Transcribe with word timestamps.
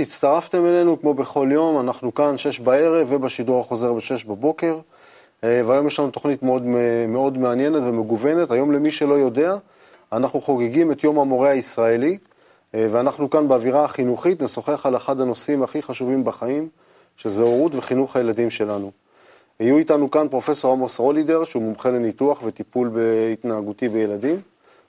שהצטרפתם 0.00 0.66
אלינו, 0.66 1.00
כמו 1.00 1.14
בכל 1.14 1.48
יום, 1.52 1.80
אנחנו 1.80 2.14
כאן 2.14 2.38
שש 2.38 2.60
בערב 2.60 3.06
ובשידור 3.10 3.60
החוזר 3.60 3.92
בשש 3.92 4.24
בבוקר. 4.24 4.78
אה, 5.44 5.62
והיום 5.66 5.86
יש 5.86 5.98
לנו 5.98 6.10
תוכנית 6.10 6.42
מאוד, 6.42 6.62
מאוד 7.08 7.38
מעניינת 7.38 7.82
ומגוונת. 7.82 8.50
היום 8.50 8.72
למי 8.72 8.90
שלא 8.90 9.14
יודע, 9.14 9.54
אנחנו 10.12 10.40
חוגגים 10.40 10.92
את 10.92 11.04
יום 11.04 11.18
המורה 11.18 11.50
הישראלי, 11.50 12.18
אה, 12.74 12.86
ואנחנו 12.90 13.30
כאן 13.30 13.48
באווירה 13.48 13.84
החינוכית 13.84 14.42
נשוחח 14.42 14.86
על 14.86 14.96
אחד 14.96 15.20
הנושאים 15.20 15.62
הכי 15.62 15.82
חשובים 15.82 16.24
בחיים, 16.24 16.68
שזה 17.16 17.42
הורות 17.42 17.74
וחינוך 17.74 18.16
הילדים 18.16 18.50
שלנו. 18.50 18.90
יהיו 19.60 19.78
איתנו 19.78 20.10
כאן 20.10 20.28
פרופסור 20.28 20.72
עמוס 20.72 20.98
רולידר, 20.98 21.44
שהוא 21.44 21.62
מומחה 21.62 21.90
לניתוח 21.90 22.42
וטיפול 22.44 22.88
בהתנהגותי 22.88 23.88
בילדים, 23.88 24.40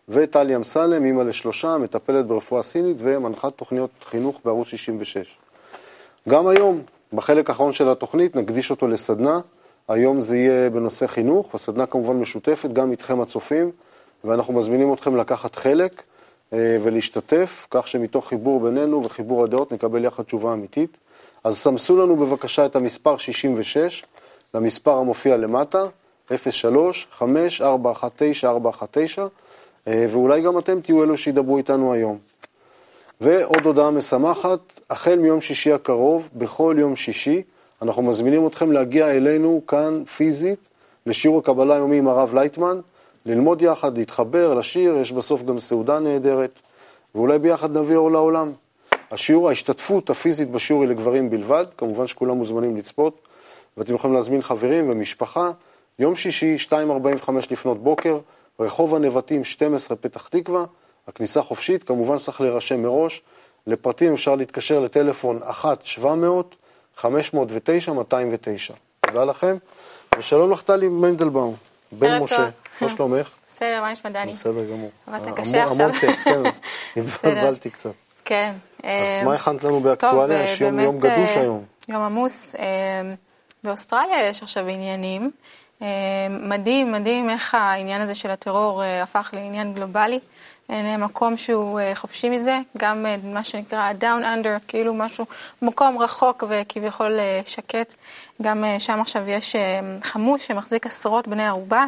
וטלי 0.10 0.56
אמסלם, 0.56 1.06
אימא 1.06 1.22
לשלושה, 1.22 1.78
מטפלת 1.78 2.26
ברפואה 2.26 2.64
סינית 2.64 2.98
ומנחת 3.00 3.54
תוכניות 3.58 3.90
חינוך 4.06 4.40
בערוץ 4.46 4.68
66. 4.68 5.38
גם 6.30 6.48
היום, 6.48 6.82
בחלק 7.14 7.50
האחרון 7.50 7.74
של 7.74 7.90
התוכנית, 7.90 8.36
נקדיש 8.36 8.72
אותו 8.72 8.88
לסדנה. 8.88 9.40
היום 9.88 10.22
זה 10.22 10.38
יהיה 10.38 10.70
בנושא 10.70 11.08
חינוך, 11.08 11.56
הסדנה 11.56 11.86
כמובן 11.86 12.16
משותפת 12.16 12.70
גם 12.74 12.92
איתכם 12.92 13.22
הצופים, 13.22 13.72
ואנחנו 14.24 14.54
מזמינים 14.54 14.94
אתכם 14.94 15.16
לקחת 15.16 15.56
חלק 15.56 16.04
אה, 16.54 16.78
ולהשתתף, 16.84 17.68
כך 17.72 17.88
שמתוך 17.88 18.28
חיבור 18.28 18.60
בינינו 18.60 19.06
וחיבור 19.06 19.44
הדעות 19.44 19.72
נקבל 19.72 20.06
יחד 20.06 20.24
תשובה 20.24 20.54
אמיתית. 20.54 20.98
אז 21.44 21.58
סמסו 21.58 21.98
לנו 21.98 22.16
בבקשה 22.16 22.66
את 22.66 22.76
המספר 22.76 23.18
66 23.18 24.04
למספר 24.54 24.98
המופיע 24.98 25.38
למטה, 25.38 25.86
03-5419-419, 26.30 26.34
אה, 29.20 29.28
ואולי 29.88 30.42
גם 30.42 30.58
אתם 30.58 30.82
תהיו 30.82 31.04
אלו 31.04 31.18
שידברו 31.18 31.58
איתנו 31.58 31.94
היום. 31.94 32.18
ועוד 33.22 33.66
הודעה 33.66 33.92
משמחת, 33.92 34.80
החל 34.90 35.16
מיום 35.16 35.42
שישי 35.42 35.74
הקרוב, 35.74 36.30
בכל 36.36 36.76
יום 36.80 36.96
שישי, 36.96 37.42
אנחנו 37.82 38.02
מזמינים 38.02 38.48
אתכם 38.48 38.72
להגיע 38.72 39.12
אלינו 39.12 39.62
כאן 39.68 40.04
פיזית 40.06 40.60
לשיעור 41.06 41.40
הקבלה 41.40 41.76
היומי 41.76 41.98
עם 41.98 42.08
הרב 42.08 42.34
לייטמן, 42.34 42.80
ללמוד 43.26 43.62
יחד, 43.62 43.98
להתחבר, 43.98 44.54
לשיר, 44.54 44.98
יש 44.98 45.12
בסוף 45.12 45.44
גם 45.44 45.60
סעודה 45.60 46.00
נהדרת, 46.00 46.60
ואולי 47.16 47.40
ביחד 47.40 47.78
נביא 47.78 47.96
אור 47.96 48.12
לעולם. 48.12 48.52
השיעור, 49.12 49.50
ההשתתפות 49.50 50.10
הפיזית 50.10 50.52
בשיעור 50.52 50.82
היא 50.82 50.90
לגברים 50.90 51.30
בלבד, 51.30 51.66
כמובן 51.78 52.08
שכולם 52.08 52.38
מוזמנים 52.38 52.78
לצפות, 52.78 53.22
ואתם 53.78 53.96
יכולים 53.96 54.16
להזמין 54.16 54.42
חברים 54.42 54.90
ומשפחה. 54.90 55.52
יום 56.00 56.16
שישי, 56.16 56.58
2.45 56.70 57.32
לפנות 57.52 57.84
בוקר, 57.84 58.18
רחוב 58.60 58.96
הנבטים 58.96 59.44
12 59.44 59.98
פתח 59.98 60.28
תקווה, 60.28 60.66
הכניסה 61.08 61.42
חופשית, 61.42 61.84
כמובן 61.84 62.18
צריך 62.18 62.42
להירשם 62.42 62.82
מראש. 62.82 63.22
לפרטים 63.68 64.14
אפשר 64.14 64.36
להתקשר 64.36 64.80
לטלפון 64.80 65.40
1-700-509-209. 66.98 67.02
תודה 69.08 69.26
לכם, 69.26 69.58
ושלום 70.18 70.52
לך 70.52 70.62
טלי 70.62 70.88
מנדלבאום, 70.88 71.56
בן 71.92 72.20
משה, 72.24 72.50
מה 72.82 72.90
שלומך? 72.90 73.34
בסדר, 73.48 73.82
מה 73.82 73.92
נשמע 73.92 74.12
דני? 74.12 74.32
בסדר 74.32 74.66
גמור. 74.66 74.92
עבדת 75.08 75.36
קשה 75.36 75.68
עכשיו. 75.68 75.86
המון 75.86 76.00
טקסט, 76.00 76.24
כן, 76.24 76.46
אז 76.46 76.62
התבלבלתי 77.16 77.70
קצת. 77.70 77.94
כן. 78.26 78.54
אז 78.84 79.26
מה 79.26 79.34
הכנת 79.34 79.64
לנו 79.64 79.80
באקטואליה? 79.80 80.44
יש 80.44 80.62
יום 80.62 80.80
יום 80.80 81.00
גדוש 81.00 81.38
היום. 81.38 81.64
יום 81.90 82.02
עמוס. 82.02 82.56
באוסטרליה 83.64 84.30
יש 84.30 84.44
עכשיו 84.44 84.68
עניינים. 84.68 85.32
מדהים, 86.30 86.92
מדהים 86.92 87.30
איך 87.30 87.56
העניין 87.56 88.02
הזה 88.02 88.16
של 88.16 88.32
הטרור 88.32 88.84
הפך 89.04 89.30
לעניין 89.34 89.74
גלובלי. 89.74 90.20
אין 90.72 91.02
מקום 91.02 91.38
שהוא 91.38 91.80
חופשי 91.94 92.30
מזה, 92.30 92.60
גם 92.78 93.06
מה 93.24 93.44
שנקרא 93.44 93.92
down 94.02 94.24
under, 94.24 94.68
כאילו 94.68 94.94
משהו, 94.94 95.26
מקום 95.62 95.98
רחוק 95.98 96.44
וכביכול 96.50 97.20
שקט. 97.46 97.96
גם 98.42 98.64
שם 98.80 99.02
עכשיו 99.02 99.30
יש 99.30 99.56
חמוש 100.02 100.48
שמחזיק 100.48 100.86
עשרות 100.86 101.28
בני 101.28 101.48
ערובה, 101.48 101.86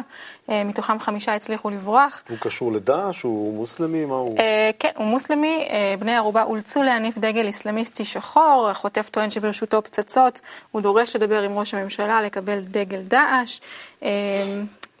מתוכם 0.48 0.98
חמישה 0.98 1.34
הצליחו 1.34 1.70
לברוח. 1.70 2.22
הוא 2.28 2.38
קשור 2.40 2.72
לדאעש? 2.72 3.22
הוא 3.22 3.54
מוסלמי? 3.54 4.04
מה 4.04 4.14
הוא? 4.14 4.38
כן, 4.78 4.90
הוא 4.96 5.06
מוסלמי. 5.06 5.68
בני 5.98 6.16
ערובה 6.16 6.42
אולצו 6.42 6.82
להניף 6.82 7.18
דגל 7.18 7.46
איסלאמיסטי 7.46 8.04
שחור, 8.04 8.68
החוטף 8.70 9.08
טוען 9.10 9.30
שברשותו 9.30 9.82
פצצות, 9.82 10.40
הוא 10.72 10.82
דורש 10.82 11.16
לדבר 11.16 11.42
עם 11.42 11.58
ראש 11.58 11.74
הממשלה, 11.74 12.22
לקבל 12.22 12.60
דגל 12.60 13.00
דאעש. 13.00 13.60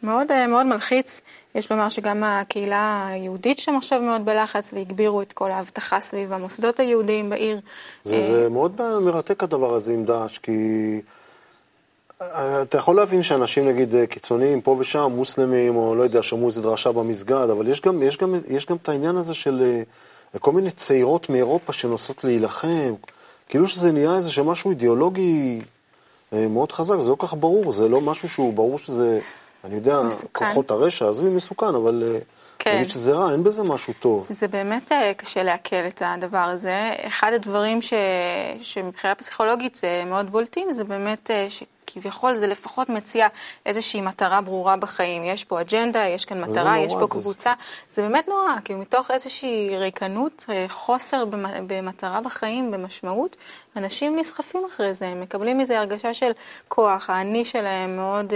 מאוד, 0.04 0.46
מאוד 0.48 0.66
מלחיץ. 0.66 1.20
יש 1.54 1.70
לומר 1.70 1.88
שגם 1.88 2.24
הקהילה 2.24 3.06
היהודית 3.08 3.58
שם 3.58 3.76
עכשיו 3.76 4.00
מאוד 4.00 4.24
בלחץ 4.24 4.72
והגבירו 4.72 5.22
את 5.22 5.32
כל 5.32 5.50
האבטחה 5.50 6.00
סביב 6.00 6.32
המוסדות 6.32 6.80
היהודיים 6.80 7.30
בעיר. 7.30 7.60
זה, 8.04 8.22
זה 8.22 8.48
מאוד 8.48 8.80
מרתק 9.00 9.42
הדבר 9.42 9.74
הזה 9.74 9.92
עם 9.92 10.04
דאעש, 10.04 10.38
כי 10.38 10.52
אתה 12.62 12.78
יכול 12.78 12.96
להבין 12.96 13.22
שאנשים 13.22 13.68
נגיד 13.68 13.94
קיצוניים 14.10 14.60
פה 14.60 14.76
ושם, 14.78 15.12
מוסלמים, 15.14 15.76
או 15.76 15.94
לא 15.94 16.02
יודע, 16.02 16.22
שמעו 16.22 16.48
איזה 16.48 16.62
דרשה 16.62 16.92
במסגד, 16.92 17.48
אבל 17.52 17.68
יש 17.68 17.80
גם, 17.80 18.02
יש, 18.02 18.16
גם, 18.16 18.34
יש 18.48 18.66
גם 18.66 18.76
את 18.76 18.88
העניין 18.88 19.16
הזה 19.16 19.34
של 19.34 19.82
כל 20.38 20.52
מיני 20.52 20.70
צעירות 20.70 21.30
מאירופה 21.30 21.72
שנוסעות 21.72 22.24
להילחם, 22.24 22.94
כאילו 23.48 23.68
שזה 23.68 23.92
נהיה 23.92 24.14
איזה 24.14 24.42
משהו 24.42 24.70
אידיאולוגי 24.70 25.60
מאוד 26.32 26.72
חזק, 26.72 27.00
זה 27.00 27.10
לא 27.10 27.14
כל 27.14 27.26
כך 27.26 27.34
ברור, 27.34 27.72
זה 27.72 27.88
לא 27.88 28.00
משהו 28.00 28.28
שהוא 28.28 28.54
ברור 28.54 28.78
שזה... 28.78 29.20
אני 29.64 29.74
יודע, 29.74 30.02
מסוכן. 30.02 30.44
כוחות 30.44 30.70
הרשע, 30.70 31.08
עזבי 31.08 31.28
מסוכן, 31.28 31.74
אבל 31.74 32.02
כן. 32.58 32.76
נגיד 32.76 32.88
שזה 32.88 33.12
רע, 33.12 33.32
אין 33.32 33.44
בזה 33.44 33.62
משהו 33.62 33.92
טוב. 34.00 34.26
זה 34.30 34.48
באמת 34.48 34.92
קשה 35.16 35.42
לעכל 35.42 35.86
את 35.88 36.02
הדבר 36.04 36.38
הזה. 36.38 36.90
אחד 37.00 37.32
הדברים 37.32 37.82
ש... 37.82 37.92
שמבחינה 38.60 39.14
פסיכולוגית 39.14 39.74
זה 39.74 40.02
מאוד 40.06 40.30
בולטים, 40.30 40.72
זה 40.72 40.84
באמת 40.84 41.30
שכביכול 41.90 42.34
זה 42.34 42.46
לפחות 42.46 42.88
מציע 42.88 43.26
איזושהי 43.66 44.00
מטרה 44.00 44.40
ברורה 44.40 44.76
בחיים. 44.76 45.24
יש 45.24 45.44
פה 45.44 45.60
אג'נדה, 45.60 46.04
יש 46.04 46.24
כאן 46.24 46.40
מטרה, 46.40 46.78
יש 46.78 46.92
פה 46.92 47.00
זה... 47.00 47.06
קבוצה. 47.08 47.52
זה 47.94 48.02
באמת 48.02 48.28
נורא, 48.28 48.52
כי 48.64 48.74
מתוך 48.74 49.10
איזושהי 49.10 49.76
ריקנות, 49.78 50.46
חוסר 50.68 51.24
במטרה 51.66 52.20
בחיים, 52.20 52.70
במשמעות, 52.70 53.36
אנשים 53.76 54.18
נסחפים 54.18 54.62
אחרי 54.74 54.94
זה, 54.94 55.06
הם 55.06 55.20
מקבלים 55.20 55.58
מזה 55.58 55.78
הרגשה 55.78 56.14
של 56.14 56.30
כוח, 56.68 57.10
האני 57.10 57.44
שלהם 57.44 57.96
מאוד 57.96 58.32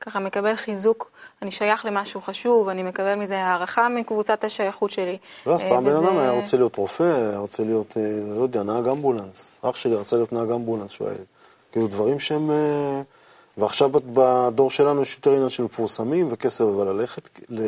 ככה 0.00 0.18
מקבל 0.18 0.56
חיזוק, 0.56 1.10
אני 1.42 1.50
שייך 1.50 1.84
למשהו 1.84 2.20
חשוב, 2.20 2.68
אני 2.68 2.82
מקבל 2.82 3.14
מזה 3.14 3.44
הערכה 3.44 3.88
מקבוצת 3.88 4.44
השייכות 4.44 4.90
שלי. 4.90 5.18
לא, 5.46 5.54
אז 5.54 5.62
פעם 5.62 5.84
בן 5.84 5.96
אדם 5.96 6.18
היה 6.18 6.30
רוצה 6.30 6.56
להיות 6.56 6.76
רופא, 6.76 7.28
היה 7.28 7.38
רוצה 7.38 7.64
להיות, 7.64 7.96
לא 8.36 8.42
יודע, 8.42 8.62
נהג 8.62 8.88
אמבולנס. 8.88 9.56
אח 9.62 9.76
שלי 9.76 9.94
רצה 9.94 10.16
להיות 10.16 10.32
נהג 10.32 10.50
אמבולנס, 10.50 10.90
שואל. 10.90 11.16
כאילו 11.72 11.86
דברים 11.86 12.18
שהם... 12.18 12.50
ועכשיו 13.56 13.90
בדור 13.90 14.70
שלנו 14.70 15.02
יש 15.02 15.14
יותר 15.14 15.32
עניין 15.32 15.48
של 15.48 15.62
מפורסמים 15.62 16.28
וכסף, 16.30 16.64
אבל 16.64 16.88
ללכת 16.88 17.40
ל... 17.48 17.60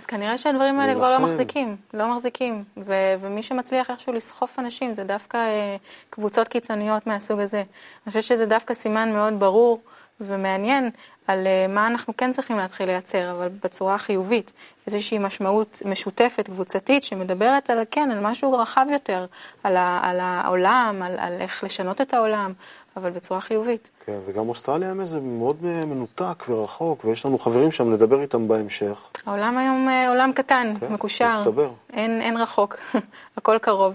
אז 0.00 0.06
כנראה 0.06 0.38
שהדברים 0.38 0.80
האלה 0.80 0.94
כבר 0.94 1.18
לא 1.18 1.24
מחזיקים, 1.24 1.76
לא 1.94 2.14
מחזיקים. 2.14 2.64
ו- 2.76 3.14
ומי 3.20 3.42
שמצליח 3.42 3.90
איכשהו 3.90 4.12
לסחוף 4.12 4.58
אנשים 4.58 4.94
זה 4.94 5.04
דווקא 5.04 5.36
אה, 5.36 5.76
קבוצות 6.10 6.48
קיצוניות 6.48 7.06
מהסוג 7.06 7.40
הזה. 7.40 7.58
אני 7.58 8.06
חושבת 8.06 8.22
שזה 8.22 8.46
דווקא 8.46 8.74
סימן 8.74 9.12
מאוד 9.12 9.40
ברור 9.40 9.80
ומעניין 10.20 10.90
על 11.26 11.46
אה, 11.46 11.66
מה 11.68 11.86
אנחנו 11.86 12.16
כן 12.16 12.32
צריכים 12.32 12.56
להתחיל 12.56 12.86
לייצר, 12.86 13.30
אבל 13.30 13.48
בצורה 13.64 13.98
חיובית. 13.98 14.52
איזושהי 14.86 15.18
משמעות 15.18 15.82
משותפת, 15.84 16.46
קבוצתית, 16.46 17.02
שמדברת 17.02 17.70
על, 17.70 17.78
כן, 17.90 18.10
על 18.12 18.20
משהו 18.20 18.52
רחב 18.52 18.86
יותר, 18.92 19.26
על, 19.64 19.76
ה- 19.76 20.00
על 20.02 20.18
העולם, 20.20 21.02
על, 21.04 21.18
על 21.18 21.40
איך 21.40 21.64
לשנות 21.64 22.00
את 22.00 22.14
העולם. 22.14 22.52
אבל 22.96 23.10
בצורה 23.10 23.40
חיובית. 23.40 23.90
כן, 24.06 24.18
וגם 24.26 24.48
אוסטרליה 24.48 24.90
הם 24.90 25.00
איזה 25.00 25.20
מאוד 25.20 25.56
מנותק 25.62 26.44
ורחוק, 26.48 27.04
ויש 27.04 27.26
לנו 27.26 27.38
חברים 27.38 27.70
שם, 27.70 27.92
נדבר 27.92 28.20
איתם 28.20 28.48
בהמשך. 28.48 29.10
העולם 29.26 29.58
היום 29.58 29.88
עולם 30.08 30.32
קטן, 30.32 30.72
כן, 30.80 30.92
מקושר. 30.92 31.40
מסתבר. 31.40 31.70
אין, 31.92 32.20
אין 32.22 32.36
רחוק, 32.36 32.76
הכל 33.36 33.58
קרוב. 33.58 33.94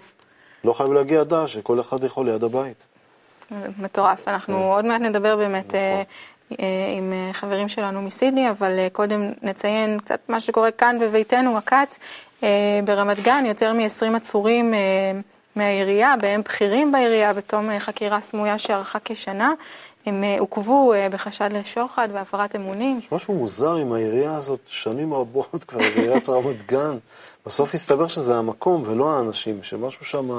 לא 0.64 0.74
חייב 0.74 0.92
להגיע 0.92 1.24
דש, 1.24 1.54
שכל 1.54 1.80
אחד 1.80 2.04
יכול 2.04 2.26
ליד 2.26 2.44
הבית. 2.44 2.88
מטורף. 3.80 4.28
אנחנו 4.28 4.54
כן. 4.54 4.62
עוד 4.62 4.86
מעט 4.86 5.02
נדבר 5.02 5.38
באמת 5.38 5.66
נכון. 5.68 6.06
עם 6.98 7.14
חברים 7.34 7.68
שלנו 7.68 8.02
מסידני, 8.02 8.50
אבל 8.50 8.72
קודם 8.92 9.32
נציין 9.42 10.00
קצת 10.00 10.20
מה 10.28 10.40
שקורה 10.40 10.72
כאן 10.72 10.98
בביתנו, 11.02 11.58
הכת. 11.58 11.98
ברמת 12.86 13.20
גן, 13.20 13.46
יותר 13.48 13.74
מ-20 13.74 14.16
עצורים 14.16 14.74
מהעירייה, 15.56 16.16
בהם 16.22 16.42
בכירים 16.42 16.92
בעירייה, 16.92 17.34
בתום 17.34 17.80
חקירה 17.80 18.22
סמויה 18.22 18.58
שארכה 18.58 19.00
כשנה. 19.06 19.54
הם 20.06 20.24
עוכבו 20.40 20.94
בחשד 21.12 21.50
לשוחד 21.54 22.08
והפרת 22.14 22.56
אמונים. 22.56 23.00
יש 23.00 23.12
משהו 23.12 23.34
מוזר 23.34 23.76
עם 23.76 23.94
העירייה 23.94 24.36
הזאת, 24.36 24.60
שנים 24.68 25.14
רבות 25.14 25.64
כבר, 25.64 25.80
עיריית 25.80 26.30
רמת 26.30 26.68
גן. 26.68 26.98
בסוף 27.46 27.74
הסתבר 27.74 28.08
שזה 28.08 28.36
המקום 28.36 28.84
ולא 28.86 29.18
האנשים, 29.18 29.64
שמשהו 29.64 30.06
שם... 30.06 30.30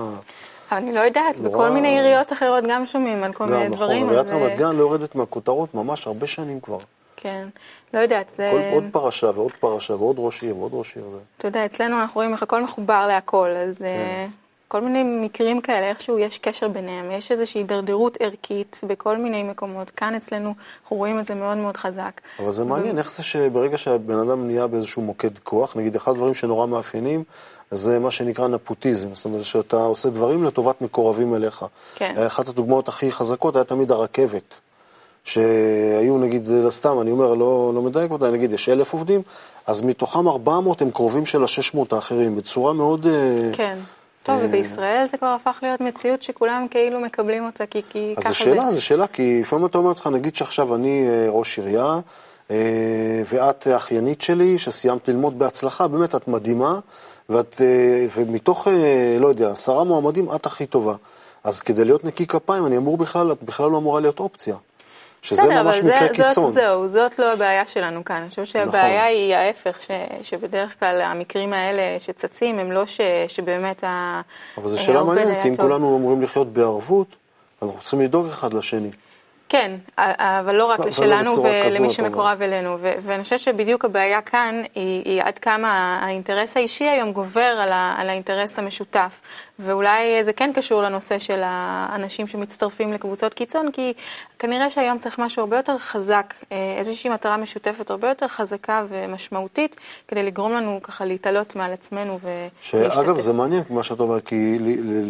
אני 0.77 0.93
לא 0.93 1.01
יודעת, 1.01 1.39
נורא... 1.39 1.49
בכל 1.49 1.71
מיני 1.71 1.89
עיריות 1.89 2.33
אחרות 2.33 2.65
גם 2.69 2.87
שומעים 2.87 3.25
על 3.25 3.33
כל 3.33 3.45
מיני 3.47 3.69
נכון, 3.69 3.77
דברים. 3.77 4.09
עיריית 4.09 4.27
אז... 4.27 4.35
רמת 4.35 4.57
גן 4.57 4.77
לא 4.77 4.83
יורדת 4.83 5.15
מהכותרות 5.15 5.75
ממש 5.75 6.07
הרבה 6.07 6.27
שנים 6.27 6.61
כבר. 6.61 6.79
כן, 7.17 7.49
לא 7.95 7.99
יודעת, 7.99 8.31
זה... 8.31 8.51
כל, 8.53 8.75
עוד 8.75 8.85
פרשה 8.93 9.31
ועוד 9.35 9.53
פרשה 9.53 9.95
ועוד 9.95 10.17
ראש 10.19 10.43
עיר 10.43 10.57
ועוד 10.57 10.73
ראש 10.75 10.97
עיר. 10.97 11.11
זה... 11.11 11.19
אתה 11.39 11.49
יודע, 11.49 11.65
אצלנו 11.65 12.01
אנחנו 12.01 12.15
רואים 12.15 12.33
איך 12.33 12.43
הכל 12.43 12.63
מחובר 12.63 13.07
להכל, 13.07 13.49
אז... 13.49 13.79
כן. 13.79 14.29
כל 14.73 14.81
מיני 14.81 15.03
מקרים 15.27 15.61
כאלה, 15.61 15.89
איכשהו 15.89 16.19
יש 16.19 16.39
קשר 16.39 16.69
ביניהם, 16.69 17.11
יש 17.11 17.33
איזושהי 17.33 17.59
הידרדרות 17.59 18.17
ערכית 18.21 18.81
בכל 18.87 19.17
מיני 19.19 19.43
מקומות. 19.43 19.91
כאן 19.91 20.15
אצלנו 20.15 20.55
אנחנו 20.83 20.97
רואים 20.97 21.21
את 21.21 21.25
זה 21.27 21.35
מאוד 21.35 21.57
מאוד 21.57 21.77
חזק. 21.77 22.21
אבל 22.39 22.53
זה 22.53 22.65
מעניין, 22.65 22.99
איך 22.99 23.13
זה 23.13 23.23
שברגע 23.23 23.79
שהבן 23.79 24.19
אדם 24.19 24.47
נהיה 24.47 24.67
באיזשהו 24.67 25.03
מוקד 25.03 25.39
כוח, 25.39 25.77
נגיד 25.77 25.97
אחד 25.97 26.13
הדברים 26.13 26.35
שנורא 26.35 26.67
מאפיינים, 26.67 27.25
זה 27.73 27.99
מה 27.99 28.11
שנקרא 28.11 28.49
נפוטיזם, 28.49 29.15
זאת 29.15 29.25
אומרת 29.25 29.45
שאתה 29.45 29.77
עושה 29.77 30.11
דברים 30.11 30.45
לטובת 30.45 30.83
מקורבים 30.83 31.35
אליך. 31.35 31.65
כן. 31.95 32.15
אחת 32.27 32.49
הדוגמאות 32.49 32.89
הכי 32.89 33.13
חזקות 33.13 33.57
היה 33.57 33.65
תמיד 33.65 33.91
הרכבת. 33.91 34.61
שהיו 35.25 36.19
נגיד, 36.19 36.49
סתם, 36.69 37.01
אני 37.01 37.11
אומר, 37.11 37.35
לא, 37.35 37.73
לא 37.75 37.83
מדייק 37.83 38.11
מדי, 38.11 38.31
נגיד 38.33 38.53
יש 38.53 38.69
אלף 38.69 38.93
עובדים, 38.93 39.23
אז 39.67 39.83
מתוכם 39.83 40.29
400 40.29 40.83
הם 40.83 40.91
קרובים 40.91 41.27
של 41.27 41.43
ה-600 41.43 41.79
האחרים, 41.93 42.37
בצורה 42.37 42.73
מאוד... 42.73 43.07
אה, 43.07 43.51
כן. 43.53 43.79
טוב, 44.23 44.41
אה, 44.41 44.47
ובישראל 44.47 45.05
זה 45.07 45.17
כבר 45.17 45.37
הפך 45.41 45.59
להיות 45.63 45.81
מציאות 45.81 46.23
שכולם 46.23 46.67
כאילו 46.71 47.01
מקבלים 47.01 47.47
אותה, 47.47 47.67
כי, 47.67 47.83
כי 47.91 48.15
אז 48.17 48.23
ככה 48.23 48.33
זו 48.33 48.39
שאלה, 48.39 48.67
זה. 48.67 48.73
זו 48.73 48.85
שאלה, 48.85 49.07
כי 49.07 49.41
לפעמים 49.41 49.67
אתה 49.67 49.79
אומר 49.79 49.89
לעצמך, 49.89 50.07
נגיד 50.07 50.35
שעכשיו 50.35 50.75
אני 50.75 51.07
אה, 51.09 51.27
ראש 51.31 51.59
עירייה, 51.59 51.99
אה, 52.51 53.23
ואת 53.33 53.67
אחיינית 53.77 54.21
שלי, 54.21 54.59
שסיימת 54.59 55.09
ללמוד 55.09 55.39
בהצלחה, 55.39 55.89
באמת, 55.89 56.15
את 56.15 56.29
מדהימה, 56.29 56.79
ואת, 57.33 57.61
אה, 57.61 58.07
ומתוך, 58.15 58.69
אה, 58.69 59.17
לא 59.21 59.29
יודע, 59.29 59.51
עשרה 59.51 59.85
מועמדים, 59.85 60.35
את 60.35 60.47
הכי 60.47 60.67
טובה. 60.67 60.95
אז 61.45 61.61
כדי 61.61 61.85
להיות 61.85 62.05
נקי 62.05 62.27
כפיים, 62.27 62.67
אני 62.67 62.77
אמור 62.77 62.97
בכלל, 62.97 63.33
את 63.33 63.43
בכלל 63.43 63.71
לא 63.71 63.79
אמורה 63.79 64.01
להיות 64.01 64.21
אופציה. 64.21 64.57
שזה 65.23 65.43
בסדר, 65.43 65.63
ממש 65.63 65.79
מקרה 65.79 65.99
זה, 66.01 66.09
קיצון. 66.09 66.45
זאת, 66.45 66.55
זהו, 66.55 66.89
זאת 66.89 67.19
לא 67.19 67.33
הבעיה 67.33 67.67
שלנו 67.67 68.05
כאן. 68.05 68.17
אני 68.17 68.29
חושבת 68.29 68.47
שהבעיה 68.47 68.87
נכון. 68.87 69.07
היא 69.07 69.35
ההפך, 69.35 69.79
ש, 69.83 69.91
שבדרך 70.23 70.79
כלל 70.79 71.01
המקרים 71.01 71.53
האלה 71.53 71.83
שצצים 71.99 72.59
הם 72.59 72.73
לא 72.73 72.87
ש, 72.87 73.01
שבאמת 73.29 73.85
ה... 73.85 74.21
אבל 74.59 74.69
זו 74.69 74.77
אה, 74.77 74.83
שאלה 74.83 75.05
מעניינת, 75.05 75.43
כי 75.43 75.49
אם. 75.49 75.57
כולנו 75.57 75.97
אמורים 75.97 76.23
לחיות 76.23 76.53
בערבות, 76.53 77.17
אנחנו 77.63 77.81
צריכים 77.81 78.01
לדאוג 78.01 78.27
אחד 78.27 78.55
לשני. 78.55 78.91
כן, 79.53 79.77
אבל 79.99 80.55
לא 80.55 80.65
רק 80.65 80.81
אבל 80.81 80.85
לא 80.85 80.89
לשלנו 80.91 81.31
ולמי 81.43 81.91
שמקורב 81.91 82.43
אלינו. 82.43 82.77
ואני 82.81 83.23
חושבת 83.23 83.39
שבדיוק 83.39 83.85
הבעיה 83.85 84.21
כאן 84.21 84.63
היא, 84.75 85.23
עד 85.23 85.39
כמה 85.39 85.99
האינטרס 86.03 86.57
האישי 86.57 86.85
היום 86.85 87.13
גובר 87.13 87.65
על 87.99 88.09
האינטרס 88.09 88.59
המשותף. 88.59 89.21
ואולי 89.59 90.25
זה 90.25 90.33
כן 90.33 90.51
קשור 90.55 90.83
לנושא 90.83 91.19
של 91.19 91.41
האנשים 91.45 92.27
שמצטרפים 92.27 92.93
לקבוצות 92.93 93.35
קיצון, 93.35 93.71
כי 93.71 93.93
כנראה 94.39 94.71
שהיום 94.71 94.99
צריך 94.99 95.19
משהו 95.19 95.41
הרבה 95.41 95.57
יותר 95.57 95.79
חזק, 95.79 96.35
אה, 96.53 96.75
איזושהי 96.79 97.11
מטרה 97.11 97.37
משותפת 97.37 97.91
הרבה 97.91 98.09
יותר 98.09 98.29
חזקה 98.29 98.85
ומשמעותית, 98.89 99.77
כדי 100.09 100.23
לגרום 100.23 100.53
לנו 100.53 100.81
ככה 100.83 101.05
להתעלות 101.05 101.57
מעל 101.57 101.73
עצמנו 101.73 102.19
ולהשתתף. 102.23 102.95
שאגב, 102.95 103.21
זה 103.21 103.33
מעניין 103.33 103.63
מה 103.71 103.83
שאת 103.83 104.01
אומרת, 104.01 104.27
כי 104.27 104.59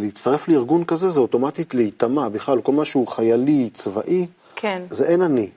להצטרף 0.00 0.48
לארגון 0.48 0.84
כזה 0.84 1.10
זה 1.10 1.20
אוטומטית 1.20 1.74
להיטמע, 1.74 2.28
בכלל, 2.28 2.60
כל 2.60 2.72
מה 2.72 2.84
שהוא 2.84 3.06
חיילי, 3.06 3.70
צבאי, 3.70 4.26
כן, 4.56 4.82
זה 4.90 5.06
אין 5.06 5.22
אני. 5.22 5.50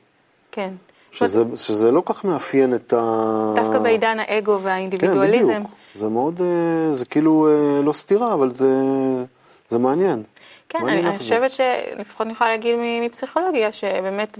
כן. 0.51 0.69
שזה, 1.11 1.43
שזה 1.55 1.91
לא 1.91 2.03
כך 2.05 2.25
מאפיין 2.25 2.75
את 2.75 2.93
ה... 2.93 3.53
דווקא 3.55 3.79
בעידן 3.79 4.17
האגו 4.19 4.57
כן, 4.57 4.65
והאינדיבידואליזם. 4.65 5.49
בדיוק. 5.49 5.84
זה 5.99 6.09
מאוד, 6.09 6.41
אה, 6.41 6.93
זה 6.93 7.05
כאילו 7.05 7.47
אה, 7.47 7.81
לא 7.81 7.93
סתירה, 7.93 8.33
אבל 8.33 8.53
זה, 8.53 8.73
זה 9.69 9.77
מעניין. 9.77 10.23
כן, 10.79 10.87
אני. 10.87 11.17
חושבת 11.17 11.51
שלפחות 11.51 12.21
אני 12.21 12.31
יכולה 12.33 12.49
להגיד 12.49 12.75
מפסיכולוגיה, 13.01 13.71
שבאמת 13.71 14.39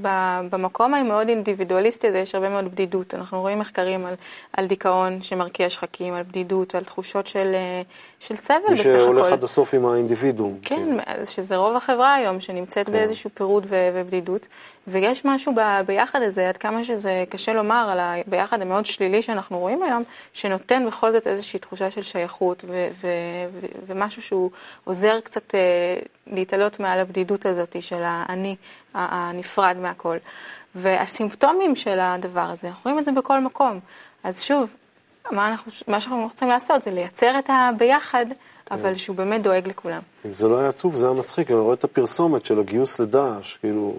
במקום 0.50 0.94
המאוד 0.94 1.30
אינדיבידואליסטי 1.30 2.08
הזה 2.08 2.18
יש 2.18 2.36
הרבה 2.36 2.50
מאוד 2.50 2.72
בדידות. 2.72 3.14
אנחנו 3.14 3.42
רואים 3.42 3.60
מחקרים 3.60 4.06
על, 4.06 4.14
על 4.54 4.68
דיכאון 4.68 5.22
שמרקיע 5.22 5.70
שחקים, 5.70 6.14
על 6.14 6.24
בדידות, 6.24 6.76
על 6.76 6.84
תחושות 6.84 7.28
של, 7.28 7.52
אה, 7.54 7.82
של 8.20 8.36
סבל 8.36 8.56
מי 8.70 8.74
בסך 8.74 8.84
שהולך 8.84 9.26
הכל. 9.26 9.34
עד 9.34 9.44
הסוף 9.44 9.74
עם 9.74 9.86
האינדיבידואום. 9.86 10.58
כן, 10.62 10.98
אז 11.06 11.30
שזה 11.30 11.56
רוב 11.56 11.76
החברה 11.76 12.14
היום 12.14 12.40
שנמצאת 12.40 12.86
כן. 12.86 12.92
באיזשהו 12.92 13.30
פירוד 13.34 13.66
ו- 13.70 13.90
ובדידות, 13.94 14.48
ויש 14.88 15.26
משהו 15.26 15.54
ב- 15.56 15.82
ביחד 15.86 16.22
הזה, 16.22 16.50
עד 16.50 16.58
כמה 16.58 16.84
שזה 16.84 17.24
קשה 17.30 17.54
לומר 17.54 17.88
על 17.92 18.00
הביחד 18.00 18.62
המאוד 18.62 18.86
שלילי 18.86 19.22
שאנחנו 19.22 19.60
רואים 19.60 19.84
היום, 19.84 20.04
שנותן 20.34 20.86
בכל 20.88 21.12
זאת 21.12 21.28
איזושהי 21.28 21.60
תחושה 21.60 21.92
של 21.92 22.02
שייכות 22.02 22.66
ו- 22.68 22.88
ו- 23.02 23.08
ו- 23.54 23.66
ומשהו 23.88 24.22
שהוא 24.22 24.50
עוזר 24.84 25.20
קצת 25.20 25.56
אה, 25.56 25.60
להתעלות 26.28 26.80
מעל 26.80 27.00
הבדידות 27.00 27.46
הזאת 27.46 27.82
של 27.82 28.02
האני 28.04 28.56
הנפרד 28.94 29.78
מהכל. 29.82 30.18
והסימפטומים 30.76 31.76
של 31.76 32.00
הדבר 32.00 32.42
הזה, 32.52 32.68
אנחנו 32.68 32.82
רואים 32.84 33.00
את 33.00 33.06
זה 33.06 33.12
בכל 33.12 33.40
מקום. 33.40 33.80
אז 34.24 34.42
שוב, 34.44 34.76
מה, 35.32 35.48
אנחנו, 35.48 35.72
מה 35.88 36.02
שאנחנו 36.02 36.30
צריכים 36.30 36.50
לעשות 36.50 36.82
זה 36.82 36.92
לייצר 36.92 37.40
את 37.40 37.50
הביחד, 37.50 38.26
אבל 38.72 38.96
שהוא 38.96 39.16
באמת 39.16 39.42
דואג 39.42 39.68
לכולם. 39.68 40.02
אם 40.26 40.34
זה 40.34 40.48
לא 40.48 40.60
היה 40.60 40.70
עצוב, 40.70 40.96
זה 40.96 41.06
היה 41.06 41.14
מצחיק. 41.14 41.52
אני 41.52 41.58
רואה 41.58 41.74
את 41.74 41.84
הפרסומת 41.84 42.46
של 42.46 42.60
הגיוס 42.60 43.00
לדאעש, 43.00 43.58
כאילו, 43.58 43.96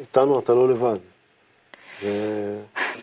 איתנו 0.00 0.38
אתה 0.38 0.54
לא 0.54 0.68
לבד. 0.68 0.98
ו... 2.02 2.08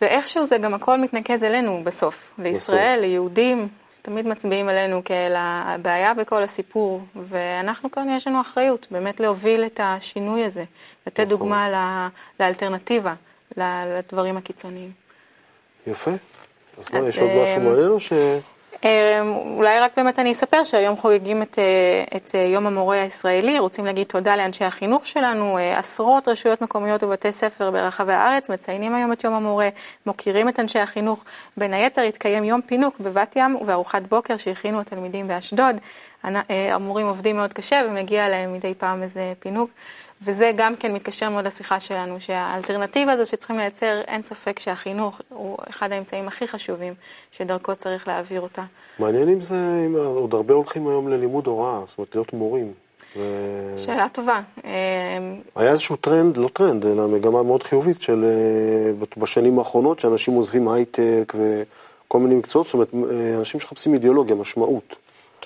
ואיכשהו 0.01 0.45
זה 0.45 0.57
גם 0.57 0.73
הכל 0.73 0.99
מתנקז 0.99 1.43
אלינו 1.43 1.81
בסוף, 1.83 2.31
לישראל, 2.39 2.99
ליהודים, 3.01 3.67
תמיד 4.07 4.27
מצביעים 4.27 4.69
עלינו 4.69 5.01
כאל 5.05 5.33
הבעיה 5.37 6.13
בכל 6.13 6.43
הסיפור, 6.43 7.01
ואנחנו 7.29 7.91
כאן 7.91 8.09
יש 8.09 8.27
לנו 8.27 8.41
אחריות 8.41 8.87
באמת 8.91 9.19
להוביל 9.19 9.65
את 9.65 9.79
השינוי 9.83 10.43
הזה, 10.45 10.63
לתת 11.07 11.19
נכון. 11.19 11.29
דוגמה 11.29 11.69
ל- 11.69 12.07
לאלטרנטיבה, 12.43 13.13
לדברים 13.57 14.37
הקיצוניים. 14.37 14.91
יפה. 15.87 16.11
אז 16.77 16.91
מה, 16.93 16.99
אז, 16.99 17.07
יש 17.07 17.19
עוד 17.19 17.29
משהו 17.41 17.57
אה, 17.57 17.59
מעניין 17.63 17.87
או 17.89 17.99
ש... 17.99 18.13
אה, 18.85 19.21
אולי 19.55 19.79
רק 19.79 19.91
באמת 19.97 20.19
אני 20.19 20.31
אספר 20.31 20.63
שהיום 20.63 20.97
חוגגים 20.97 21.41
את, 21.41 21.59
אה, 21.59 22.17
את 22.17 22.35
אה, 22.35 22.39
יום 22.39 22.67
המורה 22.67 23.01
הישראלי, 23.01 23.59
רוצים 23.59 23.85
להגיד 23.85 24.07
תודה 24.07 24.35
לאנשי 24.35 24.63
החינוך 24.63 25.07
שלנו, 25.07 25.57
אה, 25.57 25.79
עשרות 25.79 26.27
רשויות 26.27 26.61
מקומיות 26.61 27.03
ובתי 27.03 27.31
ספר 27.31 27.71
ברחבי 27.71 28.13
הארץ 28.13 28.49
מציינים 28.49 28.95
היום 28.95 29.13
את 29.13 29.23
יום 29.23 29.33
המורה, 29.33 29.69
מוקירים 30.05 30.49
את 30.49 30.59
אנשי 30.59 30.79
החינוך, 30.79 31.23
בין 31.57 31.73
היתר 31.73 32.01
התקיים 32.01 32.43
יום 32.43 32.61
פינוק 32.61 32.99
בבת 32.99 33.35
ים 33.35 33.55
ובארוחת 33.55 34.03
בוקר 34.03 34.37
שהכינו 34.37 34.79
התלמידים 34.79 35.27
באשדוד, 35.27 35.75
המורים 36.49 37.07
עובדים 37.07 37.35
מאוד 37.35 37.53
קשה 37.53 37.81
ומגיע 37.89 38.29
להם 38.29 38.53
מדי 38.53 38.73
פעם 38.77 39.03
איזה 39.03 39.33
פינוק. 39.39 39.69
וזה 40.21 40.51
גם 40.55 40.75
כן 40.75 40.93
מתקשר 40.93 41.29
מאוד 41.29 41.47
לשיחה 41.47 41.79
שלנו, 41.79 42.19
שהאלטרנטיבה 42.19 43.11
הזו 43.11 43.25
שצריכים 43.25 43.57
לייצר, 43.57 44.01
אין 44.07 44.21
ספק 44.21 44.59
שהחינוך 44.59 45.21
הוא 45.29 45.57
אחד 45.69 45.91
האמצעים 45.91 46.27
הכי 46.27 46.47
חשובים 46.47 46.93
שדרכו 47.31 47.75
צריך 47.75 48.07
להעביר 48.07 48.41
אותה. 48.41 48.63
מעניין 48.99 49.29
אם 49.29 49.41
זה, 49.41 49.55
אם 49.85 49.95
עוד 49.95 50.33
הרבה 50.33 50.53
הולכים 50.53 50.87
היום 50.87 51.07
ללימוד 51.07 51.47
הוראה, 51.47 51.79
זאת 51.87 51.97
אומרת 51.97 52.15
להיות 52.15 52.33
מורים. 52.33 52.73
ו... 53.17 53.21
שאלה 53.77 54.09
טובה. 54.09 54.41
אה, 54.65 54.71
היה 55.55 55.71
איזשהו 55.71 55.95
טרנד, 55.95 56.37
לא 56.37 56.49
טרנד, 56.53 56.85
אלא 56.85 57.07
מגמה 57.07 57.43
מאוד 57.43 57.63
חיובית 57.63 58.01
של 58.01 58.25
אה, 58.25 59.05
בשנים 59.17 59.59
האחרונות, 59.59 59.99
שאנשים 59.99 60.33
עוזבים 60.33 60.67
הייטק 60.67 61.33
וכל 61.35 62.19
מיני 62.19 62.35
מקצועות, 62.35 62.67
זאת 62.67 62.73
אומרת, 62.73 62.93
אה, 62.93 63.37
אנשים 63.39 63.59
שמחפשים 63.59 63.93
אידיאולוגיה, 63.93 64.35
משמעות. 64.35 64.95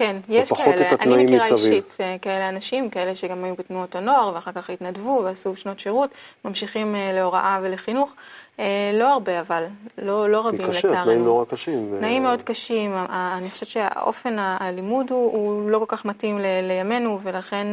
כן, 0.02 0.16
יש 0.30 0.52
כאלה, 0.54 0.90
אני 1.02 1.24
מכירה 1.26 1.46
מסביב. 1.46 1.52
אישית 1.74 1.98
אה, 2.02 2.16
כאלה 2.22 2.50
אנשים, 2.50 2.90
כאלה 2.90 3.16
שגם 3.16 3.44
היו 3.44 3.56
בתנועות 3.56 3.96
הנוער 3.96 4.32
ואחר 4.36 4.52
כך 4.52 4.70
התנדבו 4.70 5.22
ועשו 5.26 5.56
שנות 5.56 5.80
שירות, 5.80 6.10
ממשיכים 6.46 6.96
אה, 6.96 7.14
להוראה 7.14 7.60
ולחינוך. 7.64 8.14
אה, 8.60 8.66
לא 8.94 9.14
הרבה 9.14 9.40
אבל, 9.40 9.64
לא, 9.98 10.30
לא 10.30 10.48
רבים 10.48 10.68
קשה, 10.68 10.88
לצערנו. 10.88 11.06
תנאים 11.06 11.24
נורא 11.24 11.46
קשים. 11.46 11.94
תנאים 12.00 12.24
מאוד 12.24 12.42
קשים, 12.42 12.94
אני 13.10 13.50
חושבת 13.50 13.70
שהאופן 13.70 14.40
ה- 14.40 14.58
הלימוד 14.60 15.12
הוא, 15.12 15.32
הוא 15.32 15.70
לא 15.72 15.80
כל 15.80 15.86
כך 15.88 16.06
מתאים 16.06 16.40
ל- 16.40 16.68
לימינו, 16.68 17.20
ולכן 17.24 17.68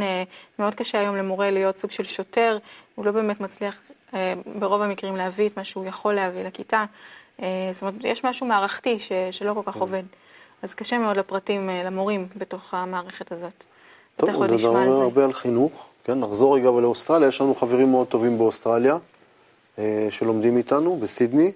מאוד 0.59 0.75
קשה 0.75 1.01
היום 1.01 1.17
למורה 1.17 1.51
להיות 1.51 1.77
סוג 1.77 1.91
של 1.91 2.05
שוטר, 2.05 2.59
הוא 2.95 3.05
לא 3.07 3.13
באמת 3.13 3.41
מצליח 3.41 3.79
ברוב 4.59 4.83
המקרים 4.83 5.17
להביא 5.17 5.49
את 5.49 5.57
מה 5.57 5.65
שהוא 5.65 5.85
יכול 5.85 6.15
להביא 6.15 6.45
לכיתה. 6.45 6.85
זאת 7.39 7.47
אומרת, 7.83 7.95
יש 8.05 8.25
משהו 8.25 8.47
מערכתי 8.47 8.99
ש- 9.01 9.13
שלא 9.31 9.55
כל 9.55 9.63
כך 9.67 9.75
כן. 9.75 9.81
עובד. 9.81 10.03
אז 10.63 10.75
קשה 10.75 10.99
מאוד 10.99 11.17
לפרטים, 11.17 11.71
אה, 11.71 11.83
למורים 11.83 12.29
בתוך 12.37 12.75
המערכת 12.75 13.33
הזאת. 13.33 13.65
טוב, 14.17 14.31
נשמע 14.31 14.47
נדבר 14.47 14.77
על 14.77 14.93
זה. 14.93 15.03
הרבה 15.03 15.25
על 15.25 15.33
חינוך. 15.33 15.87
כן, 16.05 16.21
נחזור 16.21 16.57
רגע 16.57 16.69
אבל 16.69 16.83
לאוסטרליה, 16.83 17.29
יש 17.29 17.41
לנו 17.41 17.55
חברים 17.55 17.91
מאוד 17.91 18.07
טובים 18.07 18.39
באוסטרליה, 18.39 18.97
אה, 19.79 20.07
שלומדים 20.11 20.57
איתנו, 20.57 20.97
בסידני. 20.97 21.53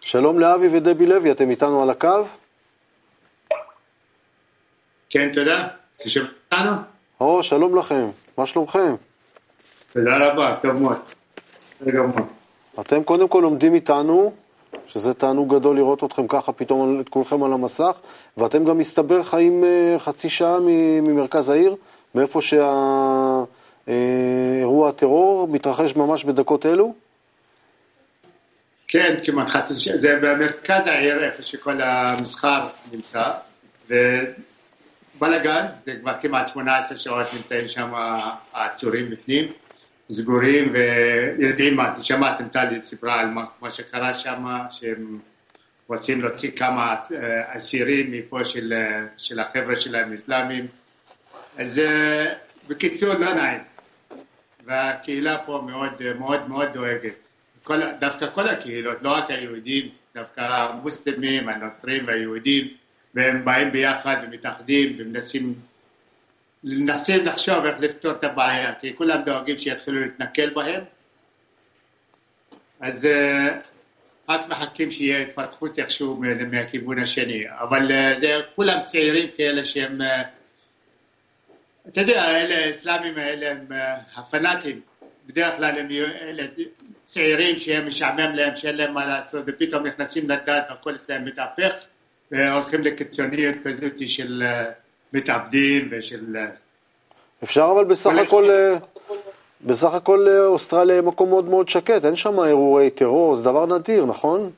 שלום 0.00 0.38
לאבי 0.38 0.68
ודבי 0.76 1.06
לוי, 1.06 1.32
אתם 1.32 1.50
איתנו 1.50 1.82
על 1.82 1.90
הקו? 1.90 2.24
כן, 5.10 5.30
תודה. 5.32 5.68
זה 5.92 6.20
אותנו? 6.20 6.72
או, 7.20 7.42
שלום 7.42 7.76
לכם, 7.76 8.08
מה 8.38 8.46
שלומכם? 8.46 8.94
תודה 9.92 10.28
רבה, 10.28 10.56
טוב 10.62 10.72
מאוד. 10.72 10.98
אתם 12.80 13.04
קודם 13.04 13.28
כל 13.28 13.40
לומדים 13.42 13.74
איתנו, 13.74 14.32
שזה 14.88 15.14
תענוג 15.14 15.54
גדול 15.54 15.76
לראות 15.76 16.04
אתכם 16.04 16.26
ככה 16.26 16.52
פתאום 16.52 17.00
את 17.00 17.08
כולכם 17.08 17.42
על 17.42 17.52
המסך, 17.52 17.98
ואתם 18.36 18.64
גם 18.64 18.78
מסתבר 18.78 19.22
חיים 19.22 19.64
אה, 19.64 19.96
חצי 19.98 20.30
שעה 20.30 20.58
ממרכז 21.02 21.48
העיר, 21.48 21.76
מאיפה 22.14 22.40
שהאירוע 23.86 24.88
הטרור 24.88 25.48
מתרחש 25.48 25.96
ממש 25.96 26.24
בדקות 26.24 26.66
אלו. 26.66 26.94
כן, 28.88 29.16
כמעט 29.24 29.48
חצי 29.48 29.76
שעה, 29.76 29.98
זה 29.98 30.18
במרכז 30.22 30.86
העיר, 30.86 31.24
איפה 31.24 31.42
שכל 31.42 31.80
המסחר 31.82 32.66
נמצא, 32.92 33.30
בלאגן, 35.18 35.66
זה 35.84 35.92
כבר 36.00 36.12
כמעט 36.20 36.48
18 36.48 36.98
שעות 36.98 37.26
נמצאים 37.36 37.68
שם 37.68 37.92
העצורים 38.52 39.10
בפנים, 39.10 39.44
סגורים 40.10 40.72
ויודעים 40.72 41.76
מה, 41.76 41.94
שמעתם 42.02 42.48
טלי 42.48 42.80
סיפרה 42.80 43.20
על 43.20 43.30
מה, 43.30 43.44
מה 43.60 43.70
שקרה 43.70 44.14
שם, 44.14 44.46
שהם 44.70 45.18
רוצים 45.86 46.20
להוציא 46.20 46.50
כמה 46.50 46.96
אה, 47.14 47.56
אסירים 47.56 48.12
מפה 48.12 48.44
של, 48.44 48.72
אה, 48.72 49.06
של 49.16 49.40
החבר'ה 49.40 49.76
שלהם 49.76 50.12
אסלאמים, 50.12 50.66
אז 51.58 51.78
אה, 51.78 52.34
בקיצור 52.68 53.14
לא 53.14 53.34
נעים, 53.34 53.60
והקהילה 54.64 55.38
פה 55.46 55.62
מאוד 55.66 55.92
מאוד 56.18 56.48
מאוד 56.48 56.68
דואגת, 56.74 57.14
כל, 57.62 57.80
דווקא 58.00 58.26
כל 58.34 58.48
הקהילות, 58.48 59.02
לא 59.02 59.10
רק 59.10 59.30
היהודים, 59.30 59.88
דווקא 60.14 60.40
המוסלמים, 60.40 61.48
הנוצרים 61.48 62.06
והיהודים, 62.06 62.68
והם 63.14 63.44
באים 63.44 63.72
ביחד 63.72 64.16
ומתאחדים 64.22 64.96
ומנסים 64.98 65.54
מנסים 66.64 67.26
לחשוב 67.26 67.64
איך 67.64 67.80
לפתור 67.80 68.12
את 68.12 68.24
הבעיה, 68.24 68.74
כי 68.74 68.96
כולם 68.96 69.22
דואגים 69.22 69.58
שיתחילו 69.58 70.00
להתנכל 70.00 70.50
בהם, 70.50 70.84
אז 72.80 73.04
uh, 73.04 73.08
רק 74.28 74.48
מחכים 74.48 74.90
שיהיה 74.90 75.22
התפתחות 75.22 75.78
איכשהו 75.78 76.22
מהכיוון 76.50 76.98
השני, 76.98 77.44
אבל 77.50 77.90
uh, 77.90 78.18
זה 78.18 78.40
כולם 78.54 78.78
צעירים 78.84 79.28
כאלה 79.36 79.64
שהם, 79.64 80.00
uh, 80.00 80.04
אתה 81.88 82.00
יודע, 82.00 82.40
אלה 82.40 82.66
האסלאמים 82.66 83.18
האלה 83.18 83.50
הם 83.50 83.66
הפנאטים, 84.14 84.80
בדרך 85.26 85.56
כלל 85.56 85.78
הם 85.78 85.90
אלה 86.22 86.46
צעירים 87.04 87.58
שהם 87.58 87.86
משעמם 87.86 88.34
להם, 88.34 88.56
שאין 88.56 88.76
להם 88.76 88.94
מה 88.94 89.06
לעשות, 89.06 89.44
ופתאום 89.46 89.86
נכנסים 89.86 90.30
לדת 90.30 90.66
והכל 90.70 90.94
אצלם 90.94 91.24
מתהפך, 91.24 91.74
והולכים 92.30 92.80
לקיצוניות 92.80 93.54
כזאת 93.64 94.08
של 94.08 94.42
מתאבדים 95.12 95.88
ושל... 95.90 96.36
uh, 96.36 96.68
אפשר 97.44 97.70
אבל 97.74 97.84
בסך 97.84 98.10
הכל, 98.26 98.44
אה, 98.50 98.74
בסך 99.60 99.94
הכל 99.94 100.26
אה, 100.28 100.46
אוסטרליה 100.46 100.96
היא 100.96 101.02
מקום 101.02 101.28
מאוד 101.28 101.44
מאוד 101.44 101.68
שקט, 101.68 102.04
אין 102.04 102.16
שם 102.16 102.40
אירועי 102.40 102.90
טרור, 102.90 103.36
זה 103.36 103.42
דבר 103.42 103.66
נדיר, 103.66 104.06
נכון? 104.06 104.50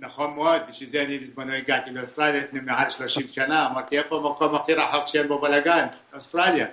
נכון 0.00 0.34
מאוד, 0.34 0.60
בשביל 0.68 0.88
זה 0.88 1.02
אני 1.02 1.18
בזמנו 1.18 1.52
הגעתי 1.52 1.90
לאוסטרליה 1.90 2.42
לפני 2.42 2.60
מעל 2.60 2.90
30 2.90 3.26
שנה, 3.30 3.66
אמרתי 3.66 3.98
איפה 3.98 4.16
המקום 4.16 4.54
הכי 4.54 4.74
רחוק 4.74 5.06
שאין 5.06 5.28
בו 5.28 5.38
בלאגן? 5.38 5.86
אוסטרליה. 6.14 6.66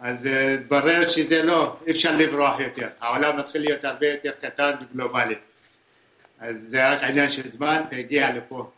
אז 0.00 0.26
אה, 0.26 0.54
התברר 0.54 1.04
שזה 1.04 1.42
לא, 1.42 1.76
אי 1.86 1.90
אפשר 1.90 2.16
לברוח 2.16 2.60
יותר, 2.60 2.88
העולם 3.00 3.38
מתחיל 3.38 3.60
להיות 3.62 3.84
הרבה 3.84 4.06
יותר 4.06 4.30
קטן 4.40 4.72
וגלובלי. 4.80 5.34
אז 6.40 6.60
זה 6.60 6.92
רק 6.92 7.02
עניין 7.02 7.28
של 7.28 7.50
זמן 7.50 7.82
והגיע 7.90 8.30
לפה. 8.30 8.70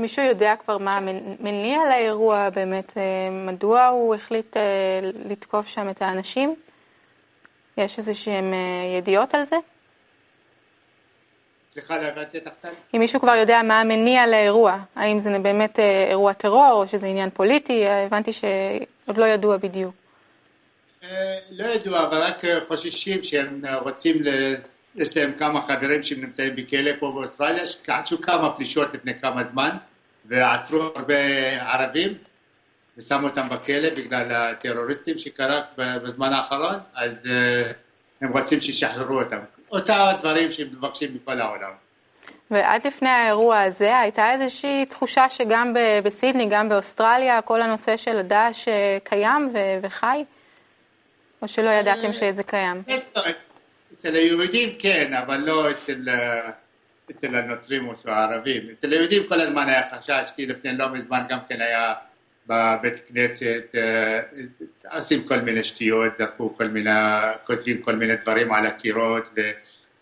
מישהו 0.00 0.24
יודע 0.24 0.54
כבר 0.64 0.78
מה 0.78 0.96
המניע 0.96 1.78
לאירוע 1.90 2.48
באמת? 2.50 2.92
אה, 2.96 3.30
מדוע 3.30 3.86
הוא 3.86 4.14
החליט 4.14 4.56
אה, 4.56 4.62
לתקוף 5.30 5.68
שם 5.68 5.90
את 5.90 6.02
האנשים? 6.02 6.54
יש 7.76 7.98
איזה 7.98 8.14
שהם 8.14 8.52
אה, 8.52 8.98
ידיעות 8.98 9.34
על 9.34 9.44
זה? 9.44 9.56
סליחה, 11.72 11.98
לא 12.00 12.06
הבנתי 12.06 12.38
אותך 12.38 12.50
כאן. 12.62 12.70
אם 12.94 13.00
מישהו 13.00 13.20
כבר 13.20 13.34
יודע 13.34 13.62
מה 13.62 13.80
המניע 13.80 14.26
לאירוע, 14.26 14.78
האם 14.96 15.18
זה 15.18 15.38
באמת 15.38 15.78
אירוע 16.10 16.32
טרור 16.32 16.72
או 16.72 16.88
שזה 16.88 17.06
עניין 17.06 17.30
פוליטי, 17.30 17.88
הבנתי 17.88 18.32
שעוד 18.32 19.18
לא 19.18 19.24
ידוע 19.24 19.56
בדיוק. 19.56 19.94
לא 21.50 21.64
ידוע, 21.74 22.06
אבל 22.06 22.18
רק 22.18 22.42
חוששים 22.68 23.22
שהם 23.22 23.62
רוצים. 23.82 24.16
יש 24.96 25.16
להם 25.16 25.32
כמה 25.38 25.62
חברים 25.62 26.02
שהם 26.02 26.20
נמצאים 26.20 26.56
בכלא 26.56 26.90
פה 26.98 27.12
באוסטרליה, 27.14 27.66
שעשו 27.66 28.20
כמה 28.20 28.52
פלישות 28.56 28.94
לפני 28.94 29.20
כמה 29.20 29.44
זמן. 29.44 29.70
ועצרו 30.30 30.82
הרבה 30.82 31.14
ערבים 31.60 32.14
ושמו 32.96 33.26
אותם 33.26 33.48
בכלא 33.48 33.90
בגלל 33.96 34.32
הטרוריסטים 34.32 35.18
שקרה 35.18 35.62
בזמן 35.76 36.32
האחרון, 36.32 36.78
אז 36.94 37.26
אה, 37.26 37.72
הם 38.20 38.32
רוצים 38.32 38.60
שישחררו 38.60 39.20
אותם. 39.20 39.38
אותם 39.70 40.06
דברים 40.20 40.52
שהם 40.52 40.66
מבקשים 40.66 41.14
מכל 41.14 41.40
העולם. 41.40 41.70
ועד 42.50 42.86
לפני 42.86 43.08
האירוע 43.08 43.60
הזה 43.60 43.98
הייתה 43.98 44.32
איזושהי 44.32 44.86
תחושה 44.86 45.30
שגם 45.30 45.74
בסידני, 46.04 46.48
גם 46.50 46.68
באוסטרליה, 46.68 47.42
כל 47.42 47.62
הנושא 47.62 47.96
של 47.96 48.18
הדאעש 48.18 48.68
אה, 48.68 48.98
קיים 49.04 49.52
וחי? 49.82 50.24
או 51.42 51.48
שלא 51.48 51.70
ידעתם 51.70 52.06
אה, 52.06 52.12
שזה 52.12 52.42
קיים? 52.42 52.82
אצל 53.92 54.14
היהודים 54.14 54.68
כן, 54.78 55.14
אבל 55.14 55.36
לא 55.36 55.70
אצל 55.70 56.08
אצל 57.10 57.34
הנוצרים 57.34 57.88
או 57.88 57.92
הערבים. 58.06 58.62
אצל 58.72 58.92
היהודים 58.92 59.22
כל 59.28 59.40
הזמן 59.40 59.68
היה 59.68 59.82
חשש, 59.94 60.30
כי 60.36 60.46
לפני 60.46 60.76
לא 60.76 60.92
מזמן 60.92 61.22
גם 61.28 61.38
כן 61.48 61.60
היה 61.60 61.94
בבית 62.46 63.00
כנסת, 63.08 63.74
אה, 63.74 64.20
עושים 64.96 65.24
כל 65.24 65.40
מיני 65.40 65.64
שטויות, 65.64 66.16
זרקו 66.16 66.56
כל 66.56 66.68
מיני, 66.68 66.90
כותבים 67.46 67.82
כל 67.82 67.96
מיני 67.96 68.16
דברים 68.16 68.52
על 68.52 68.66
הקירות 68.66 69.34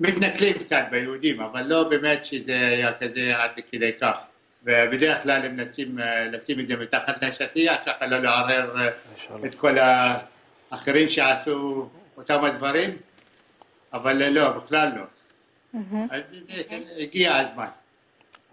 ומתנכלים 0.00 0.52
קצת 0.52 0.84
ביהודים, 0.90 1.40
אבל 1.40 1.62
לא 1.66 1.88
באמת 1.88 2.24
שזה 2.24 2.54
היה 2.54 2.92
כזה 3.00 3.36
עד 3.36 3.50
כדי 3.72 3.92
כך. 4.00 4.18
ובדרך 4.64 5.22
כלל 5.22 5.44
הם 5.44 5.56
מנסים 5.56 5.98
אה, 5.98 6.24
לשים 6.24 6.60
את 6.60 6.68
זה 6.68 6.76
מתחת 6.76 7.22
לשטיח, 7.22 7.76
ככה 7.86 8.06
לא 8.06 8.18
לערער 8.18 8.80
אה, 8.80 8.88
את 9.46 9.54
כל 9.54 9.74
האחרים 9.78 11.08
שעשו 11.08 11.88
אותם 12.16 12.44
הדברים, 12.44 12.96
אבל 13.92 14.28
לא, 14.28 14.50
בכלל 14.50 14.88
לא. 14.96 15.02
אז 16.10 16.22
הגיע 16.98 17.36
הזמן. 17.36 17.66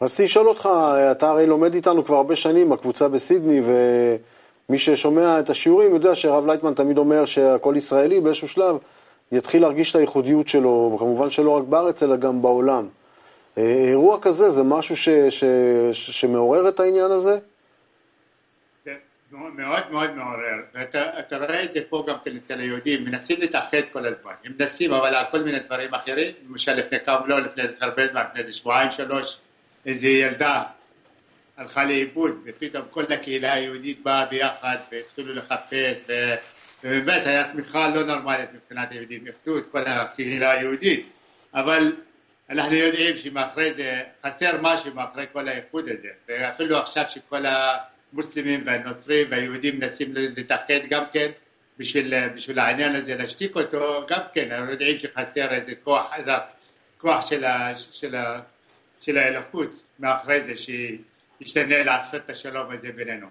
רציתי 0.01 0.23
לשאול 0.23 0.47
אותך, 0.47 0.69
אתה 1.11 1.29
הרי 1.29 1.47
לומד 1.47 1.73
איתנו 1.73 2.05
כבר 2.05 2.15
הרבה 2.15 2.35
שנים, 2.35 2.71
הקבוצה 2.71 3.07
בסידני, 3.07 3.61
ומי 4.69 4.77
ששומע 4.77 5.39
את 5.39 5.49
השיעורים 5.49 5.93
יודע 5.93 6.15
שהרב 6.15 6.45
לייטמן 6.45 6.73
תמיד 6.73 6.97
אומר 6.97 7.25
שהכל 7.25 7.73
ישראלי 7.77 8.21
באיזשהו 8.21 8.47
שלב 8.47 8.77
יתחיל 9.31 9.61
להרגיש 9.61 9.91
את 9.91 9.95
הייחודיות 9.95 10.47
שלו, 10.47 10.95
כמובן 10.99 11.29
שלא 11.29 11.49
רק 11.49 11.63
בארץ 11.63 12.03
אלא 12.03 12.15
גם 12.15 12.41
בעולם. 12.41 12.87
אה, 13.57 13.63
אירוע 13.63 14.17
כזה 14.21 14.49
זה 14.49 14.63
משהו 14.63 14.95
ש, 14.95 15.09
ש, 15.09 15.43
ש, 15.91 16.21
שמעורר 16.21 16.69
את 16.69 16.79
העניין 16.79 17.11
הזה? 17.11 17.37
מאוד 19.35 19.91
מאוד 19.91 20.15
מעורר, 20.15 20.59
ואתה 20.73 21.37
רואה 21.37 21.63
את 21.63 21.73
זה 21.73 21.79
פה 21.89 22.05
גם 22.07 22.15
כן 22.25 22.35
אצל 22.35 22.59
היהודים, 22.59 23.05
מנסים 23.05 23.41
להתאחד 23.41 23.81
כל 23.91 24.05
הזמן, 24.05 24.31
הם 24.45 24.53
מנסים 24.59 24.93
אבל 24.93 25.15
על 25.15 25.25
כל 25.31 25.39
מיני 25.43 25.59
דברים 25.59 25.93
אחרים, 25.93 26.33
למשל 26.49 26.73
לפני 26.73 26.99
כמה, 26.99 27.27
לא 27.27 27.39
לפני 27.39 27.63
הרבה 27.79 28.07
זמן, 28.07 28.23
לפני 28.29 28.39
איזה 28.39 28.53
שבועיים 28.53 28.91
שלוש, 28.91 29.37
איזה 29.85 30.07
ילדה 30.07 30.63
הלכה 31.57 31.85
לאיבוד, 31.85 32.41
ופתאום 32.45 32.83
כל 32.89 33.13
הקהילה 33.13 33.53
היהודית 33.53 34.03
באה 34.03 34.25
ביחד 34.25 34.77
והתחילו 34.91 35.33
לחפש, 35.33 36.09
ובאמת 36.83 37.27
היה 37.27 37.51
תמיכה 37.51 37.89
לא 37.89 38.03
נורמלית 38.03 38.49
מבחינת 38.53 38.91
היהודים, 38.91 39.23
הפתו 39.29 39.57
את 39.57 39.63
כל 39.71 39.81
הקהילה 39.85 40.51
היהודית, 40.51 41.09
אבל 41.53 41.93
אנחנו 42.49 42.75
יודעים 42.75 43.17
שמאחרי 43.17 43.73
זה 43.73 44.01
חסר 44.25 44.61
משהו 44.61 44.93
מאחורי 44.93 45.25
כל 45.33 45.47
האיחוד 45.47 45.89
הזה, 45.89 46.09
ואפילו 46.27 46.77
עכשיו 46.77 47.03
שכל 47.07 47.45
ה... 47.45 47.77
המוסלמים 48.15 48.61
והנוצרים 48.65 49.27
והיהודים 49.29 49.79
מנסים 49.79 50.13
להתאחד 50.13 50.87
גם 50.89 51.03
כן 51.13 51.31
בשביל, 51.79 52.29
בשביל 52.29 52.59
העניין 52.59 52.95
הזה, 52.95 53.15
להשתיק 53.15 53.55
אותו, 53.55 54.05
גם 54.09 54.21
כן, 54.33 54.51
אנחנו 54.51 54.71
יודעים 54.71 54.97
שחסר 54.97 55.53
איזה 55.53 55.71
כוח 55.83 56.13
חזק, 56.15 56.43
כוח 56.97 57.29
של, 57.29 57.45
ה, 57.45 57.75
של, 57.75 58.15
ה, 58.15 58.39
של 59.01 59.17
האלוקות 59.17 59.69
מאחורי 59.99 60.41
זה, 60.41 60.53
שישתנה 60.57 61.83
לעשות 61.83 62.21
את 62.25 62.29
השלום 62.29 62.71
הזה 62.71 62.87
בינינו. 62.95 63.27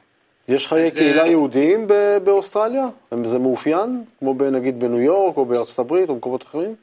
יש 0.48 0.66
חיי 0.66 0.90
קהילה 0.90 1.22
זה... 1.22 1.28
יהודיים 1.28 1.86
באוסטרליה? 2.24 2.84
זה 3.24 3.38
מאופיין? 3.38 4.04
כמו 4.18 4.34
נגיד 4.52 4.80
בניו 4.80 5.00
יורק 5.00 5.36
או 5.36 5.44
בארצות 5.44 5.78
הברית 5.78 6.08
או 6.08 6.14
במקומות 6.14 6.42
אחרים? 6.42 6.74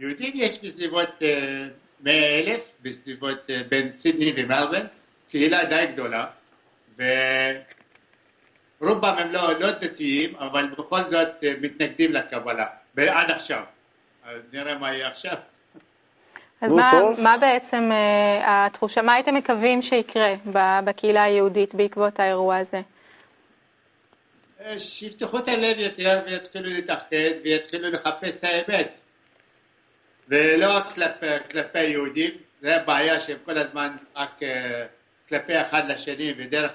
יהודים 0.00 0.32
יש 0.34 0.64
בסביבות 0.64 1.08
100 2.00 2.14
אה, 2.14 2.40
אלף, 2.40 2.72
בסביבות 2.82 3.50
אה, 3.50 3.62
בין 3.68 3.90
סידני 3.94 4.32
ומלבן, 4.36 4.86
קהילה 5.30 5.64
די 5.64 5.86
גדולה. 5.92 6.26
ורובם 8.80 9.14
הם 9.18 9.32
לא, 9.32 9.60
לא 9.60 9.70
דתיים, 9.70 10.36
אבל 10.36 10.68
בכל 10.78 11.04
זאת 11.04 11.44
אה, 11.44 11.52
מתנגדים 11.60 12.12
לקבלה, 12.12 12.66
עד 12.96 13.30
עכשיו. 13.30 13.62
אז 14.24 14.40
נראה 14.52 14.78
מה 14.78 14.92
יהיה 14.92 15.08
עכשיו. 15.08 15.36
אז 16.62 16.72
מה, 16.72 16.92
מה 17.18 17.36
בעצם 17.40 17.90
uh, 17.90 17.94
התחושה, 18.46 19.02
מה 19.02 19.14
הייתם 19.14 19.34
מקווים 19.34 19.82
שיקרה 19.82 20.34
בקהילה 20.84 21.22
היהודית 21.22 21.74
בעקבות 21.74 22.20
האירוע 22.20 22.56
הזה? 22.56 22.80
אה, 24.64 24.80
שיפתחו 24.80 25.38
את 25.38 25.48
הלב 25.48 25.78
יותר 25.78 26.20
ויתחילו 26.26 26.70
להתאחד 26.70 27.16
ויתחילו 27.44 27.90
לחפש 27.90 28.36
את 28.36 28.44
האמת. 28.44 28.98
ולא 30.28 30.66
רק 30.76 30.92
כלפי, 30.92 31.26
כלפי 31.50 31.82
יהודים, 31.82 32.30
זה 32.60 32.76
הבעיה 32.76 33.20
שהם 33.20 33.38
כל 33.44 33.58
הזמן 33.58 33.96
רק 34.16 34.40
uh, 34.40 34.44
כלפי 35.32 35.60
אחד 35.60 35.88
לשני 35.88 36.34
ודרך 36.38 36.72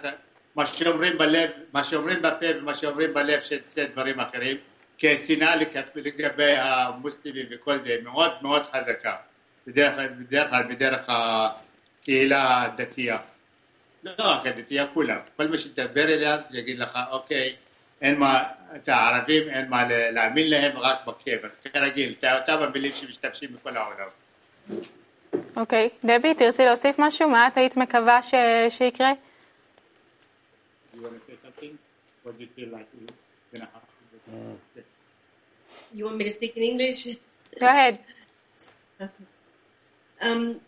מה 0.55 0.67
שאומרים 0.67 1.17
בלב, 1.17 1.49
מה 1.73 1.83
שאומרים 1.83 2.21
בפה 2.21 2.45
ומה 2.59 2.75
שאומרים 2.75 3.13
בלב 3.13 3.41
שזה 3.41 3.85
דברים 3.93 4.19
אחרים 4.19 4.57
כי 4.97 5.13
השנאה 5.13 5.55
לגבי 5.95 6.55
המוסלמים 6.57 7.45
וכל 7.51 7.77
זה 7.83 7.95
מאוד 8.03 8.31
מאוד 8.41 8.63
חזקה 8.63 9.15
בדרך 9.67 9.95
כלל 10.49 10.63
בדרך, 10.63 11.05
הקהילה 11.07 12.63
הדתייה 12.63 13.17
לא, 14.03 14.13
אחרת 14.37 14.67
תהיה 14.67 14.87
כולם. 14.93 15.19
כל 15.37 15.47
מי 15.47 15.57
שתדבר 15.57 16.03
אליו 16.03 16.39
יגיד 16.51 16.79
לך, 16.79 16.99
אוקיי, 17.11 17.55
אין 18.01 18.19
מה, 18.19 18.43
את 18.75 18.89
הערבים 18.89 19.49
אין 19.49 19.69
מה 19.69 19.87
להאמין 19.87 20.49
להם, 20.49 20.77
רק 20.77 21.07
בקבר. 21.07 21.49
כרגיל, 21.73 22.15
אותם 22.23 22.63
המילים 22.63 22.91
שמשתמשים 22.91 23.53
בכל 23.53 23.77
העולם. 23.77 24.07
אוקיי. 25.56 25.88
דבי, 26.04 26.34
תרצי 26.34 26.64
להוסיף 26.64 26.96
משהו? 26.98 27.28
מה 27.28 27.46
את 27.46 27.56
היית 27.56 27.76
מקווה 27.76 28.22
ש... 28.22 28.34
שיקרה? 28.68 29.12
You 30.94 30.96
want 30.96 31.04
to 31.04 31.30
say 31.30 31.36
something? 31.44 31.78
What 32.24 32.38
do 32.38 32.42
you 32.42 32.48
feel 32.56 32.70
like 32.72 32.86
is 32.94 33.10
gonna 33.52 33.68
happen? 33.72 34.58
You 35.94 36.04
want 36.06 36.16
me 36.16 36.24
to 36.24 36.30
speak 36.30 36.56
in 36.56 36.62
English? 36.62 37.06
Go 37.60 37.66
ahead. 37.66 37.98
Um, 40.22 40.60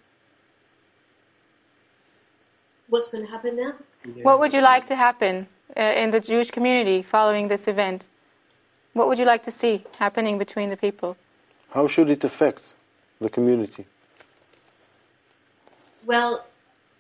what's 2.89 3.09
going 3.09 3.25
to 3.25 3.31
happen 3.31 3.57
now? 3.57 3.73
What 4.23 4.39
would 4.41 4.53
you 4.53 4.61
like 4.61 4.87
to 4.87 4.97
happen 4.97 5.41
uh, 5.77 6.03
in 6.03 6.11
the 6.11 6.21
Jewish 6.21 6.51
community 6.51 7.03
following 7.03 7.49
this 7.49 7.69
event? 7.69 8.07
What 8.93 9.09
would 9.09 9.19
you 9.19 9.25
like 9.25 9.45
to 9.45 9.51
see 9.51 9.85
happening 9.99 10.37
between 10.39 10.69
the 10.71 10.77
people? 10.77 11.17
How 11.73 11.87
should 11.87 12.11
it 12.11 12.23
affect 12.25 12.75
the 13.21 13.31
community? 13.31 13.87
Well, 16.10 16.44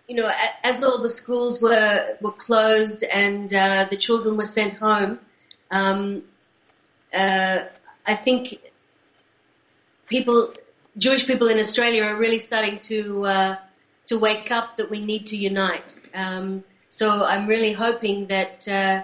you 0.07 0.15
know, 0.17 0.29
as 0.63 0.83
all 0.83 1.01
the 1.01 1.09
schools 1.09 1.59
were 1.59 2.15
were 2.21 2.37
closed 2.47 3.03
and 3.03 3.51
uh, 3.51 3.87
the 3.89 3.97
children 3.97 4.37
were 4.37 4.51
sent 4.59 4.73
home, 4.73 5.19
um, 5.71 6.21
uh, 7.11 7.57
I 8.05 8.15
think 8.15 8.59
people, 10.05 10.53
Jewish 10.95 11.25
people 11.25 11.47
in 11.47 11.57
Australia, 11.57 12.03
are 12.03 12.17
really 12.17 12.37
starting 12.37 12.77
to 12.91 13.25
uh, 13.25 13.55
to 14.09 14.19
wake 14.19 14.51
up 14.51 14.77
that 14.77 14.91
we 14.91 14.99
need 15.11 15.25
to 15.31 15.35
unite. 15.35 15.89
Um, 16.13 16.63
so 16.91 17.23
I'm 17.23 17.47
really 17.47 17.73
hoping 17.73 18.27
that 18.27 18.67
uh, 18.67 19.01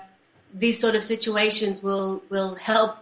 these 0.54 0.80
sort 0.80 0.94
of 0.94 1.04
situations 1.04 1.82
will 1.82 2.22
will 2.30 2.54
help 2.54 2.94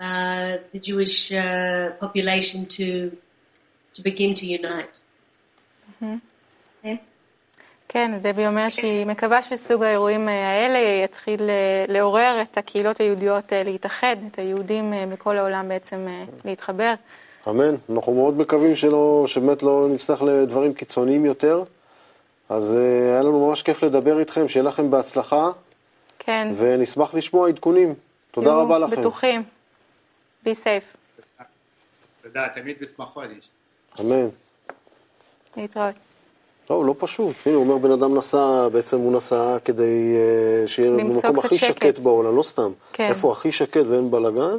uh, 0.00 0.56
the 0.72 0.80
Jewish 0.80 1.32
uh, 1.32 1.90
population 2.00 2.66
to 2.76 3.16
to 3.94 4.02
begin 4.02 4.34
to 4.34 4.46
unite. 4.46 4.94
Okay. 6.02 6.18
כן, 7.92 8.18
דבי 8.20 8.46
אומרת 8.46 8.72
שהיא 8.72 9.06
מקווה 9.06 9.42
שסוג 9.42 9.82
האירועים 9.82 10.28
אה, 10.28 10.50
האלה 10.50 11.04
יתחיל 11.04 11.40
אה, 11.50 11.84
לעורר 11.88 12.42
את 12.42 12.58
הקהילות 12.58 13.00
היהודיות 13.00 13.52
אה, 13.52 13.62
להתאחד, 13.62 14.16
את 14.30 14.38
היהודים 14.38 14.92
בכל 15.12 15.36
העולם 15.36 15.68
בעצם 15.68 16.06
להתחבר. 16.44 16.94
אמן. 17.48 17.74
אנחנו 17.90 18.14
מאוד 18.14 18.38
מקווים 18.38 18.76
שלא, 18.76 19.24
שבאמת 19.26 19.62
לא 19.62 19.88
נצטרך 19.90 20.22
לדברים 20.22 20.74
קיצוניים 20.74 21.24
יותר. 21.24 21.62
אז 22.48 22.74
היה 22.74 23.22
לנו 23.22 23.48
ממש 23.48 23.62
כיף 23.62 23.82
לדבר 23.82 24.18
איתכם, 24.18 24.48
שיהיה 24.48 24.64
לכם 24.64 24.90
בהצלחה, 24.90 25.50
כן, 26.18 26.48
ונשמח 26.56 27.14
לשמוע 27.14 27.48
עדכונים. 27.48 27.94
תודה 28.30 28.54
רבה 28.54 28.78
לכם. 28.78 28.96
בטוחים. 28.96 29.42
be 30.44 30.48
safe. 30.48 30.96
תודה, 32.22 32.48
תמיד 32.54 32.76
בשמחות. 32.80 33.24
אמן. 34.00 34.28
להתראות. 35.56 36.09
לא, 36.70 36.84
לא 36.84 36.94
פשוט. 36.98 37.36
הנה, 37.46 37.54
הוא 37.56 37.64
אומר, 37.64 37.78
בן 37.78 37.90
אדם 37.90 38.14
נסע, 38.14 38.68
בעצם 38.68 38.98
הוא 38.98 39.12
נסע 39.12 39.58
כדי 39.64 40.16
אה, 40.16 40.68
שיהיה 40.68 40.90
במקום 40.90 41.38
הכי 41.38 41.58
שקט. 41.58 41.82
שקט 41.82 41.98
בעולם, 41.98 42.36
לא 42.36 42.42
סתם. 42.42 42.72
כן. 42.92 43.08
איפה 43.08 43.32
הכי 43.32 43.52
שקט 43.52 43.86
ואין 43.88 44.10
בלאגן, 44.10 44.58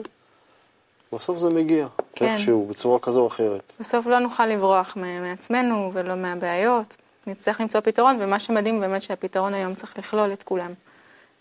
בסוף 1.14 1.38
זה 1.38 1.50
מגיע. 1.50 1.88
כן. 2.16 2.26
איכשהו, 2.26 2.66
בצורה 2.70 3.00
כזו 3.00 3.20
או 3.20 3.28
אחרת. 3.28 3.74
בסוף 3.80 4.06
לא 4.06 4.20
נוכל 4.20 4.46
לברוח 4.46 4.98
מעצמנו 5.22 5.92
ולא 5.94 6.16
מהבעיות. 6.16 6.96
נצטרך 7.28 7.62
למצוא 7.62 7.80
פתרון, 7.80 8.18
ומה 8.20 8.40
שמדהים 8.40 8.80
באמת 8.80 9.04
שהפתרון 9.04 9.54
היום 9.54 9.76
צריך 9.76 9.98
לכלול 9.98 10.34
את 10.34 10.44
כולם. 10.44 10.72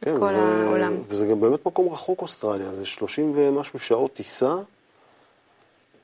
את 0.01 0.05
כן, 0.05 0.19
כל 0.19 0.27
זה, 0.27 0.39
העולם. 0.39 0.97
וזה 1.09 1.27
גם 1.27 1.41
באמת 1.41 1.67
מקום 1.67 1.93
רחוק 1.93 2.23
אוסטרליה, 2.23 2.73
זה 2.73 2.87
30 2.87 3.33
ומשהו 3.37 3.79
שעות 3.79 4.15
טיסה, 4.15 4.55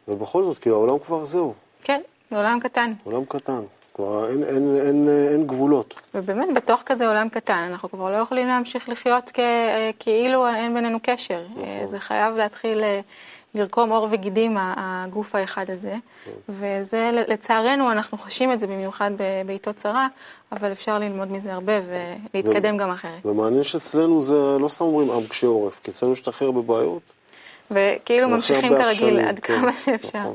ובכל 0.08 0.44
זאת, 0.44 0.58
כאילו 0.58 0.76
העולם 0.76 0.98
כבר 0.98 1.24
זהו, 1.24 1.54
כן, 1.82 2.00
זה 2.30 2.36
עולם 2.36 2.60
קטן. 2.60 2.92
עולם 3.04 3.24
קטן, 3.24 3.62
כבר 3.96 4.28
אין, 4.30 4.42
אין, 4.44 4.76
אין, 4.86 5.08
אין, 5.32 5.46
גבולות. 5.46 6.00
ובאמת, 6.14 6.48
בתוך 6.54 6.82
כזה 6.86 7.08
עולם 7.08 7.28
קטן, 7.28 7.68
אנחנו 7.70 7.90
כבר 7.90 8.10
לא 8.10 8.16
יכולים 8.16 8.46
להמשיך 8.48 8.88
לחיות 8.88 9.30
כ- 9.34 9.38
אה, 9.38 9.90
כאילו 9.98 10.46
אין 10.48 10.74
בינינו 10.74 10.98
קשר. 11.02 11.42
אה, 11.62 11.86
זה 11.86 12.00
חייב 12.00 12.36
להתחיל 12.36 12.82
אה, 12.84 13.00
לרקום 13.54 13.90
עור 13.90 14.08
וגידים, 14.10 14.56
הגוף 14.60 15.34
האחד 15.34 15.70
הזה. 15.70 15.94
וזה, 16.48 17.10
ל- 17.12 17.32
לצערנו, 17.32 17.90
אנחנו 17.92 18.18
חשים 18.18 18.52
את 18.52 18.60
זה 18.60 18.66
במיוחד 18.66 19.10
בעיתות 19.46 19.76
צרה, 19.76 20.06
אבל 20.52 20.72
אפשר 20.72 20.98
ללמוד 20.98 21.32
מזה 21.32 21.52
הרבה 21.54 21.72
ולהתקדם 22.34 22.76
גם 22.76 22.90
אחרת. 22.90 23.26
ומעניין 23.26 23.62
שאצלנו 23.62 24.20
זה, 24.20 24.34
לא 24.60 24.68
סתם 24.68 24.84
אומרים 24.84 25.10
עם 25.10 25.26
קשה 25.26 25.46
עורף, 25.46 25.80
כי 25.82 25.90
אצלנו 25.90 26.12
יש 26.12 26.20
את 26.22 26.28
הכי 26.28 26.44
הרבה 26.44 26.60
בעיות. 26.62 27.02
וכאילו 27.70 28.28
ממשיכים 28.28 28.72
כרגיל 28.76 29.20
עד 29.20 29.38
כן, 29.40 29.60
כמה 29.60 29.70
שאפשר. 29.84 30.18
נכון. 30.18 30.34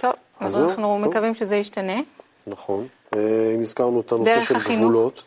טוב, 0.00 0.12
אז 0.40 0.56
אז 0.56 0.62
אנחנו 0.70 0.98
טוב. 1.02 1.10
מקווים 1.10 1.34
שזה 1.34 1.56
ישתנה. 1.56 2.00
נכון. 2.48 2.86
אה, 3.14 3.52
אם 3.54 3.60
הזכרנו 3.60 4.00
את 4.00 4.12
הנושא 4.12 4.40
של 4.40 4.56
החינוך. 4.56 4.80
גבולות, 4.80 5.22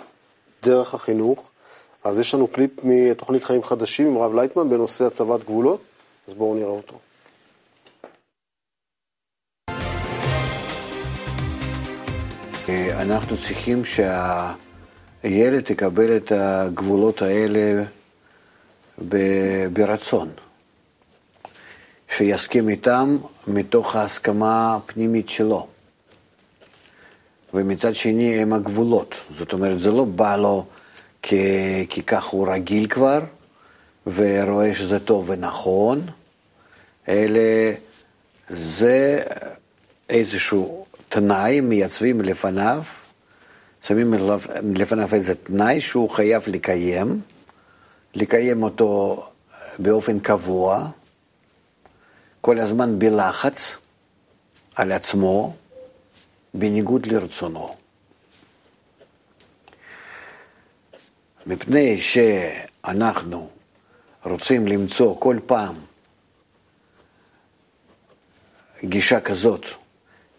דרך 0.64 0.94
החינוך, 0.94 1.52
אז 2.04 2.20
יש 2.20 2.34
לנו 2.34 2.48
קליפ 2.48 2.72
מתוכנית 2.84 3.44
חיים 3.44 3.64
חדשים 3.64 4.08
עם 4.08 4.18
הרב 4.18 4.36
לייטמן 4.36 4.70
בנושא 4.70 5.06
הצבת 5.06 5.44
גבולות, 5.44 5.82
אז 6.28 6.34
בואו 6.34 6.56
נראה 6.56 6.70
אותו. 6.70 7.00
אנחנו 13.02 13.38
צריכים 13.38 13.82
שהילד 13.86 15.72
יקבל 15.72 16.18
את 16.18 16.32
הגבולות 16.32 17.22
האלה 17.22 17.84
ברצון, 19.74 20.30
שיסכים 22.18 22.70
איתם 22.70 23.18
מתוך 23.48 23.96
ההסכמה 23.96 24.76
הפנימית 24.76 25.30
שלו. 25.30 25.68
ומצד 27.54 27.96
שני 27.96 28.42
הם 28.42 28.54
הגבולות, 28.54 29.16
זאת 29.36 29.54
אומרת 29.54 29.80
זה 29.80 29.92
לא 29.92 30.06
בא 30.06 30.36
לו 30.36 30.66
כי, 31.22 31.86
כי 31.90 32.04
כך 32.04 32.26
הוא 32.26 32.48
רגיל 32.48 32.88
כבר 32.88 33.20
ורואה 34.08 34.76
שזה 34.76 35.00
טוב 35.00 35.30
ונכון, 35.30 36.02
אלא 37.08 37.42
זה 38.50 39.24
איזשהו 40.10 40.86
תנאי 41.10 41.62
מייצבים 41.62 42.22
לפניו, 42.22 42.84
שמים 43.88 44.14
לפניו 44.64 45.10
איזה 45.14 45.36
תנאי 45.36 45.82
שהוא 45.82 46.10
חייב 46.10 46.44
לקיים, 46.48 47.22
לקיים 48.16 48.64
אותו 48.64 49.24
באופן 49.80 50.20
קבוע, 50.20 50.88
כל 52.42 52.60
הזמן 52.60 53.00
בלחץ 53.00 53.76
על 54.76 54.92
עצמו, 54.92 55.56
בניגוד 56.54 57.06
לרצונו. 57.06 57.76
מפני 61.46 62.02
שאנחנו 62.02 63.50
רוצים 64.26 64.68
למצוא 64.68 65.16
כל 65.20 65.38
פעם 65.46 65.76
גישה 68.84 69.20
כזאת, 69.20 69.66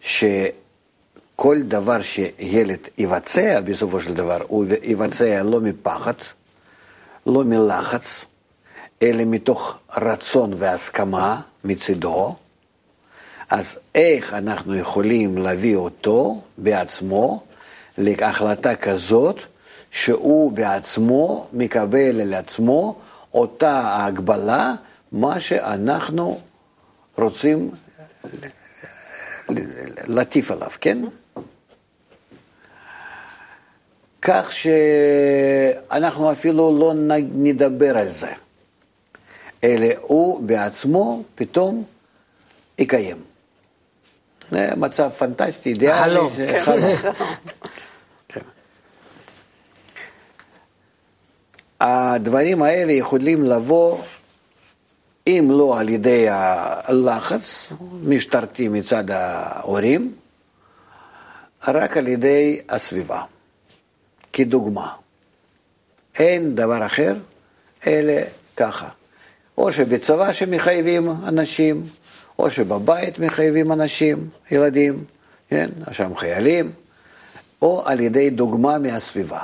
שכל 0.01 1.61
דבר 1.61 2.01
שילד 2.01 2.79
יבצע 2.97 3.61
בסופו 3.61 4.01
של 4.01 4.13
דבר, 4.13 4.41
הוא 4.47 4.65
יבצע 4.83 5.43
לא 5.43 5.61
מפחד, 5.61 6.13
לא 7.25 7.43
מלחץ, 7.43 8.25
אלא 9.01 9.23
מתוך 9.25 9.77
רצון 9.97 10.53
והסכמה 10.57 11.41
מצידו, 11.63 12.35
אז 13.49 13.79
איך 13.95 14.33
אנחנו 14.33 14.75
יכולים 14.75 15.37
להביא 15.37 15.75
אותו 15.75 16.41
בעצמו 16.57 17.43
להחלטה 17.97 18.75
כזאת 18.75 19.39
שהוא 19.91 20.51
בעצמו 20.51 21.47
מקבל 21.53 22.21
על 22.21 22.33
עצמו 22.33 22.95
אותה 23.33 23.79
ההגבלה, 23.79 24.73
מה 25.11 25.39
שאנחנו 25.39 26.39
רוצים 27.17 27.71
להטיף 30.07 30.51
עליו, 30.51 30.69
כן? 30.81 30.97
כך 34.21 34.51
שאנחנו 34.51 36.31
אפילו 36.31 36.77
לא 36.79 36.93
נדבר 37.33 37.97
על 37.97 38.11
זה, 38.11 38.31
אלא 39.63 39.87
הוא 40.01 40.43
בעצמו 40.43 41.23
פתאום 41.35 41.83
יקיים. 42.79 43.32
זה 44.53 44.69
מצב 44.77 45.09
פנטסטי, 45.09 45.69
אידיאלי. 45.69 45.99
חלום. 46.03 46.29
ש- 46.37 46.63
חלום. 46.65 46.95
כן. 48.27 48.41
הדברים 51.81 52.63
האלה 52.63 52.91
יכולים 52.91 53.43
לבוא, 53.43 53.97
אם 55.27 55.47
לא 55.51 55.79
על 55.79 55.89
ידי 55.89 56.25
הלחץ 56.29 57.67
משטרתי 58.03 58.67
מצד 58.67 59.11
ההורים, 59.11 60.15
רק 61.67 61.97
על 61.97 62.07
ידי 62.07 62.61
הסביבה, 62.69 63.21
כדוגמה. 64.33 64.93
אין 66.19 66.55
דבר 66.55 66.85
אחר, 66.85 67.15
אלא 67.87 68.13
ככה. 68.57 68.89
או 69.57 69.71
שבצבא 69.71 70.33
שמחייבים 70.33 71.09
אנשים, 71.27 71.83
או 72.39 72.49
שבבית 72.49 73.19
מחייבים 73.19 73.71
אנשים, 73.71 74.27
ילדים, 74.51 75.03
כן, 75.49 75.69
שם 75.91 76.15
חיילים, 76.15 76.71
או 77.61 77.81
על 77.85 77.99
ידי 77.99 78.29
דוגמה 78.29 78.77
מהסביבה. 78.77 79.39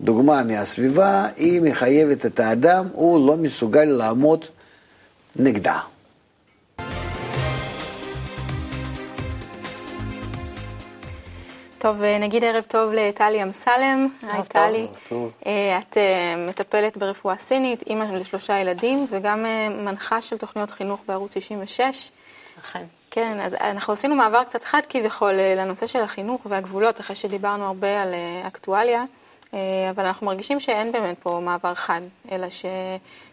דוגמה 0.00 0.42
מהסביבה, 0.42 1.26
היא 1.36 1.62
מחייבת 1.62 2.26
את 2.26 2.40
האדם, 2.40 2.86
הוא 2.92 3.26
לא 3.26 3.36
מסוגל 3.36 3.84
לעמוד 3.84 4.44
נגדה. 5.36 5.78
טוב, 11.88 12.02
אה, 12.02 12.18
נגיד 12.18 12.44
ערב 12.44 12.64
טוב 12.68 12.92
לטלי 12.92 13.42
אמסלם. 13.42 14.08
היי 14.22 14.42
טלי. 14.42 14.86
אה, 15.46 15.78
את 15.78 15.96
אה, 15.96 16.34
מטפלת 16.48 16.96
ברפואה 16.96 17.36
סינית, 17.36 17.82
אימא 17.82 18.04
לשלושה 18.04 18.58
ילדים, 18.58 19.06
וגם 19.10 19.46
מנחה 19.70 20.22
של 20.22 20.38
תוכניות 20.38 20.70
חינוך 20.70 21.00
בערוץ 21.08 21.34
66. 21.34 22.10
אכן. 22.60 22.84
כן, 23.10 23.40
אז 23.40 23.54
אנחנו 23.54 23.92
עשינו 23.92 24.14
מעבר 24.14 24.44
קצת 24.44 24.64
חד 24.64 24.80
כביכול 24.88 25.32
לנושא 25.32 25.86
של 25.86 26.00
החינוך 26.00 26.46
והגבולות, 26.46 27.00
אחרי 27.00 27.16
שדיברנו 27.16 27.66
הרבה 27.66 28.02
על 28.02 28.14
אקטואליה, 28.46 29.04
אבל 29.90 30.06
אנחנו 30.06 30.26
מרגישים 30.26 30.60
שאין 30.60 30.92
באמת 30.92 31.18
פה 31.18 31.40
מעבר 31.42 31.74
חד, 31.74 32.00
אלא 32.32 32.46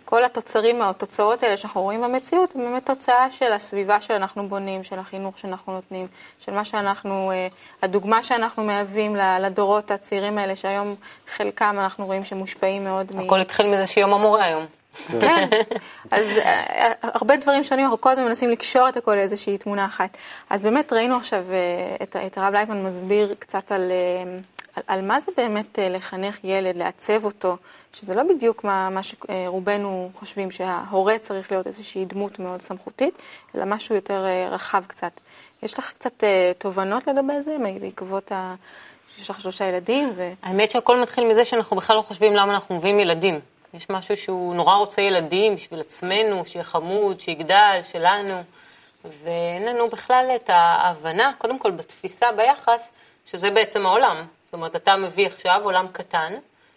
שכל 0.05 0.23
התוצרים 0.23 0.81
או 0.81 0.89
התוצאות 0.89 1.43
האלה 1.43 1.57
שאנחנו 1.57 1.81
רואים 1.81 2.01
במציאות, 2.01 2.55
הם 2.55 2.61
באמת 2.61 2.85
תוצאה 2.85 3.31
של 3.31 3.53
הסביבה 3.53 4.01
שאנחנו 4.01 4.49
בונים, 4.49 4.83
של 4.83 4.99
החינוך 4.99 5.37
שאנחנו 5.37 5.73
נותנים, 5.73 6.07
של 6.39 6.51
מה 6.51 6.65
שאנחנו, 6.65 7.31
הדוגמה 7.81 8.23
שאנחנו 8.23 8.63
מהווים 8.63 9.15
לדורות 9.39 9.91
הצעירים 9.91 10.37
האלה, 10.37 10.55
שהיום 10.55 10.95
חלקם 11.27 11.75
אנחנו 11.79 12.05
רואים 12.05 12.25
שמושפעים 12.25 12.83
מאוד 12.83 13.15
מ... 13.15 13.19
הכל 13.19 13.39
התחיל 13.39 13.67
מזה 13.67 13.87
שיום 13.87 14.13
המורה 14.13 14.43
היום. 14.43 14.65
כן, 15.21 15.47
אז 16.11 16.37
אה, 16.37 16.93
הרבה 17.01 17.37
דברים 17.37 17.63
שונים, 17.63 17.85
אנחנו 17.85 18.01
כל 18.01 18.09
הזמן 18.09 18.25
מנסים 18.25 18.49
לקשור 18.49 18.89
את 18.89 18.97
הכל 18.97 19.15
לאיזושהי 19.15 19.57
תמונה 19.57 19.85
אחת. 19.85 20.17
אז 20.49 20.63
באמת 20.63 20.93
ראינו 20.93 21.15
עכשיו 21.15 21.43
אה, 21.51 21.95
את, 22.03 22.15
את 22.25 22.37
הרב 22.37 22.53
לייטמן 22.53 22.83
מסביר 22.83 23.35
קצת 23.39 23.71
על, 23.71 23.91
אה, 23.91 24.39
על, 24.75 24.83
על 24.87 25.01
מה 25.01 25.19
זה 25.19 25.31
באמת 25.37 25.79
לחנך 25.81 26.37
ילד, 26.43 26.75
לעצב 26.75 27.25
אותו, 27.25 27.57
שזה 27.93 28.15
לא 28.15 28.23
בדיוק 28.23 28.63
מה, 28.63 28.89
מה 28.89 29.01
שרובנו 29.03 30.09
חושבים, 30.19 30.51
שההורה 30.51 31.17
צריך 31.19 31.51
להיות 31.51 31.67
איזושהי 31.67 32.05
דמות 32.05 32.39
מאוד 32.39 32.61
סמכותית, 32.61 33.13
אלא 33.55 33.65
משהו 33.65 33.95
יותר 33.95 34.25
רחב 34.51 34.83
קצת. 34.87 35.11
יש 35.63 35.79
לך 35.79 35.91
קצת 35.93 36.23
תובנות 36.57 37.07
לגבי 37.07 37.41
זה, 37.41 37.57
בעקבות 37.81 38.31
ה... 38.31 38.55
שיש 39.15 39.29
לך 39.29 39.41
שלושה 39.41 39.65
ילדים? 39.65 40.13
ו... 40.15 40.31
האמת 40.43 40.71
שהכל 40.71 41.01
מתחיל 41.01 41.27
מזה 41.27 41.45
שאנחנו 41.45 41.77
בכלל 41.77 41.95
לא 41.95 42.01
חושבים 42.01 42.35
למה 42.35 42.53
אנחנו 42.53 42.75
מביאים 42.75 42.99
ילדים. 42.99 43.39
יש 43.73 43.89
משהו 43.89 44.17
שהוא 44.17 44.55
נורא 44.55 44.75
רוצה 44.75 45.01
ילדים 45.01 45.55
בשביל 45.55 45.79
עצמנו, 45.79 46.45
שיהיה 46.45 46.63
חמוד, 46.63 47.19
שיגדל, 47.19 47.79
שלנו, 47.83 48.43
ואין 49.23 49.65
לנו 49.65 49.89
בכלל 49.89 50.25
את 50.35 50.49
ההבנה, 50.53 51.31
קודם 51.37 51.59
כל 51.59 51.71
בתפיסה, 51.71 52.31
ביחס, 52.31 52.89
שזה 53.25 53.51
בעצם 53.51 53.85
העולם. 53.85 54.25
זאת 54.55 54.57
אומרת, 54.57 54.75
אתה 54.75 54.95
מביא 54.97 55.27
עכשיו 55.27 55.61
עולם 55.63 55.87
קטן, 55.91 56.33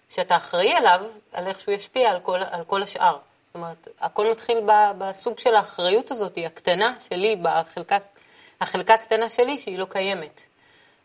שאתה 0.08 0.36
אחראי 0.36 0.72
עליו, 0.72 1.00
על 1.32 1.46
איך 1.46 1.60
שהוא 1.60 1.74
ישפיע 1.74 2.10
על 2.10 2.20
כל, 2.20 2.40
על 2.50 2.64
כל 2.64 2.82
השאר. 2.82 3.12
זאת 3.12 3.54
אומרת, 3.54 3.88
הכל 4.00 4.30
מתחיל 4.30 4.58
בסוג 4.98 5.38
של 5.38 5.54
האחריות 5.54 6.10
הזאת, 6.10 6.38
הקטנה 6.46 6.94
שלי, 7.08 7.36
בחלקה, 7.42 7.98
החלקה 8.60 8.94
הקטנה 8.94 9.30
שלי, 9.30 9.58
שהיא 9.58 9.78
לא 9.78 9.86
קיימת. 9.88 10.40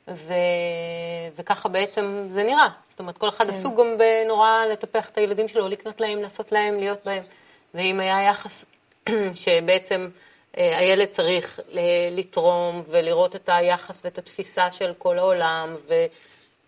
ו... 0.08 0.34
וככה 1.36 1.70
בעצם 1.70 2.28
זה 2.32 2.44
נראה. 2.44 2.70
זאת 2.90 3.00
אומרת, 3.00 3.18
כל 3.18 3.30
אחד 3.30 3.46
כן. 3.46 3.54
עסוק 3.54 3.80
גם 3.80 3.98
בנורא 3.98 4.66
לטפח 4.72 5.10
את 5.10 5.18
הילדים 5.18 5.48
שלו, 5.48 5.68
לקנות 5.68 6.02
להם, 6.02 6.22
לעשות 6.22 6.52
להם, 6.52 6.80
להיות 6.80 7.00
בהם. 7.06 7.24
ואם 7.74 8.00
היה 8.00 8.24
יחס 8.24 8.66
שבעצם 9.44 10.10
אה, 10.58 10.78
הילד 10.78 11.08
צריך 11.08 11.60
לתרום 12.12 12.84
ולראות 12.88 13.36
את 13.36 13.50
היחס 13.50 14.02
ואת 14.04 14.18
התפיסה 14.18 14.72
של 14.72 14.94
כל 14.98 15.20
העולם, 15.20 15.76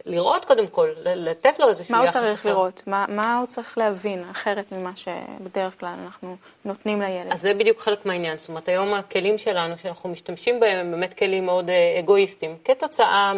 לראות 0.06 0.46
קודם 0.46 0.68
כל, 0.68 0.90
לתת 1.04 1.60
לו 1.60 1.70
איזשהו 1.70 2.04
יחס 2.04 2.10
אחר. 2.10 2.20
מה 2.22 2.28
הוא 2.28 2.36
צריך 2.36 2.46
לראות? 2.46 2.84
מה, 2.88 3.06
מה 3.10 3.38
הוא 3.38 3.48
צריך 3.48 3.78
להבין 3.78 4.24
אחרת 4.32 4.72
ממה 4.72 4.92
שבדרך 4.96 5.80
כלל 5.80 5.94
אנחנו 6.04 6.36
נותנים 6.66 7.02
לילד? 7.02 7.32
אז 7.32 7.42
זה 7.42 7.54
בדיוק 7.54 7.80
חלק 7.80 8.06
מהעניין. 8.06 8.38
זאת 8.38 8.50
אומרת, 8.50 8.70
היום 8.70 8.94
הכלים 8.94 9.38
שלנו, 9.38 9.78
שאנחנו 9.78 10.10
משתמשים 10.10 10.60
בהם, 10.60 10.78
הם 10.78 10.92
באמת 10.92 11.14
כלים 11.14 11.46
מאוד 11.46 11.70
אה, 11.70 11.96
אגואיסטיים, 12.00 12.58
כתוצאה 12.66 13.34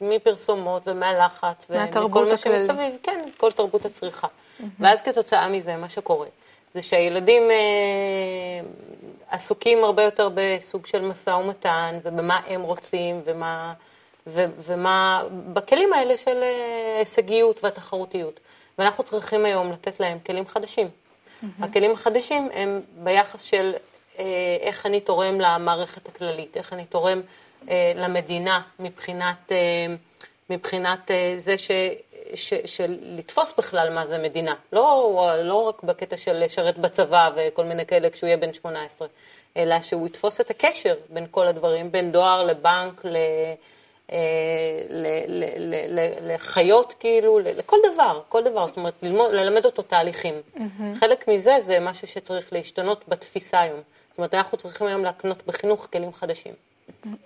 מפרסומות 0.00 0.82
ומהלחץ. 0.86 1.66
מהתרבות 1.70 2.32
הכללית. 2.32 2.70
כן, 3.02 3.24
כל 3.36 3.52
תרבות 3.52 3.84
הצריכה. 3.84 4.26
Mm-hmm. 4.26 4.64
ואז 4.80 5.02
כתוצאה 5.02 5.48
מזה, 5.48 5.76
מה 5.76 5.88
שקורה, 5.88 6.26
זה 6.74 6.82
שהילדים 6.82 7.42
אה, 7.50 8.60
עסוקים 9.30 9.84
הרבה 9.84 10.02
יותר 10.02 10.28
בסוג 10.34 10.86
של 10.86 11.02
משא 11.02 11.30
ומתן, 11.30 11.98
ובמה 12.04 12.40
הם 12.46 12.62
רוצים, 12.62 13.20
ומה... 13.24 13.72
ו- 14.28 14.44
ומה, 14.58 15.22
בכלים 15.52 15.92
האלה 15.92 16.16
של 16.16 16.42
אה, 16.42 16.96
הישגיות 16.98 17.64
והתחרותיות. 17.64 18.40
ואנחנו 18.78 19.04
צריכים 19.04 19.44
היום 19.44 19.72
לתת 19.72 20.00
להם 20.00 20.18
כלים 20.26 20.46
חדשים. 20.46 20.88
Mm-hmm. 20.88 21.46
הכלים 21.64 21.90
החדשים 21.90 22.48
הם 22.52 22.80
ביחס 22.96 23.42
של 23.42 23.74
אה, 24.18 24.24
איך 24.60 24.86
אני 24.86 25.00
תורם 25.00 25.40
למערכת 25.40 26.08
הכללית, 26.08 26.56
איך 26.56 26.72
אני 26.72 26.84
תורם 26.84 27.20
אה, 27.68 27.92
למדינה 27.96 28.60
מבחינת, 28.78 29.52
אה, 29.52 29.94
מבחינת 30.50 31.10
אה, 31.10 31.34
זה 31.36 31.58
ש... 31.58 31.70
ש, 32.34 32.54
של 32.64 32.98
לתפוס 33.02 33.54
בכלל 33.58 33.94
מה 33.94 34.06
זה 34.06 34.18
מדינה, 34.18 34.54
לא, 34.72 35.32
לא 35.42 35.54
רק 35.54 35.82
בקטע 35.82 36.16
של 36.16 36.44
לשרת 36.44 36.78
בצבא 36.78 37.30
וכל 37.36 37.64
מיני 37.64 37.86
כאלה 37.86 38.10
כשהוא 38.10 38.26
יהיה 38.26 38.36
בן 38.36 38.54
18, 38.54 39.08
אלא 39.56 39.82
שהוא 39.82 40.06
יתפוס 40.06 40.40
את 40.40 40.50
הקשר 40.50 40.94
בין 41.08 41.26
כל 41.30 41.46
הדברים, 41.46 41.92
בין 41.92 42.12
דואר 42.12 42.46
לבנק, 42.46 43.04
ל... 43.04 43.16
אה, 44.12 44.18
לחיות 46.22 46.94
כאילו, 47.00 47.38
לכל 47.38 47.76
דבר, 47.92 48.20
כל 48.28 48.42
דבר, 48.44 48.66
זאת 48.66 48.76
אומרת, 48.76 48.94
ללמוד, 49.02 49.30
ללמד 49.32 49.64
אותו 49.64 49.82
תהליכים. 49.82 50.34
חלק 50.94 51.28
מזה 51.28 51.52
זה 51.62 51.80
משהו 51.80 52.08
שצריך 52.08 52.52
להשתנות 52.52 53.04
בתפיסה 53.08 53.60
היום. 53.60 53.80
זאת 54.10 54.18
אומרת, 54.18 54.34
אנחנו 54.34 54.58
צריכים 54.58 54.86
היום 54.86 55.04
להקנות 55.04 55.42
בחינוך 55.46 55.88
כלים 55.92 56.12
חדשים. 56.12 56.52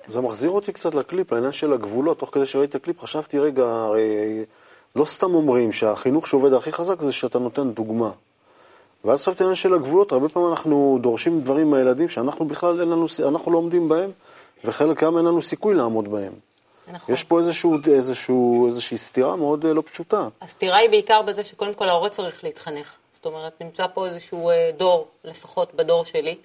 זה 0.07 0.21
מחזיר 0.21 0.51
אותי 0.51 0.73
קצת 0.73 0.95
לקליפ, 0.95 1.33
לעניין 1.33 1.53
של 1.53 1.73
הגבולות. 1.73 2.19
תוך 2.19 2.31
כדי 2.33 2.47
שראיתי 2.47 2.77
את 2.77 2.83
הקליפ 2.83 3.01
חשבתי, 3.01 3.39
רגע, 3.39 3.65
הרי 3.65 4.45
לא 4.97 5.05
סתם 5.05 5.35
אומרים 5.35 5.73
שהחינוך 5.73 6.29
שעובד 6.29 6.53
הכי 6.53 6.73
חזק 6.73 7.01
זה 7.01 7.13
שאתה 7.13 7.39
נותן 7.39 7.73
דוגמה. 7.73 8.11
ואז 9.05 9.23
חשבתי 9.23 9.43
העניין 9.43 9.57
של 9.57 9.75
הגבולות, 9.75 10.13
הרבה 10.13 10.29
פעמים 10.29 10.51
אנחנו 10.51 10.99
דורשים 11.03 11.41
דברים 11.41 11.71
מהילדים 11.71 12.09
שאנחנו 12.09 12.45
בכלל 12.45 12.81
אין 12.81 12.89
לנו, 12.89 13.07
אנחנו 13.29 13.53
לא 13.53 13.59
עומדים 13.59 13.89
בהם, 13.89 14.11
וחלקם 14.65 15.17
אין 15.17 15.25
לנו 15.25 15.43
סיכוי 15.43 15.75
לעמוד 15.75 16.11
בהם. 16.11 16.33
נכון. 16.89 17.15
יש 17.15 17.25
פה 17.25 17.39
איזשהו, 17.39 17.79
איזשהו, 17.87 18.67
איזושהי 18.67 18.99
סתירה 18.99 19.37
מאוד 19.37 19.65
אה, 19.65 19.73
לא 19.73 19.83
פשוטה. 19.87 20.29
הסתירה 20.41 20.77
היא 20.77 20.91
בעיקר 20.91 21.23
בזה 21.23 21.45
שקודם 21.45 21.75
כל 21.75 21.89
ההורה 21.89 22.09
צריך 22.09 22.45
להתחנך. 22.45 22.97
זאת 23.13 23.27
אומרת, 23.27 23.53
נמצא 23.61 23.87
פה 23.95 24.07
איזשהו 24.07 24.51
אה, 24.51 24.71
דור, 24.77 25.09
לפחות 25.25 25.75
בדור 25.75 26.05
שלי, 26.05 26.37